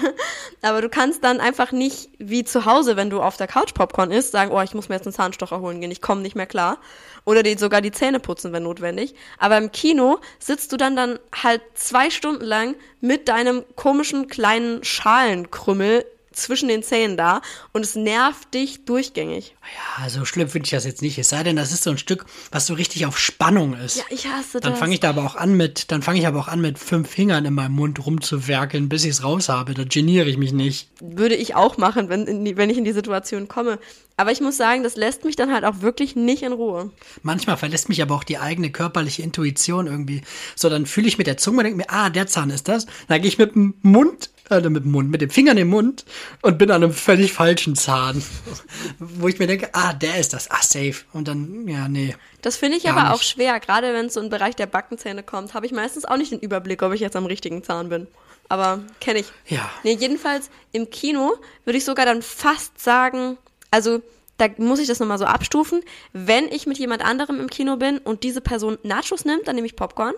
Aber 0.62 0.82
du 0.82 0.88
kannst 0.88 1.23
dann 1.23 1.41
einfach 1.41 1.73
nicht 1.73 2.10
wie 2.17 2.45
zu 2.45 2.65
Hause, 2.65 2.95
wenn 2.95 3.10
du 3.10 3.21
auf 3.21 3.36
der 3.36 3.47
Couch 3.47 3.73
Popcorn 3.73 4.12
isst, 4.12 4.32
sagen, 4.32 4.51
oh, 4.51 4.62
ich 4.62 4.73
muss 4.73 4.88
mir 4.88 4.95
jetzt 4.95 5.06
einen 5.06 5.13
Zahnstocher 5.13 5.60
holen 5.60 5.82
gehen, 5.82 5.91
ich 5.91 6.01
komme 6.01 6.21
nicht 6.21 6.36
mehr 6.36 6.45
klar. 6.45 6.77
Oder 7.25 7.43
dir 7.43 7.58
sogar 7.58 7.82
die 7.82 7.91
Zähne 7.91 8.19
putzen, 8.19 8.53
wenn 8.53 8.63
notwendig. 8.63 9.15
Aber 9.38 9.58
im 9.58 9.71
Kino 9.71 10.19
sitzt 10.39 10.71
du 10.71 10.77
dann 10.77 10.95
dann 10.95 11.19
halt 11.34 11.62
zwei 11.73 12.10
Stunden 12.10 12.45
lang 12.45 12.75
mit 13.01 13.27
deinem 13.27 13.63
komischen 13.75 14.27
kleinen 14.27 14.84
Schalenkrümmel 14.84 16.06
zwischen 16.34 16.67
den 16.67 16.84
Zähnen 16.84 17.17
da 17.17 17.41
und 17.72 17.84
es 17.86 17.96
nervt 17.96 18.54
dich 18.54 18.86
durchgängig. 18.86 19.56
Ja, 20.00 20.10
so 20.10 20.26
schlimm 20.26 20.50
finde 20.50 20.65
ich 20.65 20.72
das 20.72 20.86
jetzt 20.86 21.02
nicht. 21.02 21.17
Es 21.17 21.30
sei 21.30 21.43
denn, 21.43 21.56
das 21.56 21.72
ist 21.72 21.84
so 21.84 21.89
ein 21.91 21.98
Stück, 21.98 22.26
was 22.52 22.67
so 22.67 22.74
richtig 22.74 23.06
auf 23.06 23.17
Spannung 23.17 23.74
ist. 23.76 23.98
Ja, 23.98 24.04
ich 24.10 24.28
hasse 24.28 24.60
Dann 24.60 24.72
das. 24.74 24.80
fange 24.80 24.93
ich 24.93 25.00
da 25.00 25.10
aber 25.10 25.24
auch 25.26 25.36
an 25.36 25.56
mit, 25.56 25.91
dann 25.91 26.02
fange 26.02 26.19
ich 26.19 26.28
aber 26.28 26.39
auch 26.39 26.48
an 26.48 26.62
mit 26.62 26.78
fünf 26.80 27.10
Fingern 27.10 27.46
in 27.46 27.54
meinem 27.54 27.74
Mund 27.74 28.06
rumzuwerkeln, 28.06 28.89
bis 28.89 29.04
ich 29.04 29.12
es 29.12 29.24
raus 29.24 29.50
habe. 29.50 29.74
Da 29.74 29.84
geniere 29.86 30.28
ich 30.30 30.38
mich 30.38 30.52
nicht. 30.54 30.89
würde 31.00 31.36
ich 31.36 31.56
auch 31.56 31.78
machen, 31.78 32.10
wenn, 32.10 32.43
die, 32.46 32.58
wenn 32.58 32.69
ich 32.69 32.78
in 32.78 32.84
die 32.84 32.91
Situation 32.93 33.48
komme. 33.48 33.80
Aber 34.15 34.32
ich 34.32 34.41
muss 34.41 34.58
sagen, 34.58 34.84
das 34.84 34.95
lässt 34.95 35.26
mich 35.26 35.36
dann 35.36 35.52
halt 35.52 35.65
auch 35.65 35.82
wirklich 35.82 36.15
nicht 36.15 36.43
in 36.43 36.54
Ruhe. 36.54 36.91
Manchmal 37.23 37.58
verlässt 37.58 37.89
mich 37.89 38.02
aber 38.02 38.13
auch 38.13 38.23
die 38.23 38.38
eigene 38.38 38.71
körperliche 38.71 39.23
Intuition 39.23 39.88
irgendwie. 39.88 40.21
So, 40.56 40.69
dann 40.69 40.86
fühle 40.86 41.08
ich 41.08 41.17
mit 41.17 41.26
der 41.26 41.38
Zunge 41.38 41.60
und 41.60 41.63
denke 41.63 41.78
mir, 41.78 41.89
ah, 41.89 42.10
der 42.12 42.28
Zahn 42.28 42.52
ist 42.52 42.67
das. 42.67 42.86
Dann 43.08 43.21
gehe 43.21 43.28
ich 43.28 43.39
mit 43.39 43.56
dem 43.56 43.73
Mund, 43.82 44.30
äh, 44.52 44.62
mit 44.69 44.84
dem 44.84 44.91
Mund, 44.91 45.10
mit 45.10 45.21
dem 45.21 45.32
Finger 45.32 45.52
in 45.52 45.58
den 45.58 45.67
Mund 45.67 46.06
und 46.41 46.60
bin 46.60 46.69
an 46.69 46.84
einem 46.84 46.93
völlig 46.93 47.34
falschen 47.34 47.76
Zahn. 47.76 48.23
Wo 48.99 49.28
ich 49.28 49.39
mir 49.39 49.47
denke, 49.47 49.69
ah, 49.73 49.93
der 49.93 50.19
ist 50.19 50.34
das. 50.34 50.52
Ah, 50.52 50.62
safe. 50.62 51.06
Und 51.12 51.28
dann, 51.28 51.67
ja, 51.67 51.88
nee. 51.88 52.15
Das 52.43 52.58
finde 52.58 52.78
ich 52.78 52.88
aber 52.89 53.13
auch 53.13 53.19
nicht. 53.19 53.30
schwer. 53.30 53.60
Gerade 53.60 53.93
wenn 53.93 54.06
es 54.08 54.13
so 54.13 54.21
im 54.21 54.30
Bereich 54.30 54.56
der 54.56 54.67
Backenzähne 54.67 55.23
kommt, 55.23 55.56
habe 55.56 55.65
ich 55.65 55.71
meistens 55.71 56.06
auch 56.06 56.17
nicht 56.17 56.32
den 56.32 56.39
Überblick, 56.39 56.84
ob 56.84 56.93
ich 56.93 57.02
jetzt 57.02 57.15
am 57.15 57.26
richtigen 57.26 57.63
Zahn 57.63 57.89
bin. 57.89 58.08
Aber 58.49 58.84
kenne 58.99 59.19
ich. 59.19 59.32
Ja. 59.47 59.69
Nee, 59.84 59.97
jedenfalls 59.99 60.52
im 60.71 60.89
Kino 60.89 61.34
würde 61.65 61.78
ich 61.78 61.86
sogar 61.86 62.06
dann 62.06 62.21
fast 62.21 62.80
sagen, 62.80 63.38
also 63.74 64.04
da 64.38 64.48
muss 64.58 64.80
ich 64.80 64.88
das 64.88 65.00
nochmal 65.00 65.18
so 65.18 65.26
abstufen. 65.26 65.82
Wenn 66.12 66.48
ich 66.48 66.68
mit 66.68 66.78
jemand 66.78 67.04
anderem 67.04 67.40
im 67.40 67.50
Kino 67.50 67.78
bin 67.78 67.98
und 67.98 68.24
diese 68.24 68.40
Person 68.40 68.78
Nachos 68.84 69.26
nimmt, 69.26 69.48
dann 69.48 69.56
nehme 69.56 69.66
ich 69.66 69.76
Popcorn. 69.76 70.14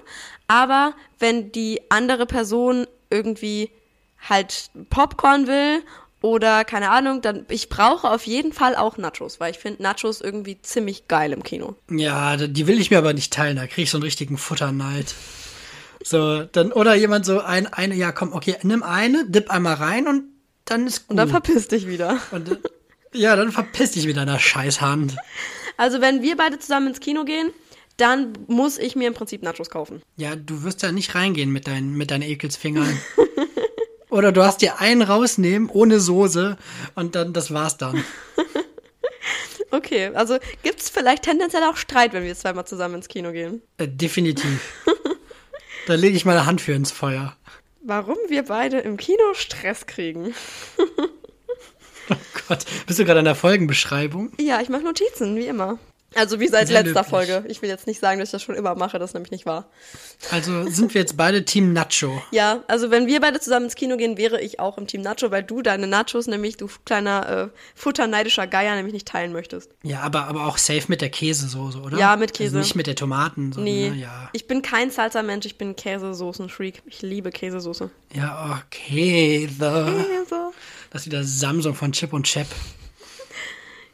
Aber 0.47 0.93
wenn 1.19 1.53
die 1.53 1.79
andere 1.89 2.25
Person 2.25 2.85
irgendwie 3.09 3.69
halt 4.27 4.71
Popcorn 4.89 5.47
will 5.47 5.83
oder 6.21 6.65
keine 6.65 6.89
Ahnung, 6.89 7.21
dann 7.21 7.45
ich 7.47 7.69
brauche 7.69 8.09
auf 8.09 8.27
jeden 8.27 8.51
Fall 8.51 8.75
auch 8.75 8.97
Nachos, 8.97 9.39
weil 9.39 9.51
ich 9.51 9.59
finde 9.59 9.81
Nachos 9.81 10.19
irgendwie 10.19 10.61
ziemlich 10.61 11.07
geil 11.07 11.31
im 11.31 11.43
Kino. 11.43 11.75
Ja, 11.89 12.35
die 12.35 12.67
will 12.67 12.81
ich 12.81 12.91
mir 12.91 12.97
aber 12.97 13.13
nicht 13.13 13.31
teilen. 13.31 13.55
Da 13.55 13.67
kriege 13.67 13.83
ich 13.83 13.91
so 13.91 13.97
einen 13.97 14.03
richtigen 14.03 14.37
Futterneid. 14.37 15.15
So, 16.03 16.43
dann, 16.43 16.73
oder 16.73 16.93
jemand 16.95 17.25
so 17.25 17.39
ein, 17.39 17.67
eine, 17.67 17.95
ja, 17.95 18.11
komm, 18.11 18.33
okay, 18.33 18.57
nimm 18.63 18.83
eine, 18.83 19.25
dip 19.29 19.49
einmal 19.49 19.75
rein 19.75 20.07
und 20.07 20.23
dann 20.65 20.87
ist 20.87 21.07
gut. 21.07 21.11
Und 21.11 21.17
dann 21.17 21.29
verpiss 21.29 21.67
dich 21.67 21.87
wieder. 21.87 22.19
Und, 22.31 22.59
ja, 23.15 23.35
dann 23.35 23.51
verpiss 23.51 23.91
dich 23.91 24.05
mit 24.05 24.17
deiner 24.17 24.39
Scheißhand. 24.39 25.15
Also 25.77 26.01
wenn 26.01 26.21
wir 26.21 26.37
beide 26.37 26.59
zusammen 26.59 26.87
ins 26.87 26.99
Kino 26.99 27.25
gehen, 27.25 27.51
dann 27.97 28.33
muss 28.47 28.77
ich 28.77 28.95
mir 28.95 29.07
im 29.07 29.13
Prinzip 29.13 29.41
Nachos 29.41 29.69
kaufen. 29.69 30.01
Ja, 30.17 30.35
du 30.35 30.63
wirst 30.63 30.83
ja 30.83 30.91
nicht 30.91 31.15
reingehen 31.15 31.51
mit 31.51 31.67
deinen, 31.67 31.93
mit 31.95 32.11
deinen 32.11 32.23
Ekelsfingern. 32.23 32.99
Oder 34.09 34.31
du 34.31 34.43
hast 34.43 34.61
dir 34.61 34.79
einen 34.79 35.01
rausnehmen 35.01 35.69
ohne 35.69 35.99
Soße 35.99 36.57
und 36.93 37.15
dann, 37.15 37.33
das 37.33 37.53
war's 37.53 37.77
dann. 37.77 38.03
Okay, 39.71 40.11
also 40.13 40.37
gibt 40.63 40.79
es 40.79 40.89
vielleicht 40.89 41.23
tendenziell 41.23 41.63
auch 41.63 41.75
Streit, 41.75 42.13
wenn 42.13 42.23
wir 42.23 42.35
zweimal 42.35 42.65
zusammen 42.65 42.95
ins 42.95 43.09
Kino 43.09 43.31
gehen. 43.33 43.61
Äh, 43.77 43.89
definitiv. 43.89 44.83
da 45.87 45.95
lege 45.95 46.15
ich 46.15 46.23
meine 46.23 46.45
Hand 46.45 46.61
für 46.61 46.71
ins 46.71 46.91
Feuer. 46.91 47.35
Warum 47.81 48.15
wir 48.29 48.43
beide 48.43 48.79
im 48.79 48.95
Kino 48.95 49.33
Stress 49.33 49.85
kriegen. 49.85 50.33
Oh 52.09 52.15
Gott, 52.47 52.65
bist 52.85 52.99
du 52.99 53.05
gerade 53.05 53.19
an 53.19 53.25
der 53.25 53.35
Folgenbeschreibung? 53.35 54.31
Ja, 54.39 54.61
ich 54.61 54.69
mache 54.69 54.83
Notizen, 54.83 55.35
wie 55.35 55.47
immer. 55.47 55.79
Also 56.17 56.39
wie 56.39 56.47
seit 56.47 56.67
Sehr 56.67 56.81
letzter 56.81 57.01
löblich. 57.01 57.09
Folge. 57.09 57.43
Ich 57.49 57.61
will 57.61 57.67
jetzt 57.67 57.87
nicht 57.87 57.99
sagen, 57.99 58.19
dass 58.19 58.29
ich 58.29 58.31
das 58.31 58.41
schon 58.41 58.55
immer 58.55 58.73
mache, 58.75 58.97
das 58.99 59.09
ist 59.09 59.13
nämlich 59.15 59.31
nicht 59.31 59.45
wahr. 59.45 59.67
Also 60.31 60.65
sind 60.69 60.93
wir 60.93 61.01
jetzt 61.01 61.17
beide 61.17 61.43
Team 61.43 61.73
Nacho. 61.73 62.21
Ja, 62.31 62.63
also 62.69 62.89
wenn 62.89 63.05
wir 63.05 63.19
beide 63.19 63.41
zusammen 63.41 63.65
ins 63.65 63.75
Kino 63.75 63.97
gehen, 63.97 64.17
wäre 64.17 64.39
ich 64.39 64.61
auch 64.61 64.77
im 64.77 64.87
Team 64.87 65.01
Nacho, 65.01 65.29
weil 65.31 65.43
du 65.43 65.61
deine 65.61 65.87
Nachos, 65.87 66.27
nämlich 66.27 66.55
du 66.55 66.69
kleiner 66.85 67.51
äh, 67.51 67.57
futterneidischer 67.75 68.47
Geier, 68.47 68.75
nämlich 68.75 68.93
nicht 68.93 69.09
teilen 69.09 69.33
möchtest. 69.33 69.71
Ja, 69.83 70.01
aber, 70.01 70.27
aber 70.27 70.45
auch 70.45 70.57
safe 70.57 70.85
mit 70.87 71.01
der 71.01 71.09
Käsesoße, 71.09 71.79
oder? 71.79 71.97
Ja, 71.97 72.15
mit 72.15 72.33
Käse. 72.33 72.55
Also 72.55 72.59
nicht 72.59 72.75
mit 72.75 72.87
der 72.87 72.95
Tomaten, 72.95 73.51
sondern 73.51 73.73
Nee, 73.73 73.89
ne, 73.89 73.95
ja. 73.97 74.29
ich 74.31 74.47
bin 74.47 74.61
kein 74.61 74.91
Salsa-Mensch, 74.91 75.45
ich 75.45 75.57
bin 75.57 75.75
Käsesoßen-Freak. 75.75 76.81
Ich 76.85 77.01
liebe 77.01 77.29
Käsesoße. 77.29 77.89
Ja, 78.13 78.61
okay. 78.65 79.49
The, 79.51 79.65
Käse. 79.65 80.51
Das 80.95 81.01
ist 81.01 81.07
wieder 81.07 81.25
Samsung 81.25 81.75
von 81.75 81.91
Chip 81.91 82.13
und 82.13 82.23
Chap. 82.23 82.47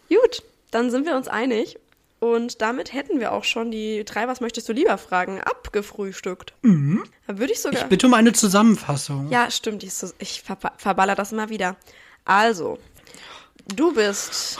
Gut, 0.07 0.43
dann 0.69 0.91
sind 0.91 1.07
wir 1.07 1.15
uns 1.15 1.27
einig. 1.27 1.79
Und 2.19 2.61
damit 2.61 2.93
hätten 2.93 3.19
wir 3.19 3.31
auch 3.31 3.43
schon 3.43 3.71
die 3.71 4.05
drei 4.05 4.27
Was 4.27 4.39
möchtest 4.39 4.69
du 4.69 4.73
lieber 4.73 4.99
Fragen 4.99 5.41
abgefrühstückt. 5.41 6.53
Mhm. 6.61 7.03
Dann 7.25 7.39
würde 7.39 7.53
ich 7.53 7.59
sogar. 7.59 7.81
Ich 7.81 7.87
bitte 7.87 8.05
um 8.05 8.13
eine 8.13 8.33
Zusammenfassung. 8.33 9.31
Ja, 9.31 9.49
stimmt. 9.49 9.81
Ich, 9.81 9.95
so, 9.95 10.11
ich 10.19 10.43
ver 10.43 10.59
verballer 10.77 11.15
das 11.15 11.31
immer 11.31 11.49
wieder. 11.49 11.75
Also, 12.23 12.77
du 13.75 13.95
bist 13.95 14.59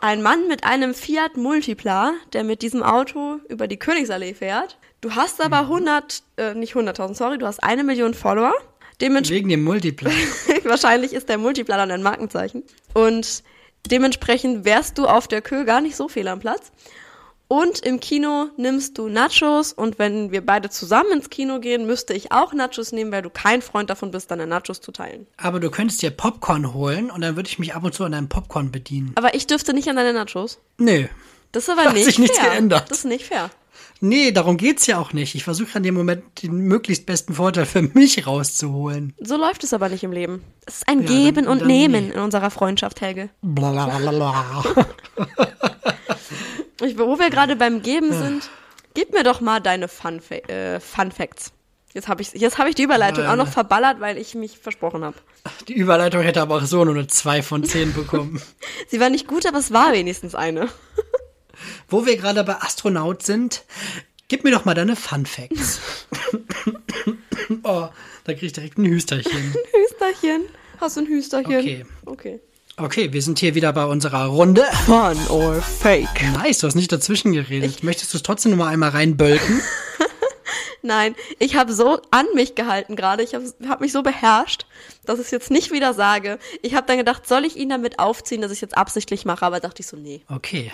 ein 0.00 0.22
Mann 0.22 0.46
mit 0.46 0.62
einem 0.62 0.94
Fiat 0.94 1.36
Multipla, 1.36 2.12
der 2.32 2.44
mit 2.44 2.62
diesem 2.62 2.84
Auto 2.84 3.40
über 3.48 3.66
die 3.66 3.76
Königsallee 3.76 4.34
fährt. 4.34 4.78
Du 5.00 5.16
hast 5.16 5.40
aber 5.40 5.62
100, 5.62 6.22
äh, 6.36 6.54
nicht 6.54 6.74
100.000, 6.74 7.14
sorry, 7.14 7.38
du 7.38 7.46
hast 7.48 7.60
eine 7.60 7.82
Million 7.82 8.14
Follower. 8.14 8.54
Wegen 9.02 9.48
dem 9.48 9.64
Multipla. 9.64 10.10
Wahrscheinlich 10.64 11.12
ist 11.12 11.28
der 11.28 11.38
Multipla 11.38 11.76
dann 11.76 11.90
ein 11.90 12.02
Markenzeichen. 12.02 12.62
Und 12.94 13.42
dementsprechend 13.90 14.64
wärst 14.64 14.98
du 14.98 15.06
auf 15.06 15.28
der 15.28 15.42
Kö 15.42 15.64
gar 15.64 15.80
nicht 15.80 15.96
so 15.96 16.08
fehl 16.08 16.28
am 16.28 16.40
Platz. 16.40 16.70
Und 17.48 17.80
im 17.80 18.00
Kino 18.00 18.46
nimmst 18.56 18.96
du 18.96 19.08
Nachos 19.10 19.74
und 19.74 19.98
wenn 19.98 20.32
wir 20.32 20.40
beide 20.40 20.70
zusammen 20.70 21.12
ins 21.12 21.28
Kino 21.28 21.60
gehen, 21.60 21.84
müsste 21.86 22.14
ich 22.14 22.32
auch 22.32 22.54
Nachos 22.54 22.92
nehmen, 22.92 23.12
weil 23.12 23.20
du 23.20 23.28
kein 23.28 23.60
Freund 23.60 23.90
davon 23.90 24.10
bist, 24.10 24.30
deine 24.30 24.46
Nachos 24.46 24.80
zu 24.80 24.90
teilen. 24.90 25.26
Aber 25.36 25.60
du 25.60 25.70
könntest 25.70 26.00
dir 26.00 26.10
Popcorn 26.10 26.72
holen 26.72 27.10
und 27.10 27.20
dann 27.20 27.36
würde 27.36 27.50
ich 27.50 27.58
mich 27.58 27.74
ab 27.74 27.84
und 27.84 27.92
zu 27.92 28.04
an 28.04 28.12
deinem 28.12 28.30
Popcorn 28.30 28.72
bedienen. 28.72 29.12
Aber 29.16 29.34
ich 29.34 29.46
dürfte 29.46 29.74
nicht 29.74 29.86
an 29.88 29.96
deine 29.96 30.14
Nachos. 30.14 30.60
Nö. 30.78 31.08
Das 31.50 31.64
ist 31.64 31.68
aber 31.68 31.84
Hat 31.84 31.92
nicht 31.92 32.06
sich 32.06 32.18
nichts 32.18 32.38
fair. 32.38 32.52
geändert. 32.52 32.90
Das 32.90 32.98
ist 32.98 33.04
nicht 33.04 33.26
fair. 33.26 33.50
Nee, 34.04 34.32
darum 34.32 34.56
geht's 34.56 34.86
ja 34.86 34.98
auch 34.98 35.12
nicht. 35.12 35.36
Ich 35.36 35.44
versuche 35.44 35.76
an 35.76 35.84
dem 35.84 35.94
Moment 35.94 36.24
den 36.42 36.52
möglichst 36.56 37.06
besten 37.06 37.34
Vorteil 37.34 37.66
für 37.66 37.82
mich 37.82 38.26
rauszuholen. 38.26 39.14
So 39.20 39.36
läuft 39.36 39.62
es 39.62 39.72
aber 39.72 39.88
nicht 39.88 40.02
im 40.02 40.10
Leben. 40.10 40.42
Es 40.66 40.78
ist 40.78 40.88
ein 40.88 41.02
Ja, 41.02 41.06
Geben 41.08 41.44
dann- 41.44 41.48
und 41.52 41.58
dann 41.60 41.68
Nehmen 41.68 42.08
nie. 42.08 42.12
in 42.14 42.18
unserer 42.18 42.50
Freundschaft, 42.50 43.00
Helge. 43.00 43.30
Blablabla. 43.42 44.64
Ich, 46.84 46.98
wo 46.98 47.16
wir 47.16 47.30
gerade 47.30 47.54
beim 47.54 47.80
Geben 47.82 48.12
sind, 48.12 48.50
gib 48.94 49.12
mir 49.12 49.22
doch 49.22 49.40
mal 49.40 49.60
deine 49.60 49.86
Fun, 49.86 50.20
äh, 50.48 50.80
Fun 50.80 51.12
Facts. 51.12 51.52
Jetzt 51.94 52.08
habe 52.08 52.22
ich, 52.22 52.32
jetzt 52.32 52.58
hab 52.58 52.66
ich 52.66 52.74
die 52.74 52.82
Überleitung 52.82 53.26
auch 53.26 53.36
noch 53.36 53.46
verballert, 53.46 54.00
weil 54.00 54.18
ich 54.18 54.34
mich 54.34 54.58
versprochen 54.58 55.04
habe. 55.04 55.16
Die 55.68 55.74
Überleitung 55.74 56.22
hätte 56.22 56.42
aber 56.42 56.56
auch 56.56 56.62
so 56.64 56.84
nur 56.84 56.94
eine 56.94 57.06
2 57.06 57.42
von 57.42 57.62
10 57.62 57.92
bekommen. 57.94 58.42
Sie 58.88 58.98
war 58.98 59.10
nicht 59.10 59.28
gut, 59.28 59.46
aber 59.46 59.58
es 59.58 59.72
war 59.72 59.92
wenigstens 59.92 60.34
eine. 60.34 60.68
Wo 61.88 62.06
wir 62.06 62.16
gerade 62.16 62.44
bei 62.44 62.56
Astronaut 62.56 63.22
sind, 63.22 63.64
gib 64.28 64.44
mir 64.44 64.50
doch 64.50 64.64
mal 64.64 64.74
deine 64.74 64.96
Fun 64.96 65.26
Facts. 65.26 65.80
oh, 67.62 67.88
da 68.24 68.32
krieg 68.32 68.42
ich 68.44 68.52
direkt 68.52 68.78
ein 68.78 68.86
Hüsterchen. 68.86 69.54
Hüsterchen. 69.72 70.42
Hast 70.80 70.96
du 70.96 71.02
ein 71.02 71.06
Hüsterchen? 71.06 71.58
Okay. 71.58 71.86
Okay. 72.06 72.40
Okay, 72.78 73.12
wir 73.12 73.20
sind 73.20 73.38
hier 73.38 73.54
wieder 73.54 73.72
bei 73.72 73.84
unserer 73.84 74.26
Runde. 74.26 74.64
Fun 74.86 75.18
or 75.28 75.60
fake? 75.60 76.22
Nice, 76.32 76.58
du 76.58 76.66
hast 76.66 76.74
nicht 76.74 76.90
dazwischen 76.90 77.32
geredet. 77.32 77.82
Möchtest 77.82 78.14
du 78.14 78.16
es 78.16 78.22
trotzdem 78.22 78.52
noch 78.52 78.58
mal 78.58 78.68
einmal 78.68 78.90
reinbölken? 78.90 79.60
Nein, 80.82 81.14
ich 81.38 81.54
habe 81.54 81.72
so 81.72 82.00
an 82.10 82.26
mich 82.34 82.54
gehalten 82.54 82.96
gerade. 82.96 83.22
Ich 83.22 83.34
habe 83.34 83.44
hab 83.68 83.80
mich 83.80 83.92
so 83.92 84.02
beherrscht, 84.02 84.66
dass 85.04 85.18
ich 85.18 85.26
es 85.26 85.30
jetzt 85.30 85.50
nicht 85.50 85.70
wieder 85.70 85.94
sage. 85.94 86.38
Ich 86.62 86.74
habe 86.74 86.86
dann 86.86 86.96
gedacht, 86.96 87.28
soll 87.28 87.44
ich 87.44 87.56
ihn 87.56 87.68
damit 87.68 87.98
aufziehen, 87.98 88.40
dass 88.40 88.50
ich 88.50 88.56
es 88.56 88.62
jetzt 88.62 88.76
absichtlich 88.76 89.24
mache? 89.24 89.44
Aber 89.44 89.60
dachte 89.60 89.82
ich 89.82 89.86
so, 89.86 89.96
nee. 89.96 90.22
Okay. 90.28 90.72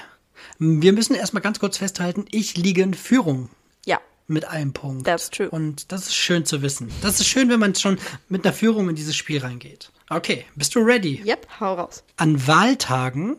Wir 0.59 0.93
müssen 0.93 1.15
erstmal 1.15 1.43
ganz 1.43 1.61
kurz 1.61 1.79
festhalten, 1.79 2.25
ich 2.31 2.57
liege 2.57 2.83
in 2.83 2.95
Führung 2.95 3.49
Ja, 3.87 4.01
mit 4.27 4.45
einem 4.47 4.73
Punkt. 4.73 5.05
That's 5.05 5.31
true. 5.31 5.49
Und 5.49 5.93
das 5.93 6.07
ist 6.07 6.17
schön 6.17 6.45
zu 6.45 6.63
wissen. 6.63 6.91
Das 7.01 7.21
ist 7.21 7.29
schön, 7.29 7.49
wenn 7.49 7.61
man 7.61 7.75
schon 7.75 7.99
mit 8.29 8.45
einer 8.45 8.53
Führung 8.53 8.89
in 8.89 8.97
dieses 8.97 9.15
Spiel 9.17 9.39
reingeht. 9.41 9.93
Okay, 10.11 10.45
bist 10.57 10.75
du 10.75 10.81
ready? 10.81 11.23
yep, 11.25 11.47
hau 11.61 11.75
raus. 11.75 12.03
An 12.17 12.47
Wahltagen 12.47 13.37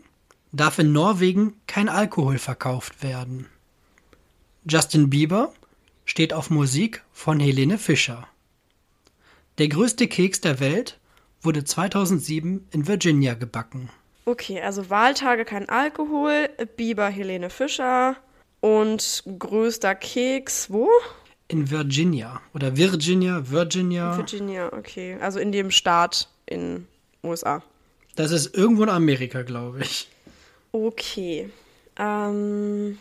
darf 0.51 0.79
in 0.79 0.91
Norwegen 0.93 1.53
kein 1.67 1.89
Alkohol 1.89 2.37
verkauft 2.37 3.03
werden. 3.03 3.47
Justin 4.67 5.09
Bieber 5.09 5.53
steht 6.05 6.31
auf 6.33 6.49
Musik 6.49 7.03
von 7.11 7.39
Helene 7.39 7.77
Fischer. 7.77 8.27
Der 9.57 9.67
größte 9.67 10.07
Keks 10.07 10.41
der 10.41 10.59
Welt 10.59 10.99
wurde 11.41 11.63
2007 11.65 12.67
in 12.71 12.87
Virginia 12.87 13.33
gebacken. 13.33 13.89
Okay, 14.29 14.61
also 14.61 14.91
Wahltage 14.91 15.43
kein 15.43 15.67
Alkohol, 15.69 16.49
Biber 16.77 17.07
Helene 17.07 17.49
Fischer 17.49 18.15
und 18.59 19.23
größter 19.39 19.95
Keks, 19.95 20.69
wo? 20.69 20.87
In 21.47 21.71
Virginia 21.71 22.39
oder 22.53 22.77
Virginia, 22.77 23.41
Virginia. 23.49 24.15
Virginia, 24.15 24.71
okay. 24.71 25.17
Also 25.19 25.39
in 25.39 25.51
dem 25.51 25.71
Staat 25.71 26.29
in 26.45 26.87
USA. 27.23 27.63
Das 28.17 28.29
ist 28.29 28.55
irgendwo 28.55 28.83
in 28.83 28.89
Amerika, 28.89 29.41
glaube 29.41 29.79
ich. 29.81 30.07
Okay. 30.73 31.49
Ähm, 31.97 32.99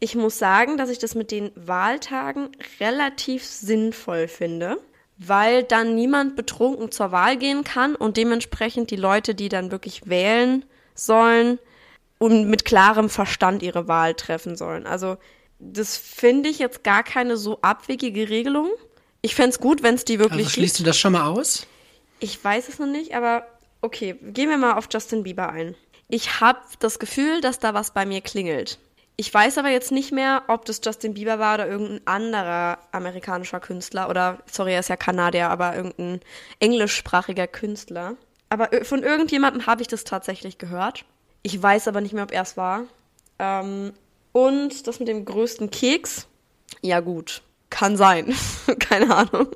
ich 0.00 0.16
muss 0.16 0.40
sagen, 0.40 0.76
dass 0.76 0.90
ich 0.90 0.98
das 0.98 1.14
mit 1.14 1.30
den 1.30 1.52
Wahltagen 1.54 2.48
relativ 2.80 3.44
sinnvoll 3.44 4.26
finde, 4.26 4.78
weil 5.18 5.64
dann 5.64 5.94
niemand 5.94 6.36
betrunken 6.36 6.90
zur 6.90 7.12
Wahl 7.12 7.36
gehen 7.36 7.64
kann 7.64 7.94
und 7.94 8.16
dementsprechend 8.16 8.90
die 8.90 8.96
Leute, 8.96 9.34
die 9.34 9.48
dann 9.48 9.70
wirklich 9.70 10.08
wählen 10.08 10.64
sollen, 10.94 11.58
und 12.18 12.48
mit 12.48 12.64
klarem 12.64 13.08
Verstand 13.08 13.62
ihre 13.62 13.86
Wahl 13.86 14.14
treffen 14.14 14.56
sollen. 14.56 14.86
Also 14.86 15.18
das 15.60 15.96
finde 15.96 16.48
ich 16.48 16.58
jetzt 16.58 16.82
gar 16.82 17.04
keine 17.04 17.36
so 17.36 17.60
abwegige 17.62 18.28
Regelung. 18.28 18.68
Ich 19.22 19.36
fände 19.36 19.50
es 19.50 19.60
gut, 19.60 19.84
wenn 19.84 19.94
es 19.94 20.04
die 20.04 20.18
wirklich 20.18 20.46
Also 20.46 20.50
schließt 20.50 20.80
du 20.80 20.82
das 20.82 20.98
schon 20.98 21.12
mal 21.12 21.26
aus? 21.26 21.66
ich 22.20 22.42
weiß 22.42 22.68
es 22.68 22.78
noch 22.78 22.86
nicht, 22.86 23.14
aber 23.14 23.46
okay, 23.80 24.16
gehen 24.20 24.48
wir 24.48 24.58
mal 24.58 24.74
auf 24.74 24.88
Justin 24.92 25.22
Bieber 25.22 25.50
ein. 25.50 25.74
Ich 26.08 26.40
habe 26.40 26.60
das 26.80 26.98
Gefühl, 26.98 27.40
dass 27.40 27.58
da 27.58 27.74
was 27.74 27.92
bei 27.92 28.06
mir 28.06 28.20
klingelt. 28.20 28.78
Ich 29.20 29.34
weiß 29.34 29.58
aber 29.58 29.70
jetzt 29.70 29.90
nicht 29.90 30.12
mehr, 30.12 30.44
ob 30.46 30.64
das 30.64 30.80
Justin 30.82 31.14
Bieber 31.14 31.40
war 31.40 31.54
oder 31.54 31.66
irgendein 31.66 32.06
anderer 32.06 32.78
amerikanischer 32.92 33.58
Künstler 33.58 34.08
oder, 34.08 34.38
sorry, 34.46 34.74
er 34.74 34.78
ist 34.78 34.90
ja 34.90 34.96
Kanadier, 34.96 35.50
aber 35.50 35.74
irgendein 35.74 36.20
englischsprachiger 36.60 37.48
Künstler. 37.48 38.14
Aber 38.48 38.70
von 38.84 39.02
irgendjemandem 39.02 39.66
habe 39.66 39.82
ich 39.82 39.88
das 39.88 40.04
tatsächlich 40.04 40.58
gehört. 40.58 41.04
Ich 41.42 41.60
weiß 41.60 41.88
aber 41.88 42.00
nicht 42.00 42.12
mehr, 42.12 42.22
ob 42.22 42.30
er 42.30 42.42
es 42.42 42.56
war. 42.56 42.84
Ähm, 43.40 43.92
und 44.30 44.86
das 44.86 45.00
mit 45.00 45.08
dem 45.08 45.24
größten 45.24 45.72
Keks, 45.72 46.28
ja 46.80 47.00
gut, 47.00 47.42
kann 47.70 47.96
sein. 47.96 48.32
Keine 48.78 49.12
Ahnung. 49.12 49.48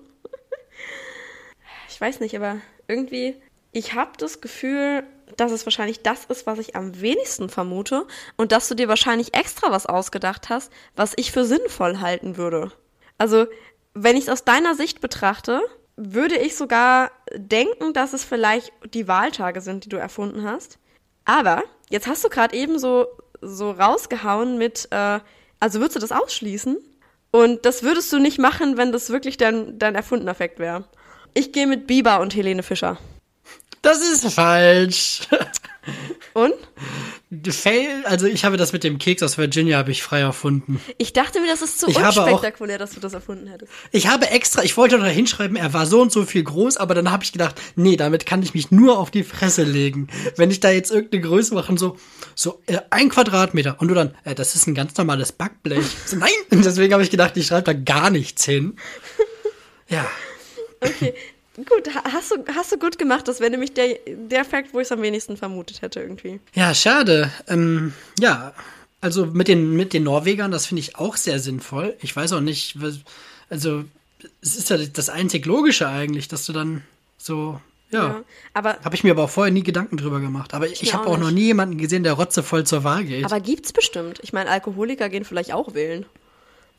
Ich 1.88 2.01
weiß 2.01 2.18
nicht, 2.18 2.35
aber 2.35 2.57
irgendwie, 2.88 3.37
ich 3.70 3.94
habe 3.94 4.11
das 4.18 4.40
Gefühl, 4.40 5.05
dass 5.37 5.53
es 5.53 5.66
wahrscheinlich 5.66 6.03
das 6.03 6.25
ist, 6.27 6.47
was 6.47 6.59
ich 6.59 6.77
am 6.77 7.01
wenigsten 7.01 7.49
vermute 7.49 8.07
und 8.37 8.53
dass 8.53 8.68
du 8.68 8.75
dir 8.75 8.88
wahrscheinlich 8.88 9.35
extra 9.35 9.71
was 9.71 9.87
ausgedacht 9.87 10.49
hast, 10.49 10.73
was 10.97 11.12
ich 11.16 11.33
für 11.33 11.45
sinnvoll 11.45 12.01
halten 12.01 12.37
würde. 12.37 12.73
Also, 13.18 13.47
wenn 13.95 14.16
ich 14.16 14.25
es 14.25 14.31
aus 14.31 14.45
deiner 14.45 14.75
Sicht 14.75 15.01
betrachte, 15.01 15.61
würde 15.97 16.37
ich 16.37 16.57
sogar 16.57 17.11
denken, 17.35 17.92
dass 17.92 18.12
es 18.12 18.25
vielleicht 18.25 18.73
die 18.95 19.09
Wahltage 19.09 19.61
sind, 19.61 19.85
die 19.85 19.88
du 19.88 19.99
erfunden 19.99 20.45
hast. 20.45 20.79
Aber 21.25 21.62
jetzt 21.90 22.07
hast 22.07 22.25
du 22.25 22.29
gerade 22.29 22.57
eben 22.57 22.79
so, 22.79 23.07
so 23.40 23.71
rausgehauen 23.71 24.59
mit, 24.59 24.88
äh, 24.90 25.21
also 25.61 25.81
würdest 25.81 25.97
du 25.97 26.01
das 26.01 26.12
ausschließen? 26.12 26.79
Und 27.31 27.64
das 27.64 27.83
würdest 27.83 28.12
du 28.12 28.18
nicht 28.18 28.38
machen, 28.38 28.77
wenn 28.77 28.92
das 28.92 29.11
wirklich 29.11 29.37
dein, 29.37 29.79
dein 29.79 29.95
erfundener 29.95 30.33
Effekt 30.33 30.59
wäre. 30.59 30.85
Ich 31.35 31.53
gehe 31.53 31.66
mit 31.66 31.87
Bieber 31.87 32.21
und 32.21 32.35
Helene 32.35 32.62
Fischer. 32.62 32.99
Das 33.83 33.99
ist 34.01 34.33
falsch. 34.33 35.21
Und? 36.35 36.55
Fail, 37.51 37.88
also 38.05 38.27
ich 38.27 38.45
habe 38.45 38.57
das 38.57 38.73
mit 38.73 38.85
dem 38.85 38.99
Keks 38.99 39.23
aus 39.23 39.38
Virginia 39.38 39.79
habe 39.79 39.90
ich 39.90 40.03
frei 40.03 40.21
erfunden. 40.21 40.81
Ich 40.99 41.12
dachte 41.12 41.40
mir, 41.40 41.47
das 41.49 41.62
ist 41.62 41.81
zu 41.81 41.88
Ich 41.88 41.99
habe 41.99 42.09
auch- 42.23 42.27
unspektakulär, 42.27 42.79
dass 42.79 42.92
du 42.92 43.01
das 43.01 43.14
erfunden 43.14 43.49
hättest. 43.49 43.73
Ich 43.90 44.07
habe 44.07 44.29
extra, 44.29 44.62
ich 44.62 44.77
wollte 44.77 44.99
da 44.99 45.07
hinschreiben, 45.07 45.57
er 45.57 45.73
war 45.73 45.87
so 45.87 46.01
und 46.01 46.12
so 46.12 46.25
viel 46.25 46.42
groß, 46.45 46.77
aber 46.77 46.95
dann 46.95 47.11
habe 47.11 47.25
ich 47.25 47.33
gedacht, 47.33 47.61
nee, 47.75 47.97
damit 47.97 48.27
kann 48.27 48.42
ich 48.42 48.55
mich 48.55 48.71
nur 48.71 48.99
auf 48.99 49.11
die 49.11 49.25
Fresse 49.25 49.62
legen. 49.64 50.09
Wenn 50.37 50.51
ich 50.51 50.61
da 50.61 50.71
jetzt 50.71 50.90
irgendeine 50.92 51.23
Größe 51.23 51.55
mache, 51.55 51.77
so, 51.79 51.97
so 52.35 52.62
äh, 52.66 52.79
ein 52.90 53.09
Quadratmeter 53.09 53.77
und 53.81 53.88
du 53.88 53.95
dann, 53.95 54.14
äh, 54.25 54.35
das 54.35 54.55
ist 54.55 54.66
ein 54.66 54.75
ganz 54.75 54.97
normales 54.97 55.33
Backblech. 55.33 55.85
So, 56.07 56.16
nein, 56.16 56.31
und 56.51 56.64
deswegen 56.64 56.92
habe 56.92 57.03
ich 57.03 57.11
gedacht, 57.11 57.37
ich 57.37 57.47
schreibe 57.47 57.64
da 57.64 57.73
gar 57.73 58.11
nichts 58.11 58.45
hin. 58.45 58.77
Ja, 59.88 60.07
Okay, 60.85 61.14
gut, 61.57 61.95
ha- 61.95 62.05
hast 62.12 62.31
du, 62.31 62.37
hast 62.55 62.73
du 62.73 62.79
gut 62.79 62.99
gemacht. 62.99 63.29
Das 63.29 63.41
wäre 63.41 63.51
nämlich 63.51 63.73
der, 63.75 63.99
der 64.07 64.45
Fakt, 64.45 64.73
wo 64.75 64.81
ich 64.81 64.87
es 64.87 64.93
am 64.93 65.03
wenigsten 65.03 65.37
vermutet 65.37 65.83
hätte 65.83 66.01
irgendwie. 66.01 66.41
ja, 66.55 66.75
schade. 66.75 67.31
Ähm, 67.49 67.93
ja, 68.19 68.53
also 69.01 69.27
mit 69.27 69.49
den, 69.49 69.73
mit 69.77 69.93
den 69.93 70.05
Norwegern, 70.05 70.51
das 70.51 70.67
finde 70.67 70.81
ich 70.81 70.97
auch 70.97 71.17
sehr 71.17 71.38
sinnvoll. 71.38 71.97
Ich 72.01 72.15
weiß 72.15 72.33
auch 72.35 72.41
nicht, 72.41 72.77
also 73.50 73.85
es 74.40 74.57
ist 74.57 74.71
ja 74.71 74.77
das 74.79 75.09
einzig 75.09 75.44
Logische 75.46 75.88
eigentlich, 75.88 76.29
dass 76.29 76.46
du 76.46 76.53
dann 76.53 76.83
so, 77.19 77.61
ja. 77.90 78.23
Aber, 78.55 78.79
Habe 78.85 78.94
ich 78.94 79.05
mir 79.05 79.11
aber 79.11 79.25
auch 79.25 79.31
vorher 79.31 79.53
nie 79.53 79.63
Gedanken 79.65 79.96
drüber 79.98 80.21
gemacht. 80.21 80.55
Aber 80.55 80.67
ich, 80.69 80.83
mir 80.83 80.92
habe 80.94 81.07
auch 81.09 81.15
auch 81.15 81.19
noch 81.19 81.31
nie 81.31 81.42
jemanden 81.46 81.77
gesehen, 81.77 82.05
der 82.05 82.15
rotzevoll 82.15 82.65
zur 82.65 82.85
Wahl 82.85 83.05
geht. 83.05 83.25
aber 83.25 83.38
gibt's 83.40 83.73
bestimmt. 83.73 84.19
Ich 84.23 84.33
meine, 84.33 84.48
Alkoholiker 84.48 85.09
gehen 85.11 85.25
vielleicht 85.25 85.53
auch 85.53 85.75
wählen. 85.75 86.07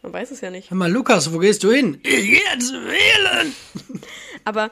Man 0.02 0.12
weiß 0.12 0.32
es 0.32 0.42
ja 0.42 0.50
nicht. 0.50 0.70
Hör 0.72 0.78
mal, 0.78 0.92
Lukas, 0.92 1.32
wo 1.32 1.38
gehst 1.40 1.64
du 1.64 1.72
hin? 1.72 2.00
Ich 2.04 2.10
geh 2.32 2.42
jetzt 2.54 2.74
wählen. 2.74 3.54
Aber 4.46 4.70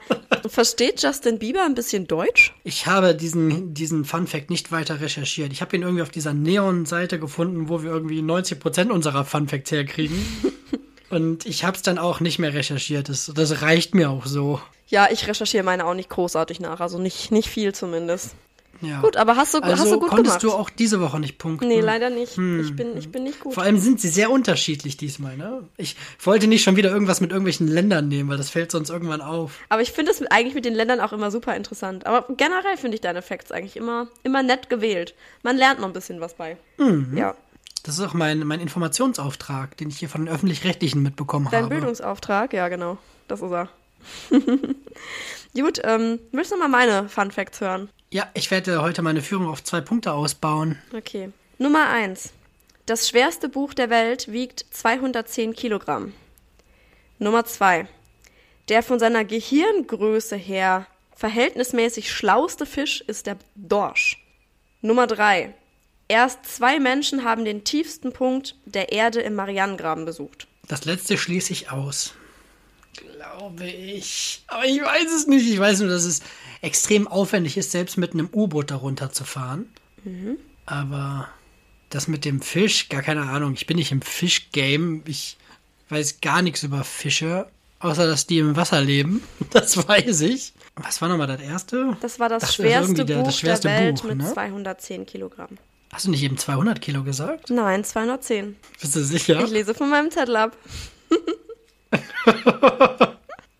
versteht 0.48 1.02
Justin 1.02 1.38
Bieber 1.38 1.64
ein 1.64 1.74
bisschen 1.74 2.06
Deutsch? 2.06 2.54
Ich 2.64 2.86
habe 2.86 3.14
diesen, 3.14 3.74
diesen 3.74 4.04
Fun 4.04 4.26
Fact 4.26 4.50
nicht 4.50 4.72
weiter 4.72 5.00
recherchiert. 5.00 5.52
Ich 5.52 5.62
habe 5.62 5.76
ihn 5.76 5.82
irgendwie 5.82 6.02
auf 6.02 6.10
dieser 6.10 6.34
Neon-Seite 6.34 7.18
gefunden, 7.18 7.68
wo 7.68 7.82
wir 7.82 7.90
irgendwie 7.90 8.20
90% 8.20 8.90
unserer 8.90 9.24
Fun 9.24 9.48
Facts 9.48 9.70
herkriegen. 9.70 10.16
Und 11.10 11.44
ich 11.44 11.64
habe 11.64 11.76
es 11.76 11.82
dann 11.82 11.98
auch 11.98 12.20
nicht 12.20 12.38
mehr 12.38 12.54
recherchiert. 12.54 13.10
Das, 13.10 13.30
das 13.34 13.60
reicht 13.60 13.94
mir 13.94 14.08
auch 14.08 14.24
so. 14.24 14.60
Ja, 14.88 15.08
ich 15.10 15.26
recherchiere 15.26 15.62
meine 15.62 15.84
auch 15.84 15.94
nicht 15.94 16.08
großartig 16.08 16.60
nach, 16.60 16.80
also 16.80 16.98
nicht, 16.98 17.30
nicht 17.30 17.48
viel 17.48 17.74
zumindest. 17.74 18.34
Ja. 18.82 19.00
Gut, 19.00 19.16
aber 19.16 19.36
hast 19.36 19.54
du, 19.54 19.58
also 19.58 19.82
hast 19.82 19.92
du 19.92 20.00
gut 20.00 20.10
konntest 20.10 20.40
gemacht? 20.40 20.56
du 20.56 20.60
auch 20.60 20.70
diese 20.70 21.00
Woche 21.00 21.20
nicht 21.20 21.38
punkten? 21.38 21.68
nee, 21.68 21.80
leider 21.80 22.10
nicht. 22.10 22.32
Ich, 22.32 22.76
bin, 22.76 22.96
ich 22.96 23.10
bin 23.10 23.22
nicht 23.22 23.40
gut. 23.40 23.54
Vor 23.54 23.62
allem 23.62 23.78
sind 23.78 24.00
sie 24.00 24.08
sehr 24.08 24.30
unterschiedlich 24.30 24.96
diesmal, 24.96 25.36
ne? 25.36 25.62
Ich 25.76 25.96
wollte 26.20 26.48
nicht 26.48 26.62
schon 26.62 26.76
wieder 26.76 26.90
irgendwas 26.90 27.20
mit 27.20 27.30
irgendwelchen 27.30 27.68
Ländern 27.68 28.08
nehmen, 28.08 28.28
weil 28.28 28.36
das 28.36 28.50
fällt 28.50 28.70
sonst 28.70 28.90
irgendwann 28.90 29.20
auf. 29.20 29.52
Aber 29.68 29.82
ich 29.82 29.92
finde 29.92 30.10
es 30.10 30.22
eigentlich 30.30 30.54
mit 30.54 30.64
den 30.64 30.74
Ländern 30.74 31.00
auch 31.00 31.12
immer 31.12 31.30
super 31.30 31.56
interessant. 31.56 32.06
Aber 32.06 32.26
generell 32.36 32.76
finde 32.76 32.96
ich 32.96 33.00
deine 33.00 33.22
Facts 33.22 33.52
eigentlich 33.52 33.76
immer, 33.76 34.08
immer 34.22 34.42
nett 34.42 34.68
gewählt. 34.68 35.14
Man 35.42 35.56
lernt 35.56 35.80
noch 35.80 35.86
ein 35.86 35.92
bisschen 35.92 36.20
was 36.20 36.34
bei. 36.34 36.56
Mhm. 36.78 37.16
Ja. 37.16 37.34
Das 37.84 37.98
ist 37.98 38.04
auch 38.04 38.14
mein, 38.14 38.46
mein 38.46 38.60
Informationsauftrag, 38.60 39.76
den 39.76 39.88
ich 39.88 39.98
hier 39.98 40.08
von 40.08 40.24
den 40.24 40.32
Öffentlich-Rechtlichen 40.32 41.02
mitbekommen 41.02 41.48
Dein 41.50 41.64
habe. 41.64 41.74
Bildungsauftrag, 41.74 42.52
ja 42.52 42.68
genau. 42.68 42.98
Das 43.28 43.42
ist 43.42 43.50
er. 43.50 43.68
Gut, 45.54 45.80
ähm, 45.84 46.18
willst 46.32 46.52
du 46.52 46.56
mal 46.56 46.68
meine 46.68 47.08
Fun 47.08 47.30
Facts 47.30 47.60
hören? 47.60 47.88
Ja, 48.12 48.30
ich 48.34 48.50
werde 48.50 48.82
heute 48.82 49.00
meine 49.00 49.22
Führung 49.22 49.48
auf 49.48 49.64
zwei 49.64 49.80
Punkte 49.80 50.12
ausbauen. 50.12 50.78
Okay. 50.94 51.30
Nummer 51.56 51.88
1. 51.88 52.34
Das 52.84 53.08
schwerste 53.08 53.48
Buch 53.48 53.72
der 53.72 53.88
Welt 53.88 54.30
wiegt 54.30 54.66
210 54.70 55.54
Kilogramm. 55.54 56.12
Nummer 57.18 57.46
2. 57.46 57.88
Der 58.68 58.82
von 58.82 58.98
seiner 58.98 59.24
Gehirngröße 59.24 60.36
her 60.36 60.86
verhältnismäßig 61.16 62.12
schlauste 62.12 62.66
Fisch 62.66 63.00
ist 63.00 63.26
der 63.26 63.38
Dorsch. 63.54 64.22
Nummer 64.82 65.06
3. 65.06 65.54
Erst 66.06 66.44
zwei 66.44 66.80
Menschen 66.80 67.24
haben 67.24 67.46
den 67.46 67.64
tiefsten 67.64 68.12
Punkt 68.12 68.56
der 68.66 68.92
Erde 68.92 69.22
im 69.22 69.34
Marianengraben 69.36 70.04
besucht. 70.04 70.48
Das 70.68 70.84
letzte 70.84 71.16
schließe 71.16 71.54
ich 71.54 71.70
aus. 71.70 72.12
Glaube 72.94 73.64
ich. 73.64 74.44
Aber 74.48 74.66
ich 74.66 74.82
weiß 74.82 75.10
es 75.16 75.26
nicht. 75.26 75.48
Ich 75.48 75.58
weiß 75.58 75.80
nur, 75.80 75.88
dass 75.88 76.04
es 76.04 76.20
extrem 76.62 77.06
aufwendig 77.06 77.56
ist, 77.58 77.70
selbst 77.72 77.98
mit 77.98 78.14
einem 78.14 78.28
U-Boot 78.32 78.70
darunter 78.70 79.12
zu 79.12 79.24
fahren. 79.24 79.66
Aber 80.64 81.28
das 81.90 82.08
mit 82.08 82.24
dem 82.24 82.40
Fisch, 82.40 82.88
gar 82.88 83.02
keine 83.02 83.22
Ahnung. 83.22 83.52
Ich 83.54 83.66
bin 83.66 83.76
nicht 83.76 83.92
im 83.92 84.00
Fischgame. 84.02 85.02
Ich 85.06 85.36
weiß 85.90 86.20
gar 86.22 86.40
nichts 86.40 86.62
über 86.62 86.82
Fische, 86.84 87.46
außer 87.80 88.06
dass 88.06 88.26
die 88.26 88.38
im 88.38 88.56
Wasser 88.56 88.80
leben. 88.80 89.22
Das 89.50 89.76
weiß 89.86 90.22
ich. 90.22 90.54
Was 90.76 91.02
war 91.02 91.08
nochmal 91.10 91.26
das 91.26 91.42
erste? 91.42 91.96
Das 92.00 92.18
war 92.18 92.30
das, 92.30 92.40
Das 92.42 92.54
schwerste 92.54 93.04
der- 93.04 93.16
Buch 93.18 93.24
das 93.26 93.38
schwerste 93.38 93.68
der 93.68 93.78
Welt 93.80 93.96
Buch, 93.96 94.04
mit 94.04 94.18
ne? 94.18 94.32
210 94.32 95.04
Kilogramm. 95.04 95.58
Hast 95.92 96.06
du 96.06 96.10
nicht 96.10 96.22
eben 96.22 96.38
200 96.38 96.80
Kilo 96.80 97.02
gesagt? 97.04 97.50
Nein, 97.50 97.84
210. 97.84 98.56
Bist 98.80 98.96
du 98.96 99.04
sicher? 99.04 99.44
Ich 99.44 99.50
lese 99.50 99.74
von 99.74 99.90
meinem 99.90 100.10
Zettel 100.10 100.36
ab. 100.36 100.56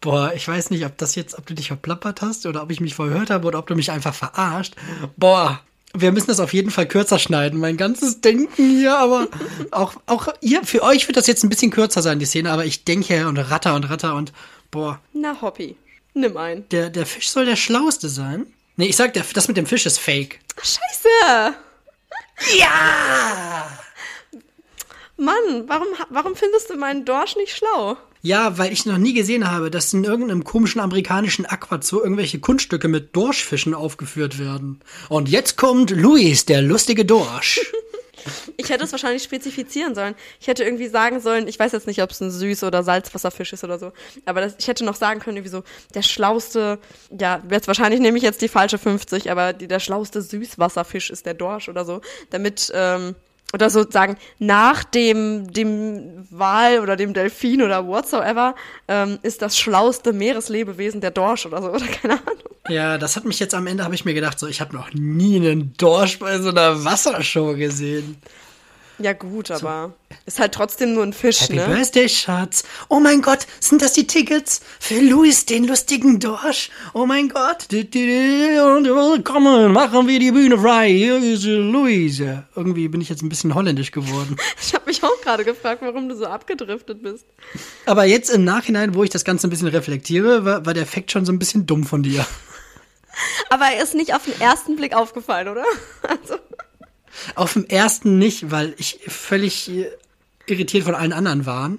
Boah, 0.03 0.33
ich 0.35 0.47
weiß 0.47 0.71
nicht, 0.71 0.85
ob 0.85 0.99
das 0.99 1.15
jetzt, 1.15 1.39
ob 1.39 1.47
du 1.47 1.55
dich 1.55 1.69
verplappert 1.69 2.23
hast 2.23 2.45
oder 2.45 2.63
ob 2.65 2.71
ich 2.73 2.81
mich 2.81 2.97
verhört 2.97 3.31
habe 3.31 3.47
oder 3.47 3.61
ob 3.61 3.69
du 3.69 3.77
mich 3.77 3.93
einfach 3.93 4.13
verarscht. 4.13 4.75
Boah, 5.17 5.61
wir 5.95 6.11
müssen 6.11 6.27
das 6.27 6.41
auf 6.41 6.53
jeden 6.53 6.73
Fall 6.73 6.89
kürzer 6.89 7.21
schneiden. 7.21 7.61
Mein 7.61 7.77
ganzes 7.77 8.21
Denken 8.21 8.79
hier, 8.79 8.99
aber 8.99 9.29
auch, 9.71 9.95
auch 10.07 10.29
ihr, 10.41 10.65
für 10.65 10.83
euch 10.83 11.07
wird 11.07 11.17
das 11.17 11.29
jetzt 11.29 11.45
ein 11.45 11.49
bisschen 11.49 11.71
kürzer 11.71 12.03
sein, 12.03 12.19
die 12.19 12.27
Szene, 12.27 12.51
aber 12.51 12.65
ich 12.65 12.85
denke 12.85 13.29
und 13.29 13.39
ratter 13.39 13.77
und 13.77 13.89
ratter 13.89 14.17
und 14.17 14.33
boah, 14.73 14.99
Na, 15.13 15.41
Hobby. 15.41 15.77
Nimm 16.15 16.37
ein. 16.37 16.69
der, 16.71 16.91
der 16.91 17.07
Fisch 17.07 17.31
soll 17.31 17.47
der 17.47 17.57
Schlauste 17.57 18.09
sein. 18.09 18.47
Nee, 18.77 18.87
ich 18.87 18.97
sag, 18.97 19.15
der, 19.15 19.25
das 19.33 19.49
mit 19.49 19.57
dem 19.57 19.67
Fisch 19.67 19.87
ist 19.87 19.99
fake. 19.99 20.41
Scheiße! 20.59 21.55
Ja! 22.59 23.79
Mann, 25.17 25.65
warum, 25.69 25.87
warum 26.11 26.35
findest 26.35 26.71
du 26.71 26.77
meinen 26.77 27.05
Dorsch 27.05 27.37
nicht 27.37 27.57
schlau? 27.57 27.97
Ja, 28.25 28.57
weil 28.57 28.73
ich 28.73 28.87
noch 28.87 28.99
nie 28.99 29.15
gesehen 29.15 29.51
habe, 29.51 29.69
dass 29.69 29.93
in 29.93 30.05
irgendeinem 30.05 30.45
komischen 30.45 30.81
amerikanischen 30.81 31.45
Aquazoo 31.45 32.01
irgendwelche 32.01 32.39
Kunststücke 32.39 32.87
mit 32.87 33.17
Dorschfischen 33.17 33.75
aufgeführt 33.75 34.39
werden. 34.39 34.81
Und 35.09 35.29
jetzt 35.29 35.57
kommt 35.57 35.91
Luis, 35.91 36.47
der 36.47 36.63
lustige 36.63 37.05
Dorsch. 37.05 37.61
Ich 38.57 38.71
hätte 38.71 38.85
es 38.85 38.93
wahrscheinlich 38.93 39.25
spezifizieren 39.25 39.97
sollen. 39.97 40.15
Ich 40.41 40.47
hätte 40.47 40.63
irgendwie 40.63 40.87
sagen 40.87 41.19
sollen, 41.19 41.49
ich 41.49 41.59
weiß 41.59 41.73
jetzt 41.73 41.89
nicht, 41.89 42.01
ob 42.03 42.11
es 42.11 42.21
ein 42.21 42.31
Süß- 42.31 42.65
oder 42.65 42.85
Salzwasserfisch 42.85 43.53
ist 43.53 43.65
oder 43.65 43.81
so, 43.81 43.91
aber 44.27 44.43
das, 44.43 44.55
ich 44.59 44.69
hätte 44.69 44.85
noch 44.85 44.95
sagen 44.95 45.19
können, 45.19 45.39
irgendwie 45.39 45.51
so, 45.51 45.65
der 45.95 46.03
schlauste, 46.03 46.79
ja, 47.19 47.43
jetzt 47.51 47.67
wahrscheinlich 47.67 48.01
nehme 48.01 48.19
ich 48.19 48.23
jetzt 48.23 48.41
die 48.41 48.47
falsche 48.47 48.79
50, 48.79 49.29
aber 49.29 49.53
die, 49.53 49.67
der 49.67 49.81
schlauste 49.81 50.23
Süßwasserfisch 50.23 51.11
ist 51.11 51.27
der 51.27 51.35
Dorsch 51.35 51.69
oder 51.69 51.85
so, 51.85 52.01
damit, 52.31 52.71
ähm, 52.77 53.17
oder 53.53 53.71
sozusagen 53.71 54.17
nach 54.39 54.85
dem, 54.85 55.53
dem 55.53 56.27
Wal 56.31 56.81
oder 56.81 56.97
dem 56.97 57.13
Delfin 57.13 57.63
oder 57.63 57.87
whatsoever, 57.87 58.55
ähm, 58.89 59.19
ist 59.23 59.43
das 59.43 59.59
schlauste 59.59 60.13
Meereslebewesen 60.13 61.01
der 61.01 61.11
Dorsch 61.11 61.47
oder 61.47 61.63
so, 61.63 61.69
oder 61.71 61.87
keine 61.87 62.15
Ahnung. 62.15 62.43
Ja, 62.69 62.97
das 62.97 63.17
hat 63.17 63.25
mich 63.25 63.41
jetzt 63.41 63.55
am 63.55 63.67
Ende, 63.67 63.85
habe 63.85 63.95
ich 63.95 64.05
mir 64.05 64.15
gedacht, 64.15 64.39
so, 64.39 64.47
ich 64.47 64.61
habe 64.61 64.75
noch 64.75 64.93
nie 64.95 65.37
einen 65.37 65.75
Dorsch 65.77 66.19
bei 66.19 66.39
so 66.39 66.51
einer 66.51 66.85
Wassershow 66.85 67.55
gesehen. 67.55 68.17
Ja 69.03 69.15
gut, 69.15 69.51
aber 69.51 69.95
ist 70.27 70.39
halt 70.39 70.53
trotzdem 70.53 70.95
nur 70.95 71.03
ein 71.03 71.13
Fisch, 71.13 71.41
Happy 71.41 71.57
ne? 71.57 71.67
Birthday, 71.67 72.09
Schatz. 72.09 72.63
Oh 72.89 73.01
mein 73.01 73.21
Gott, 73.21 73.49
sind 73.59 73.83
das 73.83 73.95
die 73.95 74.07
Tickets 74.07 74.61
für 74.79 75.01
Luis, 75.01 75.45
den 75.45 75.65
lustigen 75.65 76.21
Dorsch? 76.21 76.71
Oh 76.95 77.05
mein 77.05 77.29
Gott. 77.29 77.67
Willkommen, 77.69 79.73
machen 79.73 80.07
wir 80.07 80.21
die 80.21 80.31
Bühne 80.31 80.57
frei. 80.57 80.93
Hier 80.93 81.17
ist 81.17 81.43
Luis. 81.43 82.23
Irgendwie 82.55 82.87
bin 82.87 83.01
ich 83.01 83.09
jetzt 83.09 83.23
ein 83.23 83.29
bisschen 83.29 83.57
holländisch 83.57 83.91
geworden. 83.91 84.37
Ich 84.63 84.73
habe 84.73 84.85
mich 84.87 85.03
auch 85.03 85.21
gerade 85.21 85.45
gefragt, 85.45 85.83
warum 85.83 86.09
du 86.09 86.15
so 86.15 86.27
abgedriftet 86.27 87.03
bist. 87.03 87.27
Aber 87.85 88.05
jetzt 88.05 88.31
im 88.31 88.45
Nachhinein, 88.45 88.95
wo 88.95 89.03
ich 89.03 89.11
das 89.11 89.25
Ganze 89.25 89.49
ein 89.49 89.51
bisschen 89.51 89.67
reflektiere, 89.67 90.45
war, 90.45 90.65
war 90.65 90.75
der 90.75 90.87
Fakt 90.87 91.11
schon 91.11 91.27
so 91.27 91.33
ein 91.33 91.41
bisschen 91.41 91.67
dumm 91.67 91.83
von 91.85 92.05
dir. 92.05 92.25
Aber 93.51 93.67
er 93.67 93.83
ist 93.83 93.95
nicht 93.95 94.15
auf 94.15 94.25
den 94.25 94.41
ersten 94.41 94.77
Blick 94.77 94.95
aufgefallen, 94.95 95.49
oder? 95.49 95.65
Also, 96.09 96.39
Auf 97.35 97.55
dem 97.55 97.67
ersten 97.67 98.19
nicht, 98.19 98.51
weil 98.51 98.75
ich 98.79 99.01
völlig 99.07 99.71
äh, 99.71 99.91
irritiert 100.47 100.85
von 100.85 100.95
allen 100.95 101.13
anderen 101.13 101.47
war. 101.47 101.71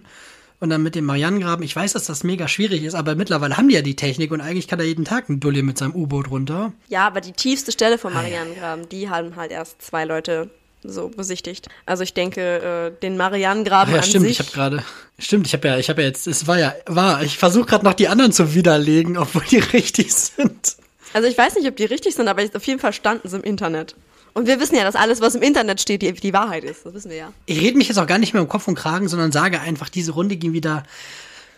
Und 0.60 0.70
dann 0.70 0.82
mit 0.82 0.96
dem 0.96 1.04
Marianengraben, 1.04 1.66
ich 1.66 1.76
weiß, 1.76 1.92
dass 1.92 2.06
das 2.06 2.24
mega 2.24 2.48
schwierig 2.48 2.84
ist, 2.84 2.96
aber 2.96 3.16
mittlerweile 3.16 3.58
haben 3.58 3.68
die 3.68 3.76
ja 3.76 3.82
die 3.82 3.98
Technik 3.98 4.32
und 4.32 4.40
eigentlich 4.40 4.70
kann 4.70 4.80
da 4.80 4.86
jeden 4.86 5.04
Tag 5.04 5.28
ein 5.28 5.42
Dulli 5.42 5.62
mit 5.62 5.78
seinem 5.78 5.94
U-Boot 5.94 6.32
runter. 6.32 6.72
ja, 6.88 7.06
aber 7.06 7.20
die 7.20 7.34
tiefste 7.34 7.74
Stelle 7.74 7.98
vom 7.98 8.14
Marianengraben, 8.14 8.88
die 8.88 9.10
haben 9.10 9.36
halt 9.36 9.52
erst 9.52 9.82
zwei 9.82 10.06
Leute 10.06 10.50
so 10.84 11.10
besichtigt. 11.10 11.68
Also 11.86 12.04
ich 12.04 12.14
denke, 12.14 12.94
äh, 12.96 13.02
den 13.02 13.18
Marianengraben 13.18 13.94
ja, 13.94 14.00
an 14.00 14.06
stimmt, 14.06 14.28
ich 14.28 14.40
habe 14.40 14.52
gerade, 14.52 14.84
stimmt, 15.20 15.48
ich 15.48 15.54
habe 15.54 15.68
ja, 15.68 15.78
ich 15.78 15.90
habe 15.90 16.02
ja 16.02 16.08
jetzt, 16.08 16.28
es 16.28 16.48
war 16.48 16.60
ja, 16.60 16.74
war, 16.86 17.24
ich 17.24 17.38
versuche 17.38 17.66
gerade 17.66 17.86
noch 17.86 17.94
die 17.94 18.08
anderen 18.08 18.32
zu 18.32 18.54
widerlegen, 18.54 19.18
obwohl 19.18 19.44
die 19.50 19.60
richtig 19.74 20.14
sind. 20.14 20.78
also 21.14 21.28
ich 21.28 21.38
weiß 21.38 21.56
nicht, 21.56 21.68
ob 21.68 21.76
die 21.76 21.86
richtig 21.86 22.16
sind, 22.16 22.28
aber 22.28 22.44
auf 22.54 22.64
jeden 22.64 22.80
Fall 22.80 22.94
standen 22.94 23.28
sie 23.28 23.38
im 23.38 23.44
Internet. 23.44 23.96
Und 24.34 24.48
wir 24.48 24.60
wissen 24.60 24.76
ja, 24.76 24.84
dass 24.84 24.96
alles, 24.96 25.22
was 25.22 25.36
im 25.36 25.42
Internet 25.42 25.80
steht, 25.80 26.02
die, 26.02 26.12
die 26.14 26.34
Wahrheit 26.34 26.64
ist. 26.64 26.86
Das 26.86 26.94
wissen 26.94 27.12
wir 27.12 27.18
ja. 27.18 27.34
Ich 27.46 27.62
rede 27.62 27.78
mich 27.78 27.88
jetzt 27.88 27.98
auch 27.98 28.08
gar 28.08 28.18
nicht 28.18 28.34
mehr 28.34 28.42
um 28.42 28.48
Kopf 28.48 28.68
und 28.68 28.76
Kragen, 28.76 29.08
sondern 29.08 29.32
sage 29.32 29.60
einfach, 29.60 29.90
diese 29.90 30.14
Runde 30.14 30.38
ging 30.38 30.54
wieder 30.54 30.84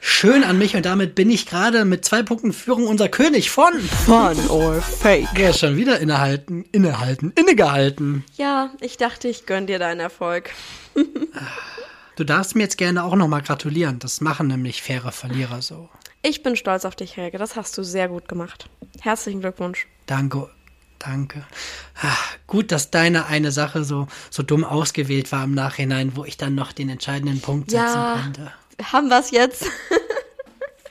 schön 0.02 0.44
an 0.44 0.58
mich 0.58 0.76
und 0.76 0.86
damit 0.86 1.16
bin 1.16 1.30
ich 1.30 1.46
gerade 1.48 1.86
mit 1.86 2.06
zwei 2.06 2.22
Punkten 2.22 2.54
Führung 2.54 2.88
unser 2.88 3.10
König 3.10 3.50
von. 3.50 3.74
Fun 3.80 4.38
or 4.50 4.82
fake? 4.82 5.28
Der 5.38 5.50
ist 5.52 5.60
schon 5.60 5.78
wieder 5.78 6.00
innehalten, 6.00 6.66
innehalten, 6.72 7.32
innegehalten. 7.36 8.24
Ja, 8.36 8.72
ich 8.82 8.98
dachte, 8.98 9.28
ich 9.28 9.46
gönn 9.46 9.68
dir 9.68 9.80
deinen 9.80 10.02
Erfolg. 10.02 10.52
Du 12.16 12.24
darfst 12.24 12.56
mir 12.56 12.64
jetzt 12.64 12.78
gerne 12.78 13.04
auch 13.04 13.16
nochmal 13.16 13.42
gratulieren. 13.42 14.00
Das 14.00 14.22
machen 14.22 14.48
nämlich 14.48 14.82
faire 14.82 15.12
Verlierer 15.12 15.62
so. 15.62 15.90
Ich 16.22 16.44
bin 16.44 16.56
stolz 16.56 16.86
auf 16.86 16.96
dich, 16.96 17.18
Helge. 17.18 17.38
Das 17.38 17.56
hast 17.56 17.78
du 17.78 17.84
sehr 17.84 18.08
gut 18.08 18.28
gemacht. 18.28 18.70
Herzlichen 19.02 19.42
Glückwunsch. 19.42 19.88
Danke, 20.06 20.50
danke. 21.06 21.46
Ah, 22.02 22.16
gut, 22.48 22.72
dass 22.72 22.92
deine 22.92 23.26
eine 23.28 23.52
Sache 23.52 23.84
so, 23.84 24.08
so 24.30 24.44
dumm 24.44 24.64
ausgewählt 24.64 25.32
war 25.32 25.44
im 25.44 25.54
Nachhinein, 25.54 26.16
wo 26.16 26.26
ich 26.26 26.38
dann 26.38 26.56
noch 26.56 26.72
den 26.74 26.90
entscheidenden 26.90 27.42
Punkt 27.42 27.72
setzen 27.72 27.84
Ja. 27.86 28.20
konnte. 28.22 28.52
Haben 28.92 29.10
wir's 29.10 29.32
jetzt? 29.32 29.66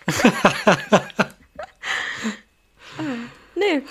nee. 3.56 3.82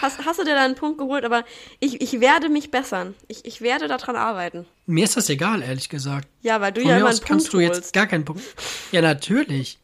Hast, 0.00 0.24
hast 0.24 0.38
du 0.38 0.44
dir 0.44 0.54
deinen 0.54 0.74
Punkt 0.74 0.98
geholt, 0.98 1.24
aber 1.24 1.44
ich, 1.80 2.00
ich 2.00 2.20
werde 2.20 2.48
mich 2.48 2.70
bessern. 2.70 3.14
Ich, 3.28 3.44
ich 3.44 3.60
werde 3.60 3.88
daran 3.88 4.16
arbeiten. 4.16 4.66
Mir 4.86 5.04
ist 5.04 5.16
das 5.16 5.28
egal, 5.28 5.62
ehrlich 5.62 5.88
gesagt. 5.88 6.28
Ja, 6.42 6.60
weil 6.60 6.72
du 6.72 6.80
Von 6.80 6.90
ja 6.90 6.96
mir 6.96 7.00
immer 7.02 7.10
aus 7.10 7.20
einen 7.20 7.28
kannst 7.28 7.50
Punkt 7.50 7.64
du 7.64 7.68
holst. 7.68 7.80
jetzt 7.82 7.92
gar 7.92 8.06
keinen 8.06 8.24
Punkt. 8.24 8.42
Ja, 8.92 9.02
natürlich. 9.02 9.78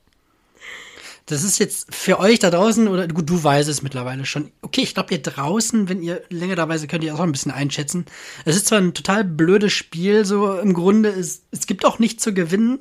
Das 1.27 1.45
ist 1.45 1.59
jetzt 1.59 1.95
für 1.95 2.19
euch 2.19 2.39
da 2.41 2.51
draußen, 2.51 2.89
oder 2.89 3.07
gut, 3.07 3.31
du 3.31 3.43
weißt 3.43 3.69
es 3.69 3.83
mittlerweile 3.83 4.25
schon. 4.27 4.51
Okay, 4.61 4.83
ich 4.83 4.95
glaube, 4.95 5.15
ihr 5.15 5.23
draußen, 5.23 5.89
wenn 5.89 6.03
ihr 6.03 6.23
länger 6.31 6.57
dabei 6.57 6.79
seid, 6.79 6.91
könnt 6.91 7.05
ihr 7.05 7.15
auch 7.15 7.21
ein 7.21 7.33
bisschen 7.33 7.53
einschätzen. 7.53 8.07
Es 8.45 8.57
ist 8.57 8.67
zwar 8.67 8.79
ein 8.79 8.95
total 8.95 9.25
blödes 9.25 9.73
Spiel, 9.73 10.25
so 10.25 10.59
im 10.59 10.75
Grunde, 10.75 11.11
es, 11.11 11.43
es 11.51 11.67
gibt 11.67 11.85
auch 11.85 11.99
nichts 11.99 12.23
zu 12.23 12.35
gewinnen, 12.35 12.81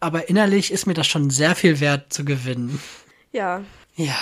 aber 0.00 0.28
innerlich 0.28 0.70
ist 0.70 0.86
mir 0.86 0.94
das 0.94 1.06
schon 1.06 1.30
sehr 1.30 1.54
viel 1.54 1.80
wert 1.80 2.12
zu 2.12 2.24
gewinnen. 2.24 2.80
Ja. 3.32 3.62
Ja. 3.96 4.16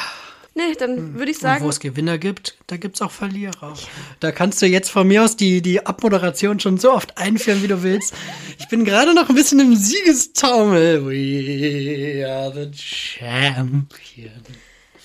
Nee, 0.57 0.75
dann 0.79 1.19
würde 1.19 1.31
ich 1.31 1.39
sagen. 1.39 1.61
Und 1.61 1.67
wo 1.67 1.69
es 1.71 1.81
Gewinner 1.81 2.17
gibt, 2.17 2.57
da 2.67 2.79
gibt's 2.79 3.03
auch 3.03 3.11
Verlierer. 3.11 3.75
Da 4.21 4.33
kannst 4.33 4.63
du 4.63 4.67
jetzt 4.67 4.89
von 4.89 5.07
mir 5.07 5.23
aus 5.23 5.37
die, 5.37 5.61
die 5.61 5.85
Abmoderation 5.85 6.59
schon 6.61 6.79
so 6.79 6.93
oft 6.93 7.19
einführen, 7.19 7.63
wie 7.63 7.69
du 7.69 7.83
willst. 7.83 8.15
Ich 8.59 8.67
bin 8.69 8.87
gerade 8.87 9.13
noch 9.13 9.29
ein 9.29 9.35
bisschen 9.35 9.61
im 9.61 9.77
Siegestaumel. 9.77 11.05
We 11.05 12.27
are 12.27 12.51
the 12.55 12.71
champion. 12.75 14.33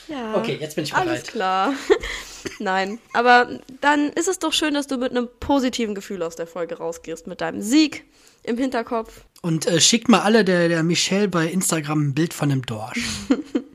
Ja. 0.07 0.35
Okay, 0.35 0.57
jetzt 0.57 0.75
bin 0.75 0.85
ich 0.85 0.91
bereit. 0.91 1.07
Alles 1.09 1.23
klar. 1.23 1.73
Nein, 2.59 2.99
aber 3.11 3.59
dann 3.81 4.07
ist 4.11 4.29
es 4.29 4.39
doch 4.39 4.53
schön, 4.53 4.73
dass 4.73 4.87
du 4.87 4.95
mit 4.95 5.11
einem 5.11 5.27
positiven 5.41 5.95
Gefühl 5.95 6.23
aus 6.23 6.37
der 6.37 6.47
Folge 6.47 6.77
rausgehst, 6.77 7.27
mit 7.27 7.41
deinem 7.41 7.61
Sieg 7.61 8.05
im 8.43 8.57
Hinterkopf. 8.57 9.25
Und 9.41 9.67
äh, 9.67 9.81
schickt 9.81 10.07
mal 10.07 10.21
alle 10.21 10.45
der, 10.45 10.69
der 10.69 10.81
Michelle 10.83 11.27
bei 11.27 11.45
Instagram 11.47 12.07
ein 12.07 12.13
Bild 12.13 12.33
von 12.33 12.53
einem 12.53 12.65
Dorsch. 12.65 13.01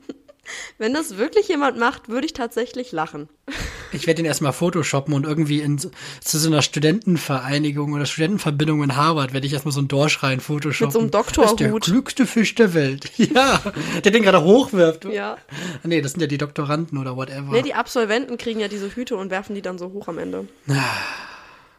Wenn 0.79 0.93
das 0.93 1.17
wirklich 1.17 1.47
jemand 1.47 1.77
macht, 1.79 2.07
würde 2.07 2.25
ich 2.27 2.33
tatsächlich 2.33 2.91
lachen. 2.91 3.29
Ich 3.91 4.05
werde 4.05 4.21
ihn 4.21 4.25
erstmal 4.25 4.53
photoshoppen 4.53 5.13
und 5.13 5.25
irgendwie 5.25 5.61
in, 5.61 5.79
zu 5.79 5.89
so 6.37 6.49
einer 6.49 6.61
Studentenvereinigung 6.61 7.93
oder 7.93 8.05
Studentenverbindung 8.05 8.83
in 8.83 8.95
Harvard 8.95 9.33
werde 9.33 9.47
ich 9.47 9.53
erstmal 9.53 9.71
so 9.71 9.79
einen 9.79 9.87
Dorsch 9.87 10.21
rein 10.21 10.39
photoshoppen. 10.39 10.87
Mit 10.87 10.93
so 10.93 10.99
einem 10.99 11.11
Das 11.11 11.51
ist 11.51 11.59
der 11.59 11.69
Doktorhut. 11.69 11.83
klügste 11.83 12.25
Fisch 12.27 12.53
der 12.55 12.73
Welt. 12.73 13.09
Ja, 13.17 13.61
der 14.03 14.11
den 14.11 14.23
gerade 14.23 14.43
hochwirft. 14.43 15.05
Ja. 15.05 15.33
Ah, 15.33 15.87
Nee, 15.87 16.01
das 16.01 16.11
sind 16.11 16.21
ja 16.21 16.27
die 16.27 16.37
Doktoranden 16.37 16.97
oder 16.97 17.15
whatever. 17.17 17.51
Nee, 17.51 17.61
die 17.61 17.73
Absolventen 17.73 18.37
kriegen 18.37 18.59
ja 18.59 18.67
diese 18.67 18.95
Hüte 18.95 19.15
und 19.17 19.31
werfen 19.31 19.55
die 19.55 19.61
dann 19.61 19.77
so 19.77 19.91
hoch 19.91 20.07
am 20.07 20.17
Ende. 20.19 20.47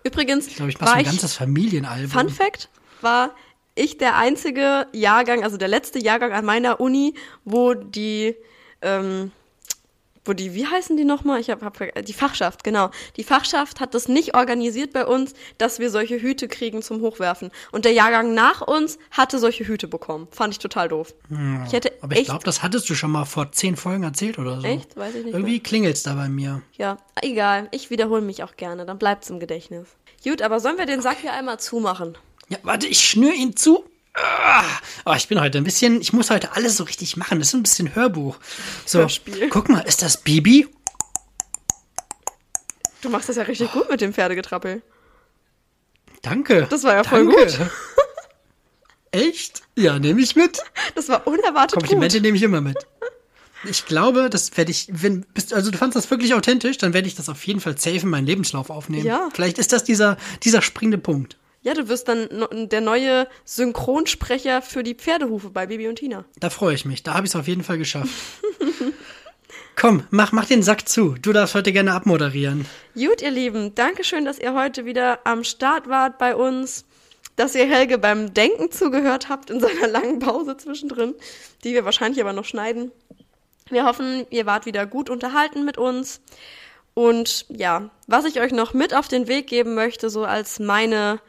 Übrigens, 0.04 0.46
ich 0.46 0.56
glaube, 0.56 0.70
ich 0.70 0.80
mache 0.80 0.90
so 0.90 0.96
ein 0.96 1.04
ganzes 1.04 1.34
Familienalbum. 1.34 2.10
Fun 2.10 2.28
Fact, 2.28 2.68
war 3.00 3.34
ich 3.74 3.98
der 3.98 4.16
einzige 4.16 4.86
Jahrgang, 4.92 5.44
also 5.44 5.56
der 5.56 5.68
letzte 5.68 5.98
Jahrgang 5.98 6.32
an 6.32 6.44
meiner 6.44 6.80
Uni, 6.80 7.14
wo 7.44 7.74
die, 7.74 8.34
ähm, 8.82 9.32
wo 10.28 10.34
die, 10.34 10.54
wie 10.54 10.66
heißen 10.66 10.96
die 10.98 11.04
nochmal? 11.04 11.40
Ich 11.40 11.48
habe 11.48 11.64
hab, 11.64 12.04
die 12.04 12.12
Fachschaft, 12.12 12.62
genau. 12.62 12.90
Die 13.16 13.24
Fachschaft 13.24 13.80
hat 13.80 13.94
das 13.94 14.08
nicht 14.08 14.36
organisiert 14.36 14.92
bei 14.92 15.06
uns, 15.06 15.32
dass 15.56 15.78
wir 15.78 15.90
solche 15.90 16.20
Hüte 16.20 16.48
kriegen 16.48 16.82
zum 16.82 17.00
Hochwerfen. 17.00 17.50
Und 17.72 17.86
der 17.86 17.92
Jahrgang 17.92 18.34
nach 18.34 18.60
uns 18.60 18.98
hatte 19.10 19.38
solche 19.38 19.66
Hüte 19.66 19.88
bekommen. 19.88 20.28
Fand 20.30 20.52
ich 20.52 20.58
total 20.58 20.88
doof. 20.88 21.14
Ich 21.66 21.72
hätte 21.72 21.92
Aber 22.02 22.14
ich 22.14 22.26
glaube, 22.26 22.44
das 22.44 22.62
hattest 22.62 22.90
du 22.90 22.94
schon 22.94 23.10
mal 23.10 23.24
vor 23.24 23.52
zehn 23.52 23.74
Folgen 23.76 24.04
erzählt 24.04 24.38
oder 24.38 24.60
so. 24.60 24.66
Echt? 24.66 24.96
Weiß 24.96 25.14
ich 25.14 25.24
nicht 25.24 25.34
Irgendwie 25.34 25.60
klingelt's 25.60 26.02
da 26.02 26.14
bei 26.14 26.28
mir. 26.28 26.60
ja, 26.76 26.98
egal. 27.22 27.68
Ich 27.70 27.88
wiederhole 27.88 28.20
mich 28.20 28.42
auch 28.42 28.56
gerne, 28.56 28.84
dann 28.84 28.98
bleibt's 28.98 29.30
im 29.30 29.40
Gedächtnis. 29.40 29.88
Gut, 30.22 30.42
aber 30.42 30.60
sollen 30.60 30.76
wir 30.76 30.86
den 30.86 31.00
Sack 31.00 31.18
hier 31.22 31.32
einmal 31.32 31.58
zumachen? 31.58 32.18
Ja, 32.50 32.58
warte, 32.64 32.86
ich 32.86 33.00
schnür 33.00 33.32
ihn 33.32 33.56
zu. 33.56 33.84
Oh, 35.04 35.14
ich 35.14 35.28
bin 35.28 35.40
heute 35.40 35.58
ein 35.58 35.64
bisschen, 35.64 36.00
ich 36.00 36.12
muss 36.12 36.30
heute 36.30 36.52
alles 36.52 36.76
so 36.76 36.84
richtig 36.84 37.16
machen. 37.16 37.38
Das 37.38 37.48
ist 37.48 37.54
ein 37.54 37.62
bisschen 37.62 37.94
Hörbuch. 37.94 38.38
So, 38.84 39.00
Hörspiel. 39.00 39.48
guck 39.48 39.68
mal, 39.68 39.80
ist 39.80 40.02
das 40.02 40.18
Bibi? 40.18 40.68
Du 43.00 43.08
machst 43.10 43.28
das 43.28 43.36
ja 43.36 43.44
richtig 43.44 43.72
gut 43.72 43.88
mit 43.88 44.00
dem 44.00 44.12
Pferdegetrappel. 44.12 44.82
Danke. 46.22 46.66
Das 46.68 46.82
war 46.84 46.94
ja 46.94 47.04
voll 47.04 47.26
Danke. 47.26 47.46
gut. 47.46 47.70
Echt? 49.12 49.62
Ja, 49.76 49.98
nehme 49.98 50.20
ich 50.20 50.36
mit. 50.36 50.58
Das 50.94 51.08
war 51.08 51.26
unerwartet 51.26 51.78
Komplimente 51.78 52.16
gut. 52.18 52.22
nehme 52.24 52.36
ich 52.36 52.42
immer 52.42 52.60
mit. 52.60 52.76
Ich 53.64 53.86
glaube, 53.86 54.28
das 54.30 54.56
werde 54.56 54.70
ich, 54.70 54.88
wenn, 54.90 55.24
also 55.52 55.70
du 55.70 55.78
fandst 55.78 55.96
das 55.96 56.10
wirklich 56.10 56.34
authentisch, 56.34 56.78
dann 56.78 56.92
werde 56.92 57.08
ich 57.08 57.14
das 57.16 57.28
auf 57.28 57.44
jeden 57.46 57.60
Fall 57.60 57.78
safe 57.78 58.00
in 58.00 58.08
meinen 58.08 58.26
Lebenslauf 58.26 58.70
aufnehmen. 58.70 59.06
Ja. 59.06 59.28
Vielleicht 59.32 59.58
ist 59.58 59.72
das 59.72 59.84
dieser, 59.84 60.16
dieser 60.44 60.62
springende 60.62 60.98
Punkt. 60.98 61.36
Ja, 61.68 61.74
du 61.74 61.86
wirst 61.90 62.08
dann 62.08 62.30
der 62.70 62.80
neue 62.80 63.28
Synchronsprecher 63.44 64.62
für 64.62 64.82
die 64.82 64.94
Pferdehufe 64.94 65.50
bei 65.50 65.66
Bibi 65.66 65.86
und 65.86 65.96
Tina. 65.96 66.24
Da 66.40 66.48
freue 66.48 66.74
ich 66.74 66.86
mich. 66.86 67.02
Da 67.02 67.12
habe 67.12 67.26
ich 67.26 67.32
es 67.32 67.36
auf 67.36 67.46
jeden 67.46 67.62
Fall 67.62 67.76
geschafft. 67.76 68.08
Komm, 69.76 70.04
mach, 70.08 70.32
mach 70.32 70.46
den 70.46 70.62
Sack 70.62 70.88
zu. 70.88 71.16
Du 71.20 71.34
darfst 71.34 71.54
heute 71.54 71.70
gerne 71.74 71.92
abmoderieren. 71.92 72.64
Gut, 72.94 73.20
ihr 73.20 73.30
Lieben, 73.30 73.74
Dankeschön, 73.74 74.24
dass 74.24 74.38
ihr 74.38 74.54
heute 74.54 74.86
wieder 74.86 75.18
am 75.24 75.44
Start 75.44 75.90
wart 75.90 76.16
bei 76.16 76.34
uns, 76.34 76.86
dass 77.36 77.54
ihr 77.54 77.66
Helge 77.66 77.98
beim 77.98 78.32
Denken 78.32 78.70
zugehört 78.70 79.28
habt 79.28 79.50
in 79.50 79.60
seiner 79.60 79.88
langen 79.88 80.20
Pause 80.20 80.56
zwischendrin, 80.56 81.14
die 81.64 81.74
wir 81.74 81.84
wahrscheinlich 81.84 82.22
aber 82.22 82.32
noch 82.32 82.46
schneiden. 82.46 82.92
Wir 83.68 83.84
hoffen, 83.84 84.26
ihr 84.30 84.46
wart 84.46 84.64
wieder 84.64 84.86
gut 84.86 85.10
unterhalten 85.10 85.66
mit 85.66 85.76
uns. 85.76 86.22
Und 86.94 87.44
ja, 87.50 87.90
was 88.06 88.24
ich 88.24 88.40
euch 88.40 88.52
noch 88.52 88.72
mit 88.72 88.94
auf 88.94 89.06
den 89.06 89.28
Weg 89.28 89.48
geben 89.48 89.74
möchte, 89.74 90.08
so 90.08 90.24
als 90.24 90.60
meine 90.60 91.20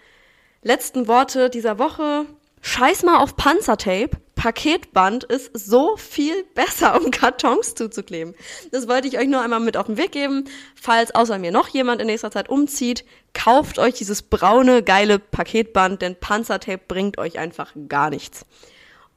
letzten 0.61 1.07
Worte 1.07 1.49
dieser 1.49 1.79
Woche. 1.79 2.25
Scheiß 2.61 3.03
mal 3.03 3.19
auf 3.19 3.35
Panzertape. 3.35 4.11
Paketband 4.35 5.25
ist 5.25 5.51
so 5.53 5.97
viel 5.97 6.45
besser, 6.55 6.99
um 7.01 7.11
Kartons 7.11 7.75
zuzukleben. 7.75 8.35
Das 8.71 8.87
wollte 8.87 9.07
ich 9.07 9.17
euch 9.17 9.27
nur 9.27 9.41
einmal 9.41 9.59
mit 9.59 9.75
auf 9.75 9.87
den 9.87 9.97
Weg 9.97 10.13
geben. 10.13 10.45
Falls 10.75 11.13
außer 11.13 11.37
mir 11.39 11.51
noch 11.51 11.67
jemand 11.67 11.99
in 11.99 12.07
nächster 12.07 12.31
Zeit 12.31 12.47
umzieht, 12.47 13.03
kauft 13.33 13.79
euch 13.79 13.95
dieses 13.95 14.21
braune, 14.21 14.81
geile 14.81 15.19
Paketband, 15.19 16.01
denn 16.01 16.15
Panzertape 16.15 16.81
bringt 16.87 17.17
euch 17.17 17.37
einfach 17.37 17.73
gar 17.89 18.09
nichts. 18.09 18.45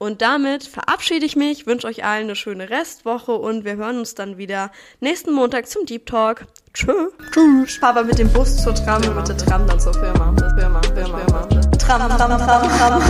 Und 0.02 0.20
damit 0.20 0.64
verabschiede 0.64 1.24
ich 1.24 1.36
mich, 1.36 1.68
wünsche 1.68 1.86
euch 1.86 2.04
allen 2.04 2.24
eine 2.24 2.34
schöne 2.34 2.70
Restwoche 2.70 3.36
und 3.36 3.64
wir 3.64 3.76
hören 3.76 4.00
uns 4.00 4.16
dann 4.16 4.36
wieder 4.36 4.72
nächsten 4.98 5.32
Montag 5.32 5.68
zum 5.68 5.86
Deep 5.86 6.06
Talk. 6.06 6.44
Tschö. 6.74 7.10
Tschüss. 7.30 7.78
Aber 7.82 8.02
mit 8.02 8.18
dem 8.18 8.28
Bus 8.32 8.64
zur 8.64 8.74
Tram 8.74 9.00
und 9.04 9.14
mit 9.14 9.28
der 9.28 9.36
Tram 9.36 9.64
dann 9.64 9.78
zur 9.78 9.94
Firma. 9.94 10.34
Firma, 10.58 10.80
Firma, 10.92 11.18
Firma. 11.18 11.46
Tram, 11.78 12.08
Tram, 12.16 12.36
Tram, 12.36 12.78
Tram. 12.78 13.02